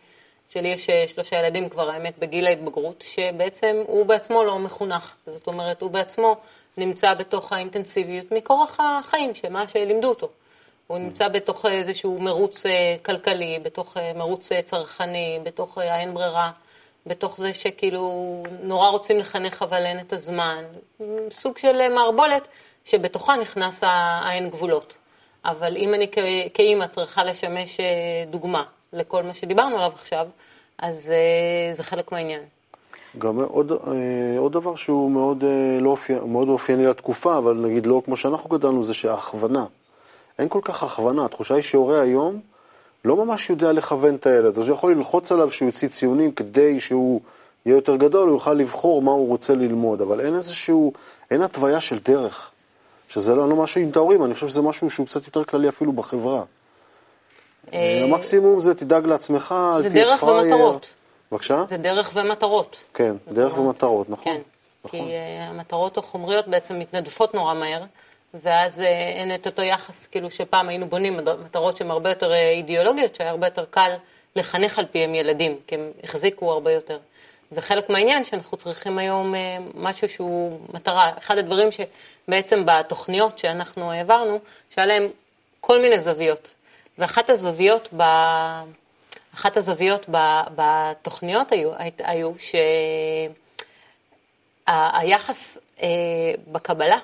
שלי 0.49 0.67
יש 0.67 0.89
אה, 0.89 1.05
שלושה 1.07 1.39
ילדים 1.39 1.69
כבר, 1.69 1.89
האמת, 1.89 2.19
בגיל 2.19 2.47
ההתבגרות, 2.47 3.03
שבעצם 3.07 3.83
הוא 3.87 4.05
בעצמו 4.05 4.43
לא 4.43 4.59
מחונך. 4.59 5.13
זאת 5.27 5.47
אומרת, 5.47 5.81
הוא 5.81 5.91
בעצמו 5.91 6.35
נמצא 6.77 7.13
בתוך 7.13 7.53
האינטנסיביות 7.53 8.31
מכורח 8.31 8.77
החיים, 8.79 9.35
שמה 9.35 9.67
שלימדו 9.67 10.09
אותו. 10.09 10.29
הוא 10.87 10.97
נמצא 10.97 11.27
בתוך 11.27 11.65
איזשהו 11.65 12.19
מרוץ 12.19 12.63
כלכלי, 13.05 13.59
בתוך 13.63 13.97
מרוץ 14.15 14.49
צרכני, 14.65 15.39
בתוך 15.43 15.77
האין 15.77 16.13
ברירה. 16.13 16.51
בתוך 17.07 17.37
זה 17.37 17.53
שכאילו 17.53 18.43
נורא 18.63 18.89
רוצים 18.89 19.19
לחנך 19.19 19.61
אבל 19.61 19.85
אין 19.85 19.99
את 19.99 20.13
הזמן. 20.13 20.63
סוג 21.31 21.57
של 21.57 21.93
מערבולת 21.93 22.47
שבתוכה 22.85 23.35
נכנס 23.35 23.83
האין 23.83 24.49
גבולות. 24.49 24.97
אבל 25.45 25.77
אם 25.77 25.93
אני 25.93 26.07
כאימא 26.53 26.87
צריכה 26.87 27.23
לשמש 27.23 27.79
אה, 27.79 27.85
דוגמה 28.29 28.63
לכל 28.93 29.23
מה 29.23 29.33
שדיברנו 29.33 29.75
עליו 29.75 29.91
עכשיו, 29.93 30.27
אז 30.77 31.11
אה, 31.11 31.73
זה 31.73 31.83
חלק 31.83 32.11
מהעניין. 32.11 32.41
גם 33.17 33.39
עוד, 33.39 33.71
אה, 33.71 34.39
עוד 34.39 34.51
דבר 34.51 34.75
שהוא 34.75 35.11
מאוד, 35.11 35.43
לא 35.79 35.89
אופי, 35.89 36.13
מאוד 36.25 36.49
אופייני 36.49 36.85
לתקופה, 36.85 37.37
אבל 37.37 37.53
נגיד 37.53 37.85
לא 37.85 38.01
כמו 38.05 38.17
שאנחנו 38.17 38.49
גדלנו, 38.49 38.83
זה 38.83 38.93
שההכוונה. 38.93 39.65
אין 40.39 40.49
כל 40.49 40.59
כך 40.63 40.83
הכוונה. 40.83 41.25
התחושה 41.25 41.55
היא 41.55 41.63
שהורה 41.63 42.01
היום 42.01 42.39
לא 43.05 43.25
ממש 43.25 43.49
יודע 43.49 43.71
לכוון 43.71 44.15
את 44.15 44.25
הילד, 44.25 44.57
אז 44.57 44.69
הוא 44.69 44.75
יכול 44.77 44.93
ללחוץ 44.93 45.31
עליו 45.31 45.51
שהוא 45.51 45.67
יוציא 45.67 45.87
ציונים 45.87 46.31
כדי 46.31 46.79
שהוא 46.79 47.21
יהיה 47.65 47.75
יותר 47.75 47.95
גדול, 47.95 48.29
הוא 48.29 48.35
יוכל 48.35 48.53
לבחור 48.53 49.01
מה 49.01 49.11
הוא 49.11 49.27
רוצה 49.27 49.55
ללמוד, 49.55 50.01
אבל 50.01 50.21
אין 50.21 50.35
איזשהו, 50.35 50.93
אין 51.31 51.41
התוויה 51.41 51.79
של 51.79 51.99
דרך, 51.99 52.51
שזה 53.09 53.35
לא, 53.35 53.49
לא 53.49 53.55
משהו 53.55 53.81
עם 53.81 53.91
ההורים, 53.95 54.25
אני 54.25 54.33
חושב 54.33 54.47
שזה 54.47 54.61
משהו 54.61 54.89
שהוא 54.89 55.05
קצת 55.05 55.25
יותר 55.25 55.43
כללי 55.43 55.69
אפילו 55.69 55.93
בחברה. 55.93 56.43
אה, 57.73 58.03
המקסימום 58.03 58.59
זה 58.59 58.75
תדאג 58.75 59.05
לעצמך, 59.05 59.55
אל 59.75 59.89
תהיה 59.89 60.17
פראייר. 60.17 60.43
זה 60.43 60.49
דרך 60.49 60.53
ומטרות. 60.53 60.93
בבקשה? 61.31 61.63
זה 61.69 61.77
דרך 61.77 62.11
ומטרות. 62.15 62.77
כן, 62.93 63.15
דרך 63.31 63.57
ומטרות, 63.57 64.09
נכון. 64.09 64.33
כן, 64.33 64.41
נכון. 64.85 64.99
כי 64.99 65.05
uh, 65.05 65.49
המטרות 65.49 65.97
החומריות 65.97 66.47
בעצם 66.47 66.79
מתנדפות 66.79 67.33
נורא 67.33 67.53
מהר, 67.53 67.83
ואז 68.41 68.81
אה, 68.81 68.87
אין 68.87 69.35
את 69.35 69.45
אותו 69.45 69.61
יחס, 69.61 70.07
כאילו 70.07 70.31
שפעם 70.31 70.69
היינו 70.69 70.87
בונים 70.87 71.19
מטרות 71.45 71.77
שהן 71.77 71.91
הרבה 71.91 72.09
יותר 72.09 72.31
אה, 72.31 72.49
אידיאולוגיות, 72.49 73.15
שהיה 73.15 73.29
הרבה 73.29 73.47
יותר 73.47 73.65
קל 73.69 73.91
לחנך 74.35 74.79
על 74.79 74.85
פיהם 74.85 75.15
ילדים, 75.15 75.57
כי 75.67 75.75
הם 75.75 75.91
החזיקו 76.03 76.51
הרבה 76.51 76.71
יותר. 76.71 76.99
וחלק 77.51 77.89
מהעניין 77.89 78.25
שאנחנו 78.25 78.57
צריכים 78.57 78.97
היום 78.97 79.35
אה, 79.35 79.57
משהו 79.75 80.09
שהוא 80.09 80.59
מטרה, 80.73 81.11
אחד 81.17 81.37
הדברים 81.37 81.69
שבעצם 81.71 82.63
בתוכניות 82.65 83.39
שאנחנו 83.39 83.91
העברנו, 83.91 84.39
שהיה 84.69 84.85
להם 84.85 85.07
כל 85.61 85.81
מיני 85.81 85.99
זוויות. 85.99 86.53
ואחת 86.97 87.29
הזוויות, 87.29 87.89
ב... 87.97 88.03
אחת 89.35 89.57
הזוויות 89.57 90.05
ב... 90.11 90.41
בתוכניות 90.55 91.51
היו, 91.51 91.71
היו 91.97 92.31
שהיחס 94.67 95.57
בקבלה 96.47 96.99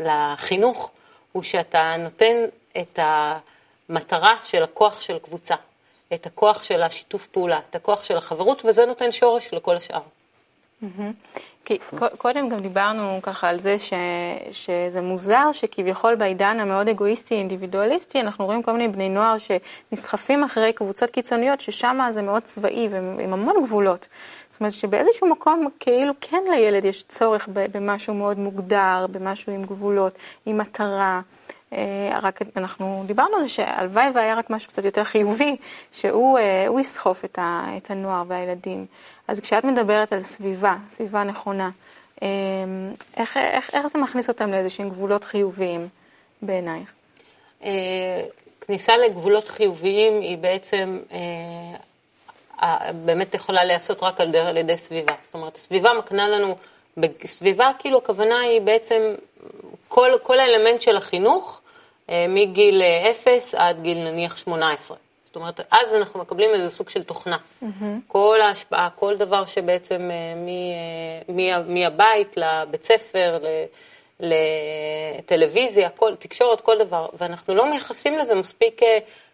לחינוך 0.00 0.90
הוא 1.32 1.42
שאתה 1.42 1.94
נותן 1.98 2.36
את 2.80 2.98
המטרה 3.02 4.34
של 4.42 4.62
הכוח 4.62 5.00
של 5.00 5.18
קבוצה. 5.18 5.54
את 6.14 6.26
הכוח 6.26 6.62
של 6.62 6.82
השיתוף 6.82 7.26
פעולה, 7.26 7.60
את 7.70 7.74
הכוח 7.74 8.04
של 8.04 8.16
החברות, 8.16 8.62
וזה 8.64 8.86
נותן 8.86 9.12
שורש 9.12 9.54
לכל 9.54 9.76
השאר. 9.76 10.02
כי 11.64 11.78
קודם 12.18 12.48
גם 12.48 12.60
דיברנו 12.60 13.18
ככה 13.22 13.48
על 13.48 13.58
זה 13.58 13.78
ש, 13.78 13.92
שזה 14.52 15.00
מוזר 15.00 15.52
שכביכול 15.52 16.14
בעידן 16.14 16.60
המאוד 16.60 16.88
אגואיסטי, 16.88 17.34
אינדיבידואליסטי, 17.34 18.20
אנחנו 18.20 18.46
רואים 18.46 18.62
כל 18.62 18.72
מיני 18.72 18.88
בני 18.88 19.08
נוער 19.08 19.36
שנסחפים 19.38 20.44
אחרי 20.44 20.72
קבוצות 20.72 21.10
קיצוניות, 21.10 21.60
ששם 21.60 22.00
זה 22.10 22.22
מאוד 22.22 22.42
צבאי 22.42 22.88
ועם 22.90 23.32
המון 23.32 23.56
גבולות. 23.62 24.08
זאת 24.48 24.60
אומרת 24.60 24.72
שבאיזשהו 24.72 25.28
מקום 25.28 25.68
כאילו 25.80 26.12
כן 26.20 26.42
לילד 26.50 26.84
יש 26.84 27.02
צורך 27.02 27.48
במשהו 27.52 28.14
מאוד 28.14 28.38
מוגדר, 28.38 29.06
במשהו 29.10 29.52
עם 29.52 29.62
גבולות, 29.62 30.14
עם 30.46 30.58
מטרה. 30.58 31.20
אה, 31.72 32.18
רק 32.22 32.40
אנחנו 32.56 33.04
דיברנו 33.06 33.36
על 33.36 33.42
זה 33.42 33.48
שהלוואי 33.48 34.10
והיה 34.14 34.34
רק 34.34 34.50
משהו 34.50 34.68
קצת 34.68 34.84
יותר 34.84 35.04
חיובי, 35.04 35.56
שהוא 35.92 36.38
אה, 36.38 36.66
יסחוף 36.80 37.24
את, 37.24 37.38
את 37.76 37.90
הנוער 37.90 38.24
והילדים. 38.28 38.86
אז 39.30 39.40
כשאת 39.40 39.64
מדברת 39.64 40.12
על 40.12 40.20
סביבה, 40.20 40.76
סביבה 40.88 41.24
נכונה, 41.24 41.70
אה, 42.22 42.28
איך, 43.16 43.36
איך, 43.36 43.70
איך 43.72 43.86
זה 43.86 43.98
מכניס 43.98 44.28
אותם 44.28 44.50
לאיזשהם 44.50 44.90
גבולות 44.90 45.24
חיוביים 45.24 45.88
בעינייך? 46.42 46.92
כניסה 48.60 48.96
לגבולות 48.96 49.48
חיוביים 49.48 50.20
היא 50.20 50.38
בעצם 50.38 50.98
באמת 53.04 53.34
יכולה 53.34 53.64
להיעשות 53.64 54.02
רק 54.02 54.20
על 54.20 54.56
ידי 54.56 54.76
סביבה. 54.76 55.14
זאת 55.22 55.34
אומרת, 55.34 55.56
הסביבה 55.56 55.90
מקנה 55.98 56.28
לנו, 56.28 56.56
סביבה 57.26 57.70
כאילו 57.78 57.98
הכוונה 57.98 58.38
היא 58.38 58.60
בעצם 58.60 59.14
כל, 59.88 60.10
כל 60.22 60.40
האלמנט 60.40 60.80
של 60.80 60.96
החינוך, 60.96 61.60
אה, 62.10 62.26
מגיל 62.28 62.82
0 63.10 63.54
אה, 63.54 63.68
עד 63.68 63.82
גיל 63.82 63.98
נניח 63.98 64.36
18. 64.36 64.96
זאת 65.30 65.36
אומרת, 65.36 65.60
אז 65.70 65.94
אנחנו 65.94 66.20
מקבלים 66.20 66.50
איזה 66.54 66.70
סוג 66.70 66.88
של 66.88 67.02
תוכנה. 67.02 67.36
Mm-hmm. 67.36 67.84
כל 68.06 68.40
ההשפעה, 68.40 68.88
כל 68.94 69.16
דבר 69.16 69.44
שבעצם 69.44 70.10
אה, 70.10 71.62
מהבית 71.66 72.36
לבית 72.36 72.84
ספר, 72.84 73.38
לטלוויזיה, 74.20 75.88
כל, 75.90 76.14
תקשורת, 76.14 76.60
כל 76.60 76.78
דבר, 76.78 77.06
ואנחנו 77.18 77.54
לא 77.54 77.70
מייחסים 77.70 78.18
לזה 78.18 78.34
מספיק 78.34 78.80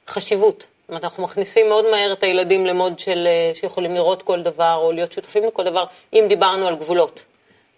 חשיבות. 0.09 0.59
זאת 0.59 0.89
אומרת, 0.89 1.05
אנחנו 1.05 1.23
מכניסים 1.23 1.69
מאוד 1.69 1.91
מהר 1.91 2.13
את 2.13 2.23
הילדים 2.23 2.67
למוד 2.67 2.99
של, 2.99 3.29
שיכולים 3.55 3.95
לראות 3.95 4.23
כל 4.23 4.43
דבר, 4.43 4.75
או 4.75 4.93
להיות 4.93 5.13
שותפים 5.13 5.45
לכל 5.45 5.65
דבר, 5.65 5.85
אם 6.13 6.25
דיברנו 6.29 6.67
על 6.67 6.77
גבולות. 6.77 7.25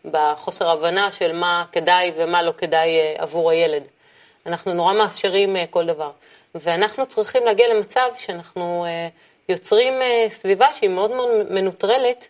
בחוסר 0.05 0.71
הבנה 0.71 1.13
של 1.13 1.33
מה 1.33 1.65
כדאי 1.73 2.13
ומה 2.17 2.43
לא 2.43 2.53
כדאי 2.57 3.01
אה, 3.01 3.15
עבור 3.19 3.51
הילד. 3.51 3.83
אנחנו 4.47 4.75
נורא 4.75 4.93
מאפשרים 4.93 5.57
אה, 5.57 5.65
כל 5.71 5.87
דבר. 5.87 6.11
ואנחנו 6.61 7.07
צריכים 7.07 7.45
להגיע 7.45 7.75
למצב 7.75 8.09
שאנחנו 8.17 8.85
אה, 8.85 9.09
יוצרים 9.49 9.95
סביבה 10.29 10.73
שהיא 10.73 10.91
מאוד 10.91 11.11
מאוד 11.11 11.53
מנוטרלת, 11.53 12.29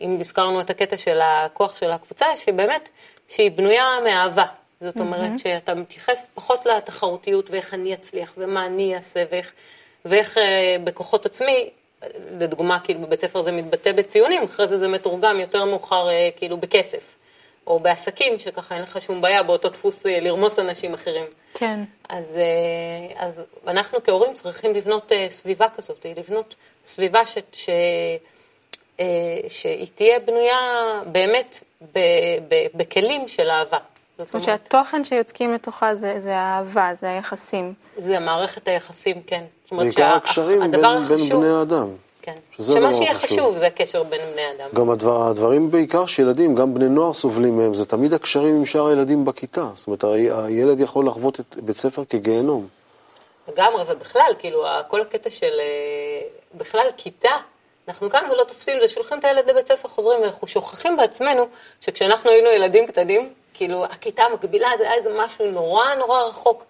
אם 0.00 0.16
הזכרנו 0.20 0.60
את 0.60 0.70
הקטע 0.70 0.96
של 0.96 1.20
הכוח 1.22 1.76
של 1.76 1.90
הקבוצה, 1.90 2.26
שבאמת, 2.36 2.88
שהיא 3.28 3.50
בנויה 3.50 3.86
מאהבה. 4.04 4.44
זאת 4.80 5.00
אומרת. 5.00 5.38
שאתה 5.38 5.74
מתייחס 5.74 6.28
פחות 6.34 6.66
לתחרותיות 6.66 7.50
ואיך 7.50 7.74
אני 7.74 7.94
אצליח 7.94 8.34
ומה 8.36 8.66
אני 8.66 8.96
אעשה 8.96 9.24
ואיך, 9.30 9.52
ואיך 10.04 10.38
בכוחות 10.84 11.26
עצמי 11.26 11.70
לדוגמה, 12.38 12.78
כאילו 12.80 13.00
בבית 13.00 13.20
ספר 13.20 13.42
זה 13.42 13.52
מתבטא 13.52 13.92
בציונים, 13.92 14.42
אחרי 14.42 14.66
זה 14.66 14.78
זה 14.78 14.88
מתורגם 14.88 15.40
יותר 15.40 15.64
מאוחר 15.64 16.08
אה, 16.08 16.28
כאילו 16.36 16.56
בכסף. 16.56 17.14
או 17.66 17.80
בעסקים, 17.80 18.38
שככה 18.38 18.74
אין 18.74 18.82
לך 18.82 19.02
שום 19.02 19.20
בעיה 19.20 19.42
באותו 19.42 19.68
דפוס 19.68 20.06
אה, 20.06 20.20
לרמוס 20.20 20.58
אנשים 20.58 20.94
אחרים. 20.94 21.24
כן. 21.54 21.80
אז, 22.08 22.36
אה, 22.36 23.26
אז 23.26 23.42
אנחנו 23.66 23.98
כהורים 24.04 24.34
צריכים 24.34 24.74
לבנות 24.74 25.12
סביבה 25.30 25.68
כזאת, 25.68 26.06
לבנות 26.16 26.54
סביבה 26.86 27.26
ש, 27.26 27.38
ש, 27.52 27.70
שהיא 29.48 29.86
תהיה 29.94 30.20
בנויה 30.20 30.60
באמת 31.06 31.64
ב, 31.92 31.98
ב, 32.48 32.66
בכלים 32.74 33.28
של 33.28 33.50
אהבה. 33.50 33.78
זאת 34.18 34.34
אומרת 34.34 34.46
שהתוכן 34.46 35.04
שיוצקים 35.04 35.54
לתוכה 35.54 35.94
זה, 35.94 36.20
זה 36.20 36.36
האהבה, 36.36 36.90
זה 36.94 37.10
היחסים. 37.10 37.74
זה 37.96 38.18
מערכת 38.18 38.68
היחסים, 38.68 39.22
כן. 39.26 39.44
בעיקר 39.72 40.04
הקשרים 40.04 40.60
בין, 40.60 40.70
בין 40.70 41.28
בני 41.28 41.48
האדם. 41.48 41.88
כן. 42.26 42.34
שמה 42.64 42.94
שיהיה 42.94 43.14
חשוב. 43.14 43.38
חשוב 43.38 43.56
זה 43.56 43.66
הקשר 43.66 44.02
בין 44.02 44.20
בני 44.32 44.42
אדם. 44.56 44.68
גם 44.74 44.90
הדבר, 44.90 45.26
הדברים 45.26 45.70
בעיקר 45.70 46.06
שילדים, 46.06 46.54
גם 46.54 46.74
בני 46.74 46.88
נוער 46.88 47.12
סובלים 47.12 47.56
מהם, 47.56 47.74
זה 47.74 47.86
תמיד 47.86 48.12
הקשרים 48.12 48.56
עם 48.56 48.66
שאר 48.66 48.86
הילדים 48.86 49.24
בכיתה. 49.24 49.68
זאת 49.74 49.86
אומרת, 49.86 50.04
הילד 50.04 50.80
יכול 50.80 51.06
לחוות 51.06 51.40
את 51.40 51.56
בית 51.56 51.76
ספר 51.76 52.04
כגיהנום. 52.04 52.68
לגמרי, 53.48 53.82
ובכלל, 53.88 54.32
כאילו, 54.38 54.64
כל 54.88 55.00
הקטע 55.00 55.30
של 55.30 55.60
אה, 55.60 56.20
בכלל 56.54 56.86
כיתה, 56.96 57.30
אנחנו 57.88 58.10
כאן 58.10 58.24
ולא 58.30 58.44
תופסים 58.44 58.76
את 58.76 58.80
זה, 58.80 58.88
שולחים 58.88 59.18
את 59.18 59.24
הילד 59.24 59.50
לבית 59.50 59.68
ספר, 59.68 59.88
חוזרים, 59.88 60.20
ואנחנו 60.20 60.48
שוכחים 60.48 60.96
בעצמנו 60.96 61.46
שכשאנחנו 61.80 62.30
היינו 62.30 62.48
ילדים 62.48 62.86
קטנים, 62.86 63.32
כאילו, 63.54 63.84
הכיתה 63.84 64.22
המקבילה 64.22 64.68
זה 64.78 64.84
היה 64.84 64.94
איזה 64.94 65.10
משהו 65.18 65.50
נורא 65.50 65.94
נורא 65.94 66.22
רחוק. 66.22 66.64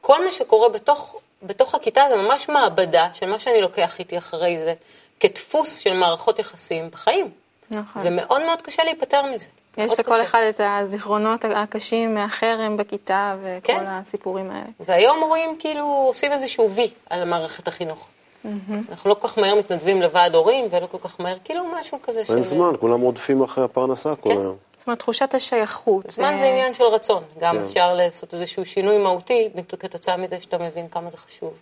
כל 0.00 0.24
מה 0.24 0.32
שקורה 0.32 0.68
בתוך, 0.68 1.20
בתוך 1.42 1.74
הכיתה 1.74 2.02
זה 2.08 2.16
ממש 2.16 2.48
מעבדה 2.48 3.08
של 3.14 3.30
מה 3.30 3.38
שאני 3.38 3.60
לוקח 3.60 3.98
איתי 3.98 4.18
אחרי 4.18 4.58
זה, 4.58 4.74
כדפוס 5.20 5.76
של 5.76 5.96
מערכות 5.96 6.38
יחסים 6.38 6.90
בחיים. 6.90 7.30
נכון. 7.70 8.02
ומאוד 8.04 8.42
מאוד 8.46 8.62
קשה 8.62 8.84
להיפטר 8.84 9.22
מזה. 9.34 9.46
יש 9.78 9.92
לכל 9.92 10.02
קשה. 10.02 10.22
אחד 10.22 10.40
את 10.48 10.60
הזיכרונות 10.64 11.44
הקשים 11.56 12.14
מהחרם 12.14 12.76
בכיתה 12.76 13.36
וכל 13.42 13.72
כן. 13.72 13.84
הסיפורים 13.86 14.50
האלה. 14.50 14.66
והיום 14.80 15.22
רואים 15.22 15.56
כאילו 15.58 16.04
עושים 16.08 16.32
איזשהו 16.32 16.70
וי 16.70 16.90
על 17.10 17.24
מערכת 17.24 17.68
החינוך. 17.68 18.08
Mm-hmm. 18.44 18.72
אנחנו 18.90 19.10
לא 19.10 19.14
כל 19.14 19.28
כך 19.28 19.38
מהר 19.38 19.54
מתנדבים 19.54 20.02
לוועד 20.02 20.34
הורים, 20.34 20.64
ולא 20.70 20.86
כל 20.86 20.98
כך 21.00 21.20
מהר, 21.20 21.36
כאילו 21.44 21.64
משהו 21.64 21.98
כזה 22.02 22.24
של... 22.24 22.34
אין 22.34 22.44
זמן, 22.44 22.72
כולם 22.80 23.00
רודפים 23.00 23.42
אחרי 23.42 23.64
הפרנסה 23.64 24.16
כל 24.16 24.30
כן. 24.30 24.40
היום. 24.40 24.56
זאת 24.86 24.88
אומרת, 24.88 24.98
תחושת 24.98 25.34
השייכות. 25.34 26.10
זמן 26.10 26.36
זה 26.38 26.44
עניין 26.44 26.74
של 26.74 26.84
רצון. 26.84 27.22
גם 27.38 27.56
כן. 27.56 27.64
אפשר 27.64 27.94
לעשות 27.94 28.34
איזשהו 28.34 28.66
שינוי 28.66 28.98
מהותי 28.98 29.48
כתוצאה 29.78 30.16
מזה 30.16 30.40
שאתה 30.40 30.58
מבין 30.58 30.88
כמה 30.88 31.10
זה 31.10 31.16
חשוב. 31.16 31.54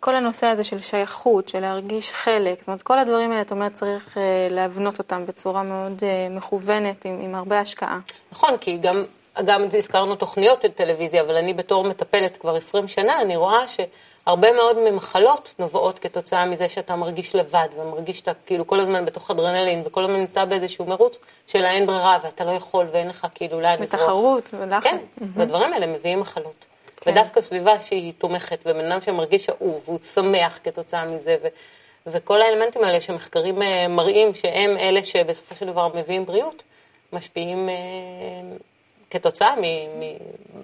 כל 0.00 0.16
הנושא 0.16 0.46
הזה 0.46 0.64
של 0.64 0.80
שייכות, 0.80 1.48
של 1.48 1.60
להרגיש 1.60 2.12
חלק, 2.12 2.60
זאת 2.60 2.68
אומרת, 2.68 2.82
כל 2.82 2.98
הדברים 2.98 3.30
האלה, 3.30 3.42
את 3.42 3.50
אומרת, 3.50 3.72
צריך 3.72 4.16
uh, 4.16 4.20
להבנות 4.50 4.98
אותם 4.98 5.26
בצורה 5.26 5.62
מאוד 5.62 6.00
uh, 6.00 6.32
מכוונת, 6.32 7.04
עם, 7.04 7.20
עם 7.20 7.34
הרבה 7.34 7.60
השקעה. 7.60 7.98
נכון, 8.32 8.56
כי 8.56 8.76
גם, 8.76 9.04
גם 9.44 9.62
הזכרנו 9.78 10.16
תוכניות 10.16 10.62
של 10.62 10.68
טלוויזיה, 10.68 11.22
אבל 11.22 11.36
אני 11.36 11.54
בתור 11.54 11.84
מטפלת 11.84 12.36
כבר 12.36 12.56
20 12.56 12.88
שנה, 12.88 13.20
אני 13.20 13.36
רואה 13.36 13.68
ש... 13.68 13.80
הרבה 14.26 14.52
מאוד 14.52 14.78
ממחלות 14.78 15.54
נובעות 15.58 15.98
כתוצאה 15.98 16.46
מזה 16.46 16.68
שאתה 16.68 16.96
מרגיש 16.96 17.34
לבד, 17.34 17.68
ומרגיש 17.76 18.18
שאתה 18.18 18.32
כאילו 18.46 18.66
כל 18.66 18.80
הזמן 18.80 19.04
בתוך 19.04 19.30
אדרנלין, 19.30 19.82
וכל 19.86 20.04
הזמן 20.04 20.16
נמצא 20.16 20.44
באיזשהו 20.44 20.84
מרוץ 20.84 21.18
של 21.46 21.64
האין 21.64 21.86
ברירה, 21.86 22.18
ואתה 22.24 22.44
לא 22.44 22.50
יכול 22.50 22.86
ואין 22.92 23.08
לך 23.08 23.26
כאילו 23.34 23.60
לאן 23.60 23.72
לברוח. 23.72 23.94
בתחרות 23.94 24.50
ולחץ. 24.52 24.90
כן. 24.90 24.98
והדברים 25.34 25.72
האלה 25.72 25.86
מביאים 25.86 26.20
מחלות. 26.20 26.66
כן. 26.96 27.10
ודווקא 27.10 27.40
סביבה 27.40 27.80
שהיא 27.80 28.12
תומכת, 28.18 28.58
ובן 28.66 28.92
אדם 28.92 29.00
שמרגיש 29.00 29.48
אהוב, 29.48 29.82
והוא 29.84 29.98
שמח 30.14 30.58
כתוצאה 30.64 31.06
מזה, 31.06 31.36
ו- 31.42 31.48
וכל 32.06 32.42
האלמנטים 32.42 32.84
האלה 32.84 33.00
שמחקרים 33.00 33.62
אה, 33.62 33.88
מראים 33.88 34.34
שהם 34.34 34.76
אלה 34.76 35.04
שבסופו 35.04 35.54
של 35.54 35.66
דבר 35.66 35.88
מביאים 35.94 36.26
בריאות, 36.26 36.62
משפיעים 37.12 37.68
אה, 39.14 39.18
כתוצאה 39.18 39.54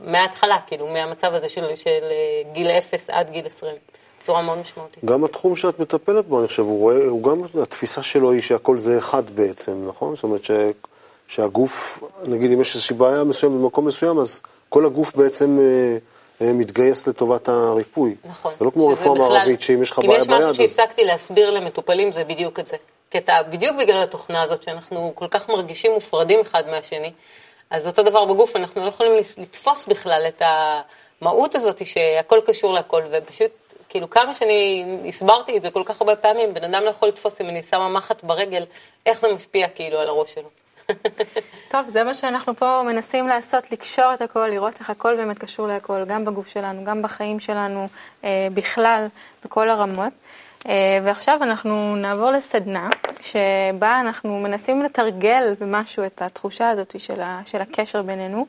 מההתחלה, 0.05 0.59
כאילו, 0.67 0.87
מהמצב 0.87 1.35
הזה 1.35 1.49
של, 1.49 1.77
של 1.77 2.01
אה, 2.03 2.53
גיל 2.53 2.71
0 2.71 3.11
עד 3.11 3.31
גיל 3.31 3.47
20. 3.47 3.75
בצורה 4.23 4.43
מאוד 4.43 4.59
משמעותית. 4.59 5.05
גם 5.05 5.25
התחום 5.25 5.57
שאת 5.57 5.79
מטפלת 5.79 6.27
בו, 6.27 6.41
אני 6.41 6.49
חושב, 6.49 6.63
הוא 6.63 6.79
רואה, 6.79 6.97
הוא 6.97 7.23
גם, 7.23 7.63
התפיסה 7.63 8.03
שלו 8.03 8.33
היא 8.33 8.41
שהכל 8.41 8.79
זה 8.79 8.99
אחד 8.99 9.31
בעצם, 9.31 9.85
נכון? 9.89 10.15
זאת 10.15 10.25
אומרת 10.25 10.45
ש, 10.45 10.51
שהגוף, 11.27 12.03
נגיד 12.27 12.53
אם 12.53 12.61
יש 12.61 12.75
איזושהי 12.75 12.97
בעיה 12.97 13.25
מסוימת 13.25 13.61
במקום 13.61 13.87
מסוים, 13.87 14.19
אז 14.19 14.43
כל 14.69 14.87
הגוף 14.87 15.17
בעצם 15.17 15.59
אה, 15.59 15.97
אה, 16.47 16.53
מתגייס 16.53 17.07
לטובת 17.07 17.49
הריפוי. 17.49 18.15
נכון. 18.25 18.53
זה 18.59 18.65
לא 18.65 18.71
כמו 18.71 18.89
רפואה 18.89 19.19
מערבית, 19.19 19.61
שאם 19.61 19.83
יש 19.83 19.91
לך 19.91 19.99
בעיה 19.99 20.25
ביד, 20.25 20.31
אם 20.31 20.39
יש 20.39 20.45
משהו 20.45 20.55
שהפסקתי 20.55 21.05
להסביר 21.05 21.51
למטופלים, 21.51 22.13
זה 22.13 22.25
בדיוק 22.25 22.61
את 22.61 22.67
זה. 22.67 22.77
כי 23.11 23.19
אתה, 23.19 23.33
בדיוק 23.51 23.77
בגלל 23.77 24.03
התוכנה 24.03 24.43
הזאת, 24.43 24.63
שאנחנו 24.63 25.13
כל 25.15 25.29
כך 25.31 25.49
מרגישים 25.49 25.93
מופרדים 25.93 26.41
אחד 26.41 26.63
מהשני, 26.71 27.13
אז 27.73 27.87
אותו 27.87 28.03
דבר 28.03 28.25
בגוף, 28.25 28.57
אנחנו 28.57 28.81
לא 28.81 28.89
יכולים 28.89 29.13
לתפוס 29.39 29.87
בכלל 29.87 30.25
את 30.29 30.43
המהות 30.45 31.55
הזאת 31.55 31.87
שהכל 31.87 32.41
קשור 32.47 32.75
לכל, 32.75 33.03
ופשוט, 33.11 33.51
כאילו, 33.89 34.11
כמה 34.11 34.35
שאני 34.35 34.85
הסברתי 35.09 35.57
את 35.57 35.63
זה 35.63 35.71
כל 35.71 35.83
כך 35.87 36.01
הרבה 36.01 36.17
פעמים, 36.17 36.55
בן 36.55 36.65
אדם 36.65 36.85
לא 36.85 36.91
יכול 36.91 37.09
לתפוס 37.09 37.41
אם 37.41 37.49
אני 37.49 37.63
שמה 37.63 37.89
מחט 37.89 38.25
ברגל, 38.25 38.65
איך 39.07 39.21
זה 39.21 39.35
משפיע 39.35 39.69
כאילו 39.69 39.99
על 39.99 40.09
הראש 40.09 40.35
שלו. 40.35 40.49
טוב, 41.73 41.89
זה 41.89 42.05
מה 42.05 42.15
שאנחנו 42.15 42.57
פה 42.57 42.83
מנסים 42.83 43.29
לעשות, 43.29 43.73
לקשור 43.73 44.15
את 44.15 44.21
הכל, 44.23 44.47
לראות 44.47 44.81
איך 44.81 44.91
הכל 44.91 45.17
באמת 45.17 45.39
קשור 45.39 45.69
להכל, 45.69 46.05
גם 46.05 46.25
בגוף 46.25 46.49
שלנו, 46.49 46.85
גם 46.85 47.03
בחיים 47.03 47.41
שלנו, 47.41 47.87
אה, 48.25 48.49
בכלל, 48.55 49.07
בכל 49.45 49.69
הרמות. 49.69 50.13
אה, 50.69 50.99
ועכשיו 51.05 51.43
אנחנו 51.43 51.97
נעבור 51.97 52.31
לסדנה, 52.31 52.91
שבה 53.23 54.01
אנחנו 54.01 54.41
מנסים 54.41 54.83
לתרגל 54.83 55.55
במשהו 55.61 56.05
את 56.07 56.23
התחושה 56.23 56.71
הזאת 56.71 57.01
של, 57.45 57.61
הקשר 57.61 58.03
בינינו. 58.03 58.47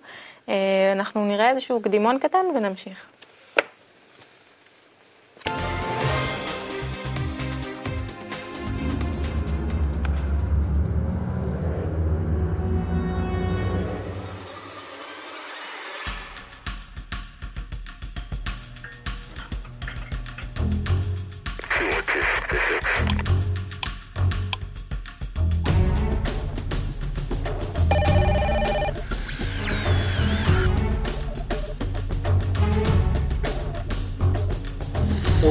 אה, 0.49 0.53
אנחנו 0.91 1.25
נראה 1.25 1.49
איזשהו 1.49 1.81
קדימון 1.81 2.19
קטן 2.19 2.45
ונמשיך. 2.55 3.12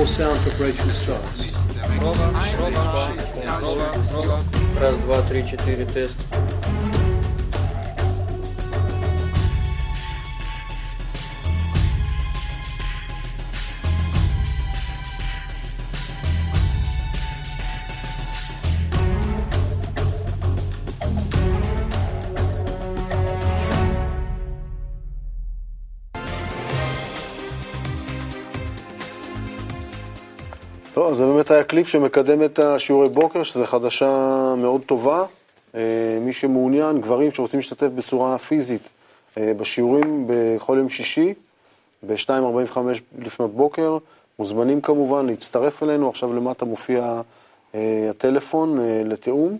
Sound 0.07 0.38
preparation 0.40 0.90
starts. 0.94 1.76
Раз, 4.81 4.96
два, 4.98 5.20
три, 5.28 5.46
четыре, 5.46 5.85
тест. 5.85 6.16
קליפ 31.73 31.89
שמקדם 31.89 32.45
את 32.45 32.59
השיעורי 32.59 33.09
בוקר, 33.09 33.43
שזו 33.43 33.65
חדשה 33.65 34.55
מאוד 34.59 34.81
טובה. 34.87 35.25
אה, 35.75 35.81
מי 36.21 36.33
שמעוניין, 36.33 37.01
גברים 37.01 37.33
שרוצים 37.33 37.61
להשתתף 37.61 37.87
בצורה 37.87 38.39
פיזית 38.39 38.89
אה, 39.39 39.53
בשיעורים 39.57 40.25
בכל 40.27 40.77
יום 40.79 40.89
שישי, 40.89 41.35
ב-2.45 42.07 42.79
לפנות 43.19 43.55
בוקר, 43.55 43.99
מוזמנים 44.39 44.81
כמובן 44.81 45.27
להצטרף 45.27 45.83
אלינו, 45.83 46.09
עכשיו 46.09 46.35
למטה 46.35 46.65
מופיע 46.65 47.21
אה, 47.75 48.07
הטלפון 48.11 48.79
לתיאום, 49.05 49.59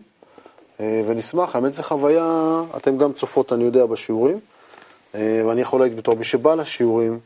ונשמח, 0.81 1.57
האמת 1.57 1.75
זו 1.75 1.83
חוויה, 1.83 2.61
אתם 2.77 2.99
גם 2.99 3.13
צופות, 3.13 3.53
אני 3.53 3.65
יודע, 3.65 3.87
בשיעורים, 3.87 4.39
ואני 5.15 5.61
יכול 5.61 5.81
להגיד 5.81 5.97
בתור 5.97 6.17
מי 6.17 6.25
שבא 6.25 6.55
לשיעורים, 6.55 7.19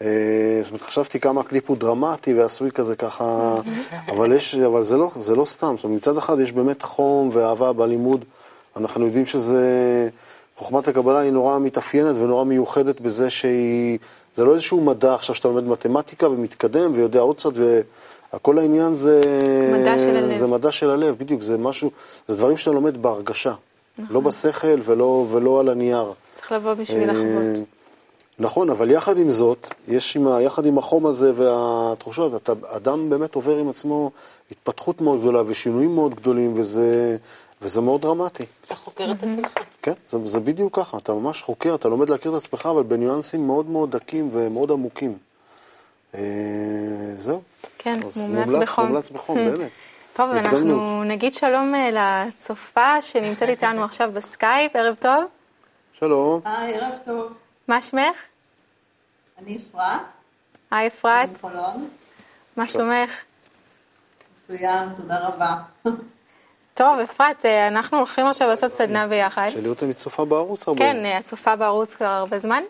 זאת 0.00 0.70
אומרת, 0.70 0.82
חשבתי 0.82 1.20
כמה 1.20 1.40
הקליפ 1.40 1.68
הוא 1.68 1.76
דרמטי 1.76 2.34
ועשוי 2.34 2.70
כזה 2.70 2.96
ככה, 2.96 3.54
אבל, 4.10 4.32
יש, 4.32 4.54
אבל 4.54 4.82
זה, 4.82 4.96
לא, 4.96 5.10
זה 5.14 5.34
לא 5.34 5.44
סתם. 5.44 5.74
זאת 5.76 5.84
אומרת, 5.84 5.96
מצד 5.96 6.16
אחד 6.16 6.40
יש 6.40 6.52
באמת 6.52 6.82
חום 6.82 7.30
ואהבה 7.32 7.72
בלימוד. 7.72 8.24
אנחנו 8.76 9.06
יודעים 9.06 9.26
שזה, 9.26 9.60
חוכמת 10.56 10.88
הקבלה 10.88 11.18
היא 11.18 11.30
נורא 11.30 11.58
מתאפיינת 11.58 12.16
ונורא 12.16 12.44
מיוחדת 12.44 13.00
בזה 13.00 13.30
שהיא, 13.30 13.98
זה 14.34 14.44
לא 14.44 14.54
איזשהו 14.54 14.80
מדע 14.80 15.14
עכשיו 15.14 15.34
שאתה 15.34 15.48
לומד 15.48 15.64
מתמטיקה 15.64 16.28
ומתקדם 16.28 16.92
ויודע 16.94 17.20
עוד 17.20 17.36
קצת, 17.36 17.50
וכל 18.34 18.58
העניין 18.58 18.96
זה... 18.96 19.20
מדע 19.72 19.98
של 19.98 20.16
הלב. 20.16 20.36
זה 20.36 20.46
מדע 20.46 20.72
של 20.72 20.90
הלב, 20.90 21.14
בדיוק, 21.18 21.42
זה 21.42 21.58
משהו, 21.58 21.90
זה 22.28 22.36
דברים 22.36 22.56
שאתה 22.56 22.70
לומד 22.70 23.02
בהרגשה. 23.02 23.54
נכון. 23.98 24.14
לא 24.14 24.20
בשכל 24.20 24.80
ולא, 24.84 25.26
ולא 25.30 25.60
על 25.60 25.68
הנייר. 25.68 26.12
צריך 26.34 26.52
לבוא 26.52 26.74
בשביל 26.74 27.10
לחוות. 27.10 27.75
נכון, 28.38 28.70
אבל 28.70 28.90
יחד 28.90 29.18
עם 29.18 29.30
זאת, 29.30 29.72
יש 29.88 30.16
עם, 30.16 30.26
יחד 30.40 30.66
עם 30.66 30.78
החום 30.78 31.06
הזה 31.06 31.32
והתחושות, 31.36 32.34
אתה, 32.34 32.52
אדם 32.64 33.10
באמת 33.10 33.34
עובר 33.34 33.56
עם 33.56 33.68
עצמו 33.68 34.10
התפתחות 34.50 35.00
מאוד 35.00 35.20
גדולה 35.20 35.42
ושינויים 35.46 35.94
מאוד 35.94 36.14
גדולים, 36.14 36.54
וזה, 36.56 37.16
וזה 37.62 37.80
מאוד 37.80 38.00
דרמטי. 38.00 38.44
אתה 38.66 38.74
חוקר 38.74 39.12
את 39.12 39.22
עצמך. 39.22 39.52
כן, 39.82 39.92
זה, 40.06 40.18
זה 40.24 40.40
בדיוק 40.40 40.76
ככה, 40.76 40.98
אתה 40.98 41.12
ממש 41.12 41.42
חוקר, 41.42 41.74
אתה 41.74 41.88
לומד 41.88 42.10
להכיר 42.10 42.36
את 42.36 42.42
עצמך, 42.42 42.66
אבל 42.66 42.82
בניואנסים 42.82 43.46
מאוד 43.46 43.70
מאוד 43.70 43.96
דקים 43.96 44.30
ומאוד 44.32 44.70
עמוקים. 44.70 45.18
אה, 46.14 46.20
זהו. 47.18 47.42
כן, 47.78 48.00
מומלץ 48.28 48.62
בחום. 48.62 48.86
מומלץ 48.86 49.10
בחום, 49.10 49.36
באמת. 49.50 49.70
טוב, 50.16 50.30
אנחנו 50.30 51.04
נגיד 51.04 51.34
שלום 51.34 51.74
אה, 51.74 52.24
לצופה 52.26 53.02
שנמצאת 53.02 53.48
איתנו 53.48 53.84
עכשיו 53.84 54.10
בסקייפ, 54.14 54.76
ערב 54.76 54.94
טוב. 54.94 55.24
שלום. 55.98 56.40
היי, 56.44 56.74
ערב 56.74 56.92
טוב. 57.04 57.45
מה 57.68 57.82
שמך? 57.82 58.16
אני 59.38 59.58
אפרת. 59.70 60.00
היי 60.70 60.86
אפרת. 60.86 61.28
אני 61.28 61.38
חולון. 61.38 61.88
מה 62.56 62.66
שלומך? 62.66 63.22
מצוין, 64.44 64.88
תודה 64.96 65.28
רבה. 65.28 65.56
טוב, 66.74 66.98
אפרת, 66.98 67.46
אה, 67.46 67.68
אנחנו 67.68 67.98
הולכים 67.98 68.26
עכשיו 68.26 68.48
לעשות 68.48 68.70
סדנה 68.70 69.08
ביחד. 69.08 69.48
שלי 69.48 69.68
אותה 69.68 69.94
צופה 69.94 70.24
בערוץ 70.24 70.68
הרבה. 70.68 70.78
כן, 70.78 71.18
את 71.18 71.24
צופה 71.24 71.56
בערוץ 71.56 71.94
כבר 71.94 72.06
הרבה 72.06 72.38
זמן. 72.38 72.62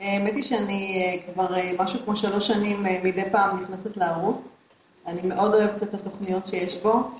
האמת 0.00 0.34
היא 0.34 0.44
שאני 0.44 1.02
אה, 1.02 1.32
כבר 1.32 1.56
אה, 1.56 1.72
משהו 1.78 1.98
כמו 2.04 2.16
שלוש 2.16 2.46
שנים 2.46 2.86
מדי 3.02 3.30
פעם 3.30 3.62
נכנסת 3.62 3.96
לערוץ. 3.96 4.48
אני 5.06 5.20
מאוד 5.22 5.54
אוהבת 5.54 5.82
את 5.82 5.94
התוכניות 5.94 6.46
שיש 6.46 6.74
בו, 6.74 7.10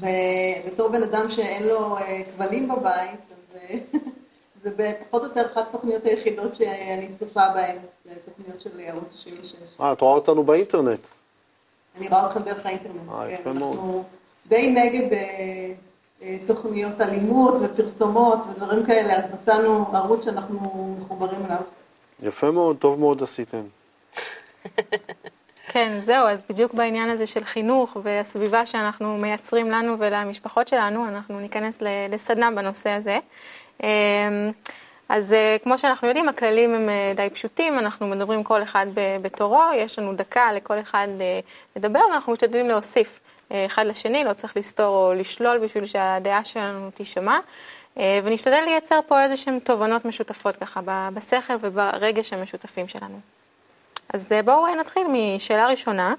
ובתור 0.00 0.88
בן 0.88 1.02
אדם 1.02 1.30
שאין 1.30 1.62
לו 1.62 1.96
כבלים 2.34 2.68
בבית, 2.68 3.20
אז 3.30 3.58
זה 4.66 4.92
פחות 5.00 5.22
או 5.22 5.28
יותר 5.28 5.46
אחת 5.52 5.68
התוכניות 5.68 6.04
היחידות 6.04 6.54
שאני 6.54 7.08
צופה 7.18 7.48
בהן, 7.54 7.76
זה 8.04 8.10
תוכניות 8.24 8.60
של 8.60 8.70
ערוץ 8.80 9.14
66. 9.14 9.54
אה, 9.80 9.92
את 9.92 10.00
רואה 10.00 10.14
אותנו 10.14 10.44
באינטרנט. 10.44 11.00
אני 11.98 12.08
רואה 12.08 12.26
אתכם 12.26 12.40
דרך 12.40 12.66
האינטרנט, 12.66 13.08
אה, 13.10 13.26
כן. 13.26 13.34
יפה 13.40 13.52
מאוד. 13.52 13.72
אנחנו 13.72 14.04
די 14.48 14.70
נגד 14.70 15.12
אה, 15.12 15.72
אה, 16.22 16.36
תוכניות 16.46 17.00
אלימות 17.00 17.54
ופרסומות 17.62 18.38
ודברים 18.50 18.86
כאלה, 18.86 19.16
אז 19.16 19.24
מצאנו 19.34 19.86
ערוץ 19.92 20.24
שאנחנו 20.24 20.96
מחוברים 21.00 21.40
אליו. 21.46 21.60
יפה 22.22 22.50
מאוד, 22.50 22.76
טוב 22.76 23.00
מאוד 23.00 23.22
עשיתם. 23.22 23.62
כן, 25.72 25.98
זהו, 25.98 26.26
אז 26.28 26.42
בדיוק 26.48 26.74
בעניין 26.74 27.08
הזה 27.08 27.26
של 27.26 27.44
חינוך 27.44 27.96
והסביבה 28.02 28.66
שאנחנו 28.66 29.16
מייצרים 29.16 29.70
לנו 29.70 29.96
ולמשפחות 29.98 30.68
שלנו, 30.68 31.08
אנחנו 31.08 31.40
ניכנס 31.40 31.78
לסדנה 32.10 32.50
בנושא 32.50 32.90
הזה. 32.90 33.18
אמ, 33.82 33.88
אז 35.08 35.32
אה, 35.32 35.56
כמו 35.62 35.78
שאנחנו 35.78 36.08
יודעים, 36.08 36.28
הכללים 36.28 36.74
הם 36.74 36.88
אה, 36.88 37.12
די 37.16 37.30
פשוטים, 37.30 37.78
אנחנו 37.78 38.06
מדברים 38.06 38.44
כל 38.44 38.62
אחד 38.62 38.86
בתורו, 39.22 39.62
יש 39.74 39.98
לנו 39.98 40.12
דקה 40.12 40.52
לכל 40.52 40.80
אחד 40.80 41.08
אה, 41.20 41.40
לדבר, 41.76 42.00
ואנחנו 42.10 42.32
משתדלים 42.32 42.68
להוסיף 42.68 43.20
אחד 43.66 43.86
לשני, 43.86 44.24
לא 44.24 44.32
צריך 44.32 44.56
לסתור 44.56 44.86
או 44.86 45.14
לשלול 45.14 45.58
בשביל 45.58 45.86
שהדעה 45.86 46.44
שלנו 46.44 46.90
תישמע, 46.90 47.38
ונשתדל 47.96 48.62
לייצר 48.64 49.00
פה 49.06 49.22
איזה 49.22 49.36
שהן 49.36 49.58
תובנות 49.58 50.04
משותפות 50.04 50.56
ככה 50.56 50.80
בשכל 51.14 51.54
וברגש 51.60 52.32
המשותפים 52.32 52.88
שלנו. 52.88 53.20
אז 54.14 54.32
בואו 54.44 54.74
נתחיל 54.74 55.02
משאלה 55.08 55.66
ראשונה, 55.66 56.14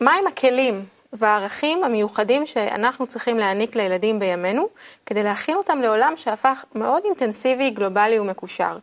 מהם 0.00 0.26
הכלים 0.26 0.84
והערכים 1.18 1.84
המיוחדים 1.84 2.46
שאנחנו 2.46 3.06
צריכים 3.06 3.38
להעניק 3.38 3.76
לילדים 3.76 4.18
בימינו, 4.18 4.68
כדי 5.06 5.22
להכין 5.22 5.56
אותם 5.56 5.78
לעולם 5.82 6.12
שהפך 6.16 6.64
מאוד 6.74 7.02
אינטנסיבי, 7.04 7.70
גלובלי 7.70 8.18
ומקושר. 8.18 8.78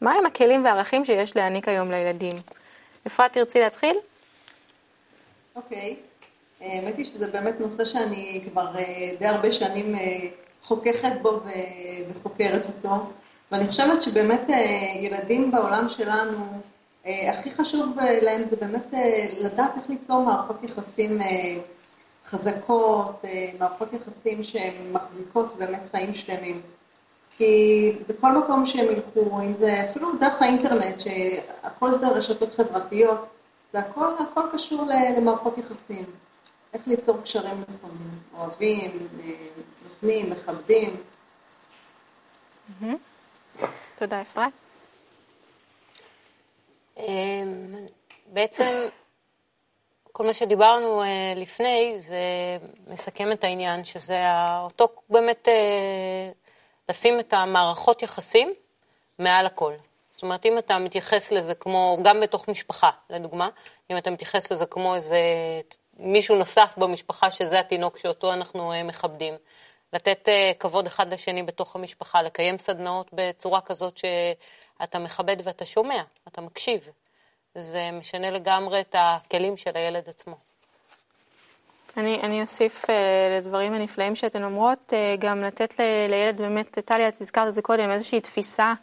מהם 0.00 0.26
הכלים 0.26 0.64
והערכים 0.64 1.04
שיש 1.04 1.36
להעניק 1.36 1.68
היום 1.68 1.90
לילדים? 1.90 2.36
אפרת, 3.06 3.32
תרצי 3.32 3.60
להתחיל? 3.60 3.96
אוקיי. 5.56 5.96
האמת 6.60 6.96
היא 6.96 7.06
שזה 7.06 7.26
באמת 7.26 7.60
נושא 7.60 7.84
שאני 7.84 8.40
כבר 8.50 8.78
אה, 8.78 9.10
די 9.18 9.26
הרבה 9.26 9.52
שנים 9.52 9.94
אה, 9.94 10.18
חוככת 10.62 11.12
בו 11.22 11.40
וחוקרת 12.08 12.62
אותו, 12.66 13.10
ואני 13.52 13.68
חושבת 13.68 14.02
שבאמת 14.02 14.50
אה, 14.50 14.56
ילדים 15.00 15.50
בעולם 15.50 15.88
שלנו, 15.88 16.62
הכי 17.06 17.54
חשוב 17.54 17.98
אה, 17.98 18.20
להם 18.22 18.42
זה 18.50 18.56
באמת 18.56 18.94
אה, 18.94 19.26
לדעת 19.40 19.76
איך 19.76 19.84
ליצור 19.88 20.24
מערכות 20.24 20.56
יחסים 20.62 21.18
חזקות, 22.30 23.24
מערכות 23.58 23.88
יחסים 23.92 24.42
שהן 24.42 24.72
מחזיקות 24.92 25.56
באמת 25.58 25.80
חיים 25.90 26.14
שלמים. 26.14 26.60
כי 27.36 27.92
בכל 28.08 28.32
מקום 28.32 28.66
שהם 28.66 28.86
ילכו, 28.86 29.40
אם 29.40 29.54
זה 29.54 29.80
אפילו 29.90 30.16
דרך 30.20 30.42
האינטרנט, 30.42 31.00
שהכל 31.00 31.92
זה 31.92 32.08
רשתות 32.08 32.48
חברתיות, 32.56 33.26
זה 33.72 33.78
הכל, 33.78 34.08
הכל 34.20 34.42
קשור 34.52 34.84
למערכות 35.16 35.58
יחסים. 35.58 36.04
איך 36.74 36.82
ליצור 36.86 37.22
קשרים 37.22 37.64
נכונים, 37.68 38.10
אוהבים, 38.34 38.90
אה, 39.24 39.32
נותנים, 39.84 40.30
מכבדים. 40.30 40.96
תודה, 43.98 44.20
אפרת. 44.20 44.65
אמ, 46.96 47.86
בעצם 48.26 48.88
כל 50.12 50.26
מה 50.26 50.32
שדיברנו 50.32 51.02
אה, 51.02 51.32
לפני 51.36 51.94
זה 51.96 52.16
מסכם 52.86 53.32
את 53.32 53.44
העניין, 53.44 53.84
שזה 53.84 54.22
אותו 54.60 54.88
באמת 55.10 55.48
אה, 55.48 56.30
לשים 56.88 57.20
את 57.20 57.32
המערכות 57.32 58.02
יחסים 58.02 58.54
מעל 59.18 59.46
הכל. 59.46 59.72
זאת 60.14 60.22
אומרת, 60.22 60.46
אם 60.46 60.58
אתה 60.58 60.78
מתייחס 60.78 61.32
לזה 61.32 61.54
כמו, 61.54 61.98
גם 62.02 62.20
בתוך 62.20 62.48
משפחה, 62.48 62.90
לדוגמה, 63.10 63.48
אם 63.90 63.96
אתה 63.96 64.10
מתייחס 64.10 64.52
לזה 64.52 64.66
כמו 64.66 64.94
איזה 64.94 65.20
מישהו 65.98 66.36
נוסף 66.36 66.74
במשפחה, 66.78 67.30
שזה 67.30 67.60
התינוק 67.60 67.98
שאותו 67.98 68.32
אנחנו 68.32 68.72
אה, 68.72 68.82
מכבדים, 68.82 69.34
לתת 69.92 70.28
אה, 70.28 70.52
כבוד 70.58 70.86
אחד 70.86 71.12
לשני 71.12 71.42
בתוך 71.42 71.76
המשפחה, 71.76 72.22
לקיים 72.22 72.58
סדנאות 72.58 73.10
בצורה 73.12 73.60
כזאת 73.60 73.98
שאתה 73.98 74.98
מכבד 74.98 75.36
ואתה 75.44 75.64
שומע, 75.64 76.02
אתה 76.28 76.40
מקשיב. 76.40 76.88
זה 77.54 77.90
משנה 77.92 78.30
לגמרי 78.30 78.80
את 78.80 78.94
הכלים 78.98 79.56
של 79.56 79.70
הילד 79.74 80.08
עצמו. 80.08 80.36
אני, 81.96 82.20
אני 82.22 82.40
אוסיף 82.40 82.84
uh, 82.84 82.88
לדברים 83.38 83.72
הנפלאים 83.72 84.16
שאתן 84.16 84.44
אומרות, 84.44 84.92
uh, 84.92 85.20
גם 85.20 85.42
לתת 85.42 85.80
ל, 85.80 85.82
לילד 86.08 86.40
באמת, 86.40 86.78
טליה, 86.78 87.08
את 87.08 87.20
הזכרת 87.20 87.48
את 87.48 87.52
זה 87.52 87.62
קודם, 87.62 87.90
איזושהי 87.90 88.20
תפיסה 88.20 88.74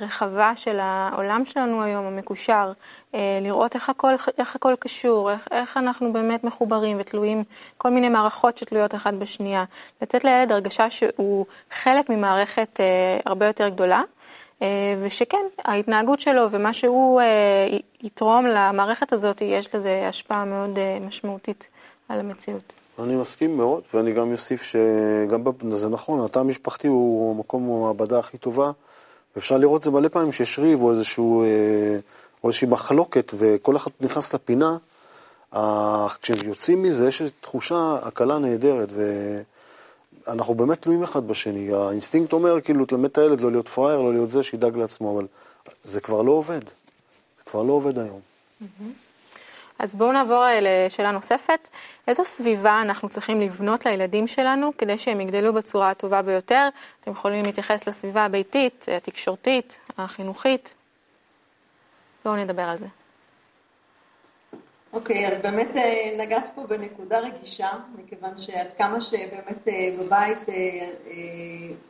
רחבה 0.00 0.56
של 0.56 0.78
העולם 0.80 1.44
שלנו 1.44 1.82
היום, 1.82 2.06
המקושר, 2.06 2.72
uh, 3.12 3.16
לראות 3.40 3.74
איך 3.74 3.88
הכל, 3.88 4.12
איך 4.38 4.56
הכל 4.56 4.74
קשור, 4.78 5.32
איך, 5.32 5.48
איך 5.50 5.76
אנחנו 5.76 6.12
באמת 6.12 6.44
מחוברים 6.44 6.96
ותלויים, 7.00 7.44
כל 7.78 7.90
מיני 7.90 8.08
מערכות 8.08 8.58
שתלויות 8.58 8.94
אחת 8.94 9.14
בשנייה. 9.14 9.64
לתת 10.02 10.24
לילד 10.24 10.52
הרגשה 10.52 10.90
שהוא 10.90 11.46
חלק 11.70 12.10
ממערכת 12.10 12.80
uh, 12.80 13.22
הרבה 13.26 13.46
יותר 13.46 13.68
גדולה. 13.68 14.02
ושכן, 15.02 15.44
ההתנהגות 15.64 16.20
שלו 16.20 16.50
ומה 16.50 16.72
שהוא 16.72 17.20
יתרום 18.02 18.46
למערכת 18.46 19.12
הזאת, 19.12 19.40
יש 19.40 19.74
לזה 19.74 20.06
השפעה 20.08 20.44
מאוד 20.44 20.78
משמעותית 21.00 21.68
על 22.08 22.20
המציאות. 22.20 22.72
אני 22.98 23.16
מסכים 23.16 23.56
מאוד, 23.56 23.82
ואני 23.94 24.12
גם 24.12 24.32
אוסיף 24.32 24.62
שגם, 24.62 25.42
זה 25.70 25.88
נכון, 25.88 26.24
התא 26.24 26.38
המשפחתי 26.38 26.88
הוא 26.88 27.34
המקום, 27.34 27.70
המעבדה 27.70 28.18
הכי 28.18 28.38
טובה, 28.38 28.70
ואפשר 29.36 29.56
לראות 29.56 29.82
זה 29.82 29.90
מלא 29.90 30.08
פעמים 30.08 30.32
שיש 30.32 30.58
ריב 30.58 30.82
או 30.82 30.92
איזשהו, 30.92 31.44
או 32.44 32.48
איזושהי 32.48 32.68
מחלוקת, 32.68 33.32
וכל 33.38 33.76
אחד 33.76 33.90
נכנס 34.00 34.34
לפינה, 34.34 34.76
כשהם 36.20 36.36
יוצאים 36.44 36.82
מזה, 36.82 37.08
יש 37.08 37.22
תחושה, 37.40 37.98
הקלה 38.02 38.38
נהדרת, 38.38 38.88
ואנחנו 40.26 40.54
באמת 40.54 40.82
תלויים 40.82 41.02
אחד 41.02 41.28
בשני. 41.28 41.72
האינסטינקט 41.72 42.32
אומר, 42.32 42.60
כאילו, 42.60 42.86
תלמד 42.86 43.04
את 43.04 43.18
הילד 43.18 43.40
לא 43.40 43.50
להיות 43.50 43.68
פראייר, 43.68 44.00
לא 44.00 44.12
להיות 44.12 44.30
זה, 44.30 44.42
שידאג 44.42 44.76
לעצמו, 44.76 45.18
אבל 45.18 45.26
זה 45.84 46.00
כבר 46.00 46.22
לא 46.22 46.32
עובד. 46.32 46.60
זה 47.38 47.44
כבר 47.46 47.62
לא 47.62 47.72
עובד 47.72 47.98
היום. 47.98 48.20
Mm-hmm. 48.62 49.05
אז 49.78 49.96
בואו 49.96 50.12
נעבור 50.12 50.44
לשאלה 50.60 51.10
נוספת. 51.10 51.68
איזו 52.08 52.24
סביבה 52.24 52.80
אנחנו 52.82 53.08
צריכים 53.08 53.40
לבנות 53.40 53.86
לילדים 53.86 54.26
שלנו 54.26 54.72
כדי 54.78 54.98
שהם 54.98 55.20
יגדלו 55.20 55.52
בצורה 55.52 55.90
הטובה 55.90 56.22
ביותר? 56.22 56.68
אתם 57.00 57.10
יכולים 57.10 57.44
להתייחס 57.44 57.88
לסביבה 57.88 58.24
הביתית, 58.24 58.86
התקשורתית, 58.96 59.78
החינוכית. 59.98 60.74
בואו 62.24 62.36
נדבר 62.36 62.62
על 62.62 62.78
זה. 62.78 62.86
אוקיי, 64.92 65.26
okay, 65.26 65.30
אז 65.32 65.38
באמת 65.42 65.68
נגעת 66.18 66.44
פה 66.54 66.62
בנקודה 66.66 67.18
רגישה, 67.18 67.68
מכיוון 67.98 68.38
שעד 68.38 68.66
כמה 68.78 69.00
שבאמת 69.00 69.68
בבית 69.98 70.38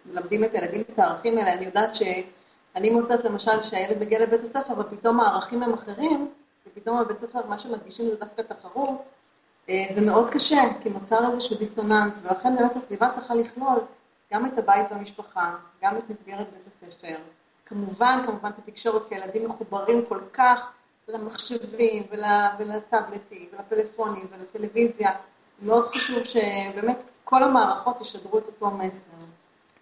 מלמדים 0.07 0.45
את 0.45 0.55
הילדים 0.55 0.80
את 0.80 0.99
הערכים 0.99 1.39
האלה, 1.39 1.53
אני 1.53 1.64
יודעת 1.64 1.95
שאני 1.95 2.91
מוצאת 2.91 3.24
למשל 3.24 3.62
שהילד 3.62 4.01
מגיע 4.01 4.22
לבית 4.22 4.41
הספר 4.41 4.74
ופתאום 4.78 5.20
הערכים 5.20 5.62
הם 5.62 5.74
אחרים, 5.74 6.28
ופתאום 6.67 7.01
בבית 7.01 7.19
ספר 7.19 7.47
מה 7.49 7.59
שמדגישים 7.59 8.09
זה 8.11 8.17
דווקא 8.17 8.43
תחרות, 8.43 9.03
זה 9.69 10.01
מאוד 10.01 10.31
קשה, 10.31 10.62
כי 10.83 10.91
נוצר 10.91 11.33
איזשהו 11.33 11.57
דיסוננס, 11.57 12.12
ולכן 12.23 12.57
באמת 12.57 12.77
הסביבה 12.77 13.11
צריכה 13.14 13.35
לכלול 13.35 13.79
גם 14.33 14.47
את 14.47 14.59
הבית 14.59 14.87
והמשפחה, 14.91 15.57
גם 15.83 15.97
את 15.97 16.11
מסגרת 16.11 16.47
בית 16.53 16.67
הספר. 16.67 17.17
כמובן, 17.67 18.19
כמובן 18.27 18.49
את 18.49 18.59
התקשורת, 18.59 19.09
כי 19.09 19.14
ילדים 19.14 19.49
מחוברים 19.49 20.05
כל 20.09 20.21
כך 20.33 20.67
למחשבים 21.09 22.03
ול, 22.11 22.25
ולטאבלטים 22.59 23.49
ולפלאפונים 23.53 24.27
ולטלוויזיה. 24.31 25.11
מאוד 25.62 25.89
חשוב 25.95 26.25
שבאמת 26.25 26.97
כל 27.25 27.43
המערכות 27.43 28.01
ישדרו 28.01 28.39
את 28.39 28.47
אותו 28.47 28.71
מסר. 28.71 29.27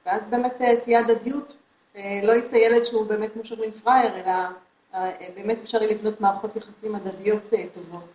ואז 0.06 0.22
באמת 0.30 0.62
תהיה 0.84 1.00
הדדיות, 1.00 1.56
לא 2.22 2.32
יצא 2.32 2.56
ילד 2.56 2.84
שהוא 2.84 3.06
באמת, 3.06 3.32
כמו 3.32 3.44
שאומרים, 3.44 3.70
פראייר, 3.72 4.14
אלא 4.14 4.32
באמת 5.34 5.58
אפשר 5.64 5.82
יהיה 5.82 5.94
לבנות 5.94 6.20
מערכות 6.20 6.56
יחסים 6.56 6.94
הדדיות 6.94 7.42
טובות. 7.74 8.14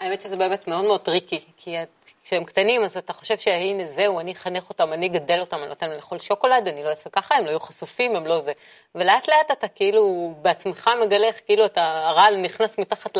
האמת 0.00 0.22
שזה 0.22 0.36
באמת 0.36 0.68
מאוד 0.68 0.84
מאוד 0.84 1.00
טריקי, 1.00 1.44
כי 1.56 1.76
כשהם 2.24 2.44
קטנים 2.44 2.82
אז 2.82 2.96
אתה 2.96 3.12
חושב 3.12 3.38
שהנה 3.38 3.88
זהו, 3.88 4.20
אני 4.20 4.32
אחנך 4.32 4.68
אותם, 4.68 4.92
אני 4.92 5.06
אגדל 5.06 5.40
אותם, 5.40 5.56
אני 5.56 5.68
נותן 5.68 5.86
להם 5.86 5.96
לאכול 5.96 6.20
שוקולד, 6.20 6.68
אני 6.68 6.84
לא 6.84 6.90
אעשה 6.90 7.10
ככה, 7.10 7.34
הם 7.34 7.44
לא 7.44 7.50
יהיו 7.50 7.60
חשופים, 7.60 8.16
הם 8.16 8.26
לא 8.26 8.40
זה. 8.40 8.52
ולאט 8.94 9.28
לאט 9.28 9.50
אתה 9.52 9.68
כאילו 9.68 10.34
בעצמך 10.42 10.90
מגלה 11.02 11.26
איך 11.26 11.40
כאילו 11.46 11.66
אתה, 11.66 12.08
הרעל 12.08 12.36
נכנס 12.36 12.78
מתחת 12.78 13.16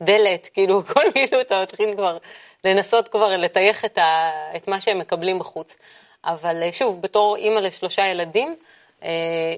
לדלת, 0.00 0.48
כאילו 0.52 0.84
כל 0.92 1.04
כאילו 1.14 1.40
אתה 1.40 1.62
מתחיל 1.62 1.94
כבר 1.96 2.18
לנסות 2.64 3.08
כבר 3.08 3.36
לטייח 3.36 3.84
את, 3.84 3.98
ה, 3.98 4.30
את 4.56 4.68
מה 4.68 4.80
שהם 4.80 4.98
מקבלים 4.98 5.38
בחוץ. 5.38 5.76
אבל 6.24 6.62
שוב, 6.72 7.02
בתור 7.02 7.36
אימא 7.36 7.58
לשלושה 7.58 8.06
ילדים, 8.06 8.56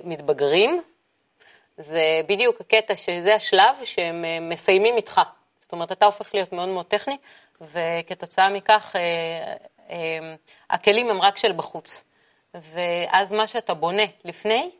מתבגרים, 0.04 0.82
זה 1.78 2.20
בדיוק 2.26 2.60
הקטע 2.60 2.96
שזה 2.96 3.34
השלב 3.34 3.76
שהם 3.84 4.24
מסיימים 4.40 4.96
איתך. 4.96 5.20
זאת 5.60 5.72
אומרת, 5.72 5.92
אתה 5.92 6.06
הופך 6.06 6.34
להיות 6.34 6.52
מאוד 6.52 6.68
מאוד 6.68 6.86
טכני, 6.86 7.16
וכתוצאה 7.60 8.50
מכך 8.50 8.96
הכלים 10.70 11.10
הם 11.10 11.22
רק 11.22 11.36
של 11.36 11.52
בחוץ. 11.52 12.04
ואז 12.54 13.32
מה 13.32 13.46
שאתה 13.46 13.74
בונה 13.74 14.02
לפני, 14.24 14.70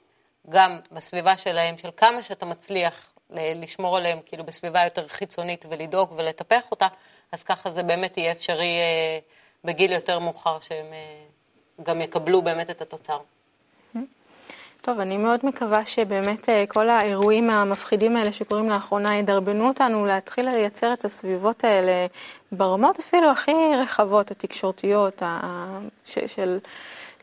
גם 0.48 0.80
בסביבה 0.92 1.36
שלהם, 1.36 1.78
של 1.78 1.90
כמה 1.96 2.22
שאתה 2.22 2.46
מצליח 2.46 3.12
לשמור 3.30 3.96
עליהם, 3.96 4.20
כאילו 4.26 4.44
בסביבה 4.44 4.84
יותר 4.84 5.08
חיצונית 5.08 5.64
ולדאוג 5.68 6.12
ולטפח 6.16 6.70
אותה, 6.70 6.86
אז 7.32 7.42
ככה 7.42 7.70
זה 7.70 7.82
באמת 7.82 8.16
יהיה 8.16 8.32
אפשרי 8.32 8.80
בגיל 9.64 9.92
יותר 9.92 10.18
מאוחר 10.18 10.60
שהם 10.60 10.86
גם 11.82 12.00
יקבלו 12.00 12.42
באמת 12.42 12.70
את 12.70 12.80
התוצר. 12.80 13.18
טוב, 14.88 15.00
אני 15.00 15.16
מאוד 15.16 15.40
מקווה 15.42 15.86
שבאמת 15.86 16.48
כל 16.68 16.88
האירועים 16.88 17.50
המפחידים 17.50 18.16
האלה 18.16 18.32
שקורים 18.32 18.70
לאחרונה 18.70 19.18
ידרבנו 19.18 19.68
אותנו 19.68 20.06
להתחיל 20.06 20.50
לייצר 20.50 20.92
את 20.92 21.04
הסביבות 21.04 21.64
האלה 21.64 22.06
ברמות 22.52 22.98
אפילו 22.98 23.30
הכי 23.30 23.52
רחבות, 23.82 24.30
התקשורתיות, 24.30 25.22
של, 26.04 26.58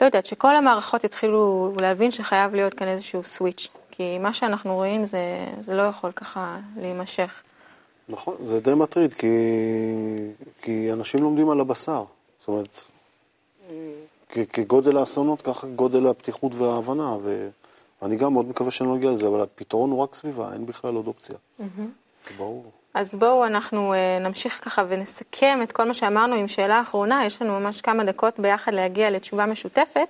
לא 0.02 0.06
יודעת, 0.06 0.26
שכל 0.26 0.56
המערכות 0.56 1.04
יתחילו 1.04 1.74
להבין 1.82 2.12
שחייב 2.12 2.56
להיות 2.56 2.74
כאן 2.74 2.88
איזשהו 2.88 3.24
סוויץ', 3.24 3.68
כי 3.92 4.18
מה 4.18 4.34
שאנחנו 4.34 4.76
רואים 4.76 5.06
זה, 5.06 5.20
זה 5.60 5.76
לא 5.76 5.82
יכול 5.82 6.12
ככה 6.12 6.60
להימשך. 6.78 7.34
נכון, 8.10 8.36
זה 8.46 8.60
די 8.60 8.74
מטריד, 8.74 9.14
כי, 9.14 9.28
כי 10.62 10.94
אנשים 10.94 11.24
לומדים 11.24 11.50
על 11.50 11.60
הבשר, 11.60 12.04
זאת 12.40 12.48
אומרת... 12.48 12.84
כגודל 14.54 14.98
האסונות, 14.98 15.42
ככה 15.42 15.68
גודל 15.68 16.08
הפתיחות 16.08 16.56
וההבנה, 16.56 17.18
ואני 18.02 18.16
גם 18.16 18.34
מאוד 18.34 18.50
מקווה 18.50 18.72
שאני 18.72 18.90
לא 18.90 18.96
אגיע 18.96 19.12
לזה, 19.12 19.28
אבל 19.28 19.42
הפתרון 19.42 19.92
הוא 19.92 20.04
רק 20.04 20.14
סביבה, 20.14 20.54
אין 20.54 20.66
בכלל 20.66 20.96
עוד 20.96 21.08
אופציה. 21.08 21.36
זה 21.58 21.66
ברור. 22.38 22.72
אז 22.94 23.16
בואו 23.16 23.46
אנחנו 23.46 23.94
נמשיך 24.22 24.66
ככה 24.66 24.84
ונסכם 24.88 25.60
את 25.64 25.72
כל 25.72 25.84
מה 25.84 25.94
שאמרנו 25.94 26.36
עם 26.36 26.48
שאלה 26.48 26.82
אחרונה, 26.82 27.26
יש 27.26 27.42
לנו 27.42 27.60
ממש 27.60 27.82
כמה 27.82 28.04
דקות 28.04 28.40
ביחד 28.40 28.74
להגיע 28.74 29.10
לתשובה 29.10 29.46
משותפת. 29.46 30.08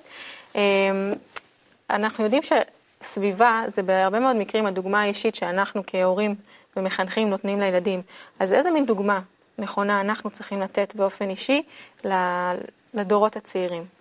אנחנו 1.89 2.23
יודעים 2.23 2.41
שסביבה 2.43 3.63
זה 3.67 3.83
בהרבה 3.83 4.19
מאוד 4.19 4.35
מקרים 4.35 4.65
הדוגמה 4.65 5.01
האישית 5.01 5.35
שאנחנו 5.35 5.81
כהורים 5.87 6.35
ומחנכים 6.77 7.29
נותנים 7.29 7.59
לילדים. 7.59 8.01
אז 8.39 8.53
איזה 8.53 8.71
מין 8.71 8.85
דוגמה 8.85 9.19
נכונה 9.57 10.01
אנחנו 10.01 10.29
צריכים 10.29 10.61
לתת 10.61 10.95
באופן 10.95 11.29
אישי 11.29 11.63
לדורות 12.93 13.35
הצעירים? 13.35 13.94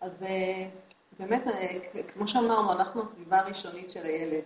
אז 0.00 0.12
באמת, 1.18 1.42
כמו 2.14 2.28
שאמרנו, 2.28 2.72
אנחנו 2.72 3.02
הסביבה 3.02 3.38
הראשונית 3.38 3.90
של 3.90 4.04
הילד. 4.04 4.42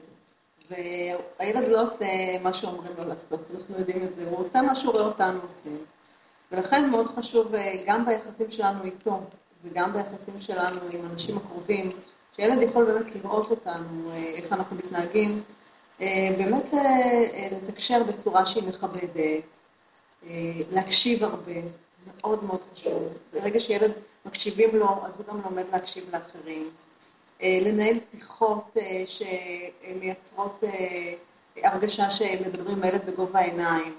והילד 0.71 1.69
לא 1.69 1.83
עושה 1.83 2.07
מה 2.43 2.55
שאומרים 2.55 2.93
לו 2.99 3.05
לעשות, 3.05 3.41
אנחנו 3.55 3.79
יודעים 3.79 4.03
את 4.05 4.15
זה, 4.15 4.29
הוא 4.31 4.39
עושה 4.39 4.63
מה 4.63 4.77
שהוא 4.77 4.93
רואה 4.93 5.05
אותנו 5.05 5.41
עושים. 5.41 5.79
ולכן 6.53 6.91
מאוד 6.91 7.07
חשוב 7.09 7.55
אה, 7.55 7.75
גם 7.87 8.05
ביחסים 8.07 8.51
שלנו 8.51 8.85
איתו 8.85 9.21
וגם 9.65 9.93
ביחסים 9.93 10.41
שלנו 10.41 10.81
עם 10.93 11.01
אנשים 11.13 11.37
הקרובים, 11.37 11.91
שילד 12.37 12.63
יכול 12.63 12.85
באמת 12.85 13.15
לראות 13.15 13.51
אותנו, 13.51 14.11
אה, 14.11 14.17
איך 14.17 14.53
אנחנו 14.53 14.77
מתנהגים, 14.77 15.43
אה, 16.01 16.31
באמת 16.39 16.75
לתקשר 17.53 18.03
בצורה 18.03 18.47
שהיא 18.47 18.63
מכבדת, 18.69 19.45
להקשיב 20.71 21.25
הרבה, 21.25 21.53
מאוד 22.07 22.45
מאוד 22.45 22.61
חשוב. 22.73 23.09
ברגע 23.33 23.61
שילד 23.61 23.93
מקשיבים 24.25 24.77
לו, 24.77 25.05
אז 25.05 25.19
הוא 25.19 25.27
גם 25.27 25.41
לומד 25.45 25.65
להקשיב 25.73 26.05
לאחרים. 26.13 26.65
לנהל 27.43 27.97
שיחות 28.11 28.77
שמייצרות 29.07 30.65
הרגשה 31.57 32.11
שמדברים 32.11 32.77
עם 32.77 32.83
הילד 32.83 33.07
בגובה 33.07 33.39
העיניים. 33.39 33.95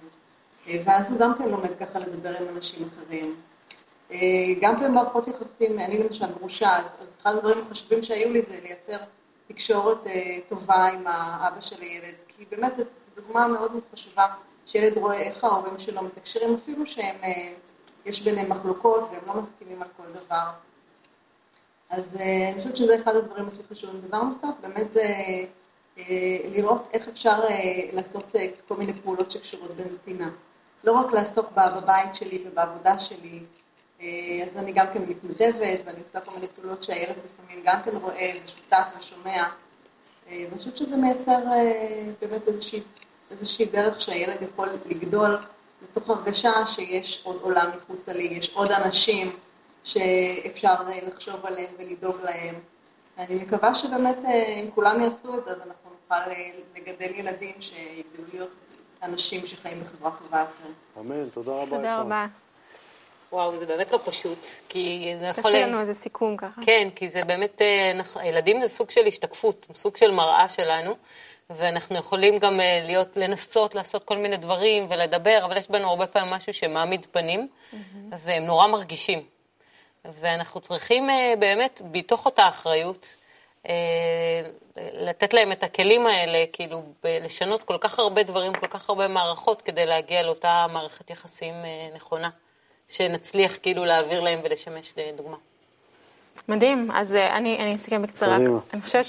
ואז 0.67 1.11
הוא 1.11 1.19
גם 1.19 1.37
כן 1.37 1.49
לומד 1.49 1.69
ככה 1.79 1.99
לדבר 1.99 2.37
עם 2.37 2.57
אנשים 2.57 2.87
אחרים. 2.93 3.35
אה, 4.11 4.53
גם 4.61 4.75
במערכות 4.75 5.27
יחסים, 5.27 5.79
אני 5.79 5.97
למשל 5.97 6.25
גרושה, 6.39 6.77
אז, 6.77 6.85
אז 7.01 7.17
אחד 7.21 7.35
הדברים 7.35 7.57
החשובים 7.67 8.03
שהיו 8.03 8.33
לי 8.33 8.41
זה 8.41 8.59
לייצר 8.63 8.97
תקשורת 9.47 10.07
אה, 10.07 10.37
טובה 10.49 10.85
עם 10.87 11.07
האבא 11.07 11.61
של 11.61 11.81
הילד, 11.81 12.13
כי 12.27 12.45
באמת 12.49 12.75
זו 12.75 12.83
דוגמה 13.15 13.47
מאוד 13.47 13.71
מאוד 13.71 13.83
חשובה, 13.93 14.25
שילד 14.65 14.97
רואה 14.97 15.17
איך 15.17 15.43
ההורים 15.43 15.79
שלו 15.79 16.01
מתקשרים, 16.03 16.57
אפילו 16.63 16.85
שהם, 16.85 17.15
אה, 17.23 17.53
יש 18.05 18.21
ביניהם 18.21 18.49
מחלוקות 18.49 19.09
והם 19.11 19.35
לא 19.35 19.41
מסכימים 19.41 19.81
על 19.81 19.87
כל 19.97 20.03
דבר. 20.25 20.45
אז 21.89 22.03
אני 22.15 22.53
חושבת 22.57 22.77
שזה 22.77 22.95
אחד 23.01 23.15
הדברים 23.15 23.45
הכי 23.47 23.75
חשובים. 23.75 24.01
דבר 24.01 24.21
נוסף, 24.21 24.53
באמת 24.61 24.91
זה 24.93 25.15
לראות 26.51 26.89
איך 26.93 27.07
אפשר 27.07 27.41
לעשות 27.93 28.35
כל 28.67 28.75
מיני 28.75 28.93
פעולות 28.93 29.31
שקשורות 29.31 29.71
בנתינה. 29.71 30.29
לא 30.85 30.91
רק 30.91 31.13
לעסוק 31.13 31.51
בבית 31.51 32.15
שלי 32.15 32.43
ובעבודה 32.47 32.99
שלי, 32.99 33.39
אה, 34.01 34.45
אז 34.45 34.57
אני 34.57 34.73
גם 34.73 34.85
כן 34.93 35.01
מתנדבת, 35.07 35.79
ואני 35.85 35.99
עושה 36.03 36.19
כל 36.19 36.31
מיני 36.35 36.47
פעולות 36.47 36.83
שהילד 36.83 37.15
לפעמים 37.25 37.63
גם 37.65 37.81
כן 37.85 37.91
רואה 38.01 38.31
ושותף 38.45 38.99
ושומע. 38.99 39.43
אה, 40.27 40.45
ואני 40.49 40.57
חושבת 40.57 40.77
שזה 40.77 40.97
מייצר 40.97 41.51
אה, 41.51 42.11
באמת 42.21 42.47
איזושהי, 42.47 42.81
איזושהי 43.31 43.65
דרך 43.65 44.01
שהילד 44.01 44.37
יכול 44.41 44.69
לגדול 44.85 45.37
לתוך 45.91 46.09
הרגשה 46.09 46.53
שיש 46.67 47.21
עוד 47.23 47.39
עולם 47.41 47.69
מחוצה 47.77 48.13
לי, 48.13 48.23
יש 48.23 48.51
עוד 48.53 48.71
אנשים 48.71 49.31
שאפשר 49.83 50.75
לחשוב 51.07 51.45
עליהם 51.45 51.73
ולדאוג 51.79 52.15
להם. 52.23 52.55
אני 53.17 53.35
מקווה 53.35 53.75
שבאמת 53.75 54.17
אם 54.63 54.69
כולם 54.75 55.01
יעשו 55.01 55.37
את 55.37 55.45
זה, 55.45 55.51
אז 55.51 55.57
אנחנו 55.57 55.89
נוכל 56.01 56.29
לגדל 56.75 57.11
ילדים 57.15 57.53
שיגדלו 57.59 58.23
להיות 58.33 58.49
אנשים 59.03 59.47
שחיים 59.47 59.79
בחברה 59.83 60.11
טובה 60.23 60.39
יותר. 60.39 60.73
אמן, 60.99 61.29
תודה 61.29 61.51
רבה. 61.51 61.77
תודה 61.77 61.99
רבה. 61.99 62.27
וואו, 63.31 63.57
זה 63.57 63.65
באמת 63.65 63.93
לא 63.93 63.97
פשוט, 64.05 64.47
כי 64.69 65.13
זה 65.19 65.25
יכול... 65.25 65.51
תעשי 65.51 65.63
לנו 65.63 65.79
איזה 65.79 65.93
סיכום 65.93 66.37
ככה. 66.37 66.61
כן, 66.61 66.87
כי 66.95 67.09
זה 67.09 67.23
באמת, 67.23 67.61
אה, 67.61 68.25
ילדים 68.25 68.61
זה 68.61 68.67
סוג 68.67 68.89
של 68.89 69.05
השתקפות, 69.05 69.67
סוג 69.75 69.97
של 69.97 70.11
מראה 70.11 70.47
שלנו, 70.47 70.95
ואנחנו 71.49 71.97
יכולים 71.97 72.39
גם 72.39 72.59
אה, 72.59 72.81
להיות, 72.85 73.17
לנסות 73.17 73.75
לעשות 73.75 74.03
כל 74.03 74.17
מיני 74.17 74.37
דברים 74.37 74.85
ולדבר, 74.89 75.39
אבל 75.45 75.57
יש 75.57 75.69
בנו 75.69 75.89
הרבה 75.89 76.07
פעמים 76.07 76.33
משהו 76.33 76.53
שמעמיד 76.53 77.05
פנים, 77.11 77.47
mm-hmm. 77.47 77.75
והם 78.23 78.45
נורא 78.45 78.67
מרגישים. 78.67 79.21
ואנחנו 80.21 80.61
צריכים 80.61 81.09
אה, 81.09 81.33
באמת, 81.39 81.81
בתוך 81.91 82.25
אותה 82.25 82.47
אחריות, 82.47 83.15
אה, 83.69 84.41
לתת 84.77 85.33
להם 85.33 85.51
את 85.51 85.63
הכלים 85.63 86.07
האלה, 86.07 86.45
כאילו, 86.53 86.83
לשנות 87.03 87.63
כל 87.63 87.77
כך 87.81 87.99
הרבה 87.99 88.23
דברים, 88.23 88.53
כל 88.53 88.67
כך 88.67 88.89
הרבה 88.89 89.07
מערכות, 89.07 89.61
כדי 89.61 89.85
להגיע 89.85 90.23
לאותה 90.23 90.65
מערכת 90.69 91.09
יחסים 91.09 91.53
נכונה, 91.95 92.29
שנצליח 92.89 93.57
כאילו 93.61 93.85
להעביר 93.85 94.21
להם 94.21 94.39
ולשמש 94.43 94.93
דוגמה. 95.17 95.37
מדהים, 96.47 96.91
אז 96.93 97.15
אני, 97.15 97.57
אני 97.57 97.75
אסכם 97.75 98.01
בקצרה. 98.01 98.37
אני 98.73 98.81
חושבת 98.81 99.05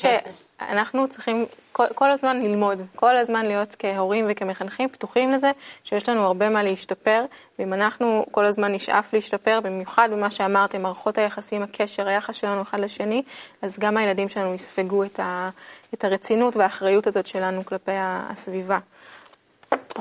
שאנחנו 0.61 1.09
צריכים 1.09 1.45
כל, 1.73 1.85
כל 1.95 2.11
הזמן 2.11 2.43
ללמוד, 2.43 2.79
כל 2.97 3.17
הזמן 3.17 3.47
להיות 3.47 3.77
כהורים 3.79 4.27
וכמחנכים 4.29 4.89
פתוחים 4.89 5.33
לזה, 5.33 5.51
שיש 5.85 6.09
לנו 6.09 6.21
הרבה 6.21 6.49
מה 6.49 6.63
להשתפר, 6.63 7.25
ואם 7.59 7.73
אנחנו 7.73 8.27
כל 8.31 8.45
הזמן 8.45 8.73
נשאף 8.73 9.15
להשתפר, 9.15 9.61
במיוחד 9.63 10.09
במה 10.13 10.31
שאמרתם, 10.31 10.83
מערכות 10.83 11.19
היחסים, 11.19 11.63
הקשר, 11.63 12.09
היחס 12.09 12.35
שלנו 12.35 12.63
אחד 12.63 12.81
לשני, 12.81 13.23
אז 13.63 13.79
גם 13.79 13.97
הילדים 13.97 14.29
שלנו 14.29 14.55
יספגו 14.55 15.05
את, 15.05 15.21
ה, 15.21 15.51
את 15.95 16.05
הרצינות 16.05 16.57
והאחריות 16.57 17.07
הזאת 17.07 17.27
שלנו 17.27 17.65
כלפי 17.65 17.93
הסביבה. 17.95 18.79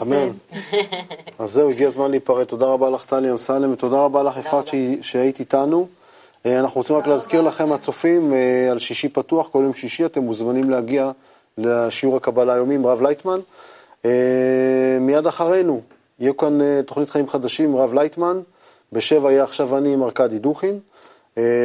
אמן. 0.02 0.28
אז 1.40 1.52
זהו, 1.52 1.70
הגיע 1.70 1.88
הזמן 1.88 2.12
להיפרד. 2.12 2.44
תודה 2.44 2.66
רבה 2.66 2.90
לך, 2.90 3.06
טלי 3.06 3.32
אמסלם, 3.32 3.72
ותודה 3.72 3.98
רבה 3.98 4.24
לך, 4.24 4.38
יפעת, 4.38 4.66
שהיית 5.02 5.40
איתנו. 5.40 5.88
אה, 6.46 6.60
אנחנו 6.60 6.82
רוצים 6.82 6.96
רק 6.96 7.08
להזכיר 7.08 7.42
לכם, 7.42 7.72
הצופים, 7.72 8.34
אה, 8.34 8.72
על 8.72 8.80
שישי 8.80 9.10
פתוח, 9.10 9.48
כל 9.48 9.60
יום 9.64 9.74
שישי 9.74 10.06
אתם 10.06 10.22
מוזמנים 10.22 10.70
להגיע 10.70 11.12
לשיעור 11.58 12.18
הקבלה 12.18 12.54
היומי 12.54 12.76
עם 12.76 12.86
רב 12.86 13.02
לייטמן. 13.02 13.40
אה, 14.06 14.98
מיד 15.02 15.28
אחרינו, 15.28 15.82
יהיו 16.20 16.38
כאן 16.38 16.82
תוכנית 16.82 17.10
חיים 17.10 17.28
חדשים 17.28 17.70
עם 17.70 17.76
רב 17.76 17.94
לייטמן, 17.94 18.42
בשבע 18.92 19.32
יהיה 19.32 19.44
עכשיו 19.44 19.78
אני 19.78 19.94
עם 19.94 20.04
ארכדי 20.04 20.40
דוכין, 20.40 20.80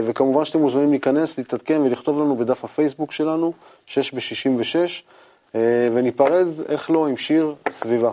וכמובן 0.05 0.45
שאתם 0.45 0.59
מוזמנים 0.59 0.91
להיכנס, 0.91 1.39
להתעדכן 1.39 1.81
ולכתוב 1.81 2.20
לנו 2.20 2.37
בדף 2.37 2.64
הפייסבוק 2.64 3.12
שלנו, 3.12 3.53
6 3.87 4.14
ב-66, 4.14 5.57
וניפרד, 5.93 6.47
איך 6.68 6.91
לא, 6.91 7.07
עם 7.07 7.16
שיר 7.16 7.55
סביבה. 7.70 8.11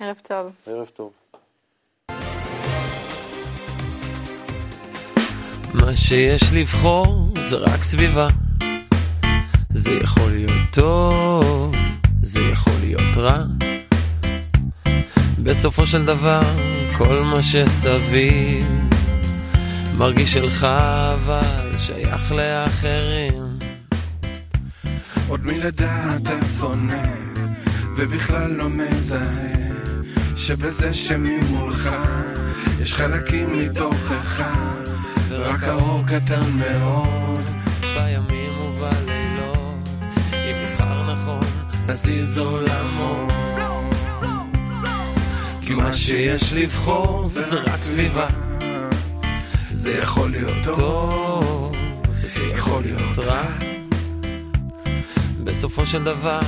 ערב 0.00 0.16
טוב. 0.22 0.46
ערב 0.66 0.90
טוב. 0.96 1.19
מה 5.74 5.96
שיש 5.96 6.42
לבחור 6.52 7.32
זה 7.48 7.56
רק 7.56 7.82
סביבה. 7.82 8.28
זה 9.70 9.90
יכול 9.90 10.30
להיות 10.30 10.52
טוב, 10.70 11.74
זה 12.22 12.40
יכול 12.40 12.72
להיות 12.80 13.16
רע. 13.16 13.44
בסופו 15.38 15.86
של 15.86 16.04
דבר, 16.04 16.40
כל 16.98 17.22
מה 17.22 17.42
שסביב 17.42 18.64
מרגיש 19.98 20.32
שלך, 20.32 20.64
אבל 20.64 21.70
שייך 21.78 22.32
לאחרים. 22.32 23.58
עוד 25.28 25.40
מלידה 25.44 26.16
אתה 26.16 26.46
שונא, 26.60 27.06
ובכלל 27.96 28.50
לא 28.50 28.68
מזהה, 28.68 29.70
שבזה 30.36 30.92
שממולך 30.92 31.90
יש 32.80 32.94
חלקים 32.94 33.52
מתוכך. 33.52 34.42
רק 35.40 35.62
האור 35.62 36.02
קטן 36.06 36.50
מאוד. 36.52 37.40
בימים 37.94 38.58
ובלילות 38.58 39.88
אם 40.32 40.56
נבחר 40.64 41.06
נכון 41.06 41.44
נזיז 41.88 42.38
עולמות 42.38 43.32
כי 45.60 45.74
מה 45.74 45.92
שיש 45.92 46.52
לבחור 46.52 47.28
זה 47.28 47.56
רק 47.56 47.76
סביבה. 47.76 48.28
זה 49.70 49.98
יכול 49.98 50.30
להיות 50.30 50.76
טוב 50.76 51.76
זה 52.34 52.46
יכול 52.54 52.82
להיות 52.82 53.18
רע. 53.18 53.44
בסופו 55.44 55.86
של 55.86 56.04
דבר 56.04 56.40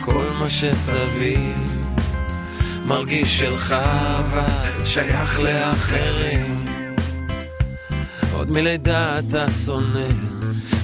כל 0.00 0.30
מה 0.40 0.50
שסביב 0.50 1.86
מרגיש 2.84 3.38
שלך 3.38 3.72
אבל 3.72 4.86
שייך 4.86 5.40
לאחרים 5.40 6.75
עוד 8.46 8.54
מלידה 8.54 9.18
אתה 9.18 9.50
שונא, 9.50 10.08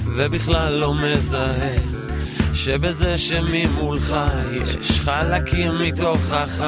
ובכלל 0.05 0.73
לא 0.73 0.93
מזהה, 0.93 1.77
שבזה 2.53 3.17
שממולך 3.17 4.15
יש 4.51 4.99
חלקים 4.99 5.71
מתוכך, 5.79 6.65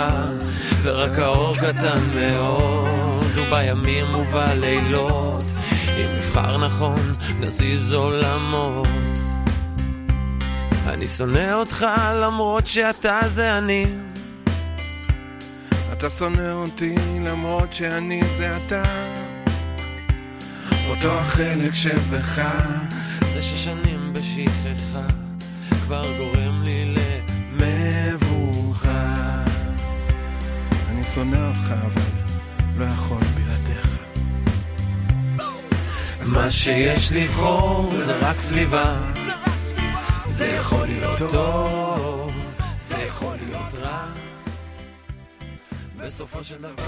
ורק 0.82 1.20
האור 1.20 1.58
קטן 1.58 2.00
מאוד, 2.16 3.24
ובימים 3.36 4.16
ובלילות, 4.16 5.44
אם 5.88 6.18
נבחר 6.18 6.58
נכון, 6.58 7.16
נזיז 7.40 7.94
עולמות. 7.94 8.88
אני 10.88 11.08
שונא 11.08 11.54
אותך 11.54 11.86
למרות 12.16 12.68
שאתה 12.68 13.20
זה 13.34 13.58
אני. 13.58 13.86
אתה 15.94 16.10
שונא 16.10 16.52
אותי 16.52 16.96
למרות 17.26 17.74
שאני 17.74 18.22
זה 18.38 18.52
אתה. 18.58 19.25
אותו 20.96 21.20
החלק 21.20 21.76
שבך, 21.76 22.42
זה 23.34 23.42
ששנים 23.42 24.14
בשכחה, 24.14 25.08
כבר 25.70 26.18
גורם 26.18 26.64
לי 26.64 26.96
למבוכה. 27.56 29.14
אני 30.90 31.04
שונא 31.04 31.48
אותך, 31.48 31.72
אבל 31.72 32.02
לא 32.78 32.86
יכול 32.86 33.18
בלעדיך. 33.36 33.98
מה 36.26 36.52
שיש 36.52 37.12
לבחור 37.12 37.92
זה 38.06 38.16
רק 38.16 38.36
סביבה. 38.36 39.12
זה 40.28 40.46
יכול 40.46 40.88
להיות 40.88 41.20
טוב, 41.32 42.32
זה 42.82 42.96
יכול 42.98 43.36
להיות 43.46 43.74
רע. 43.74 44.06
בסופו 45.98 46.44
של 46.44 46.58
דבר 46.62 46.86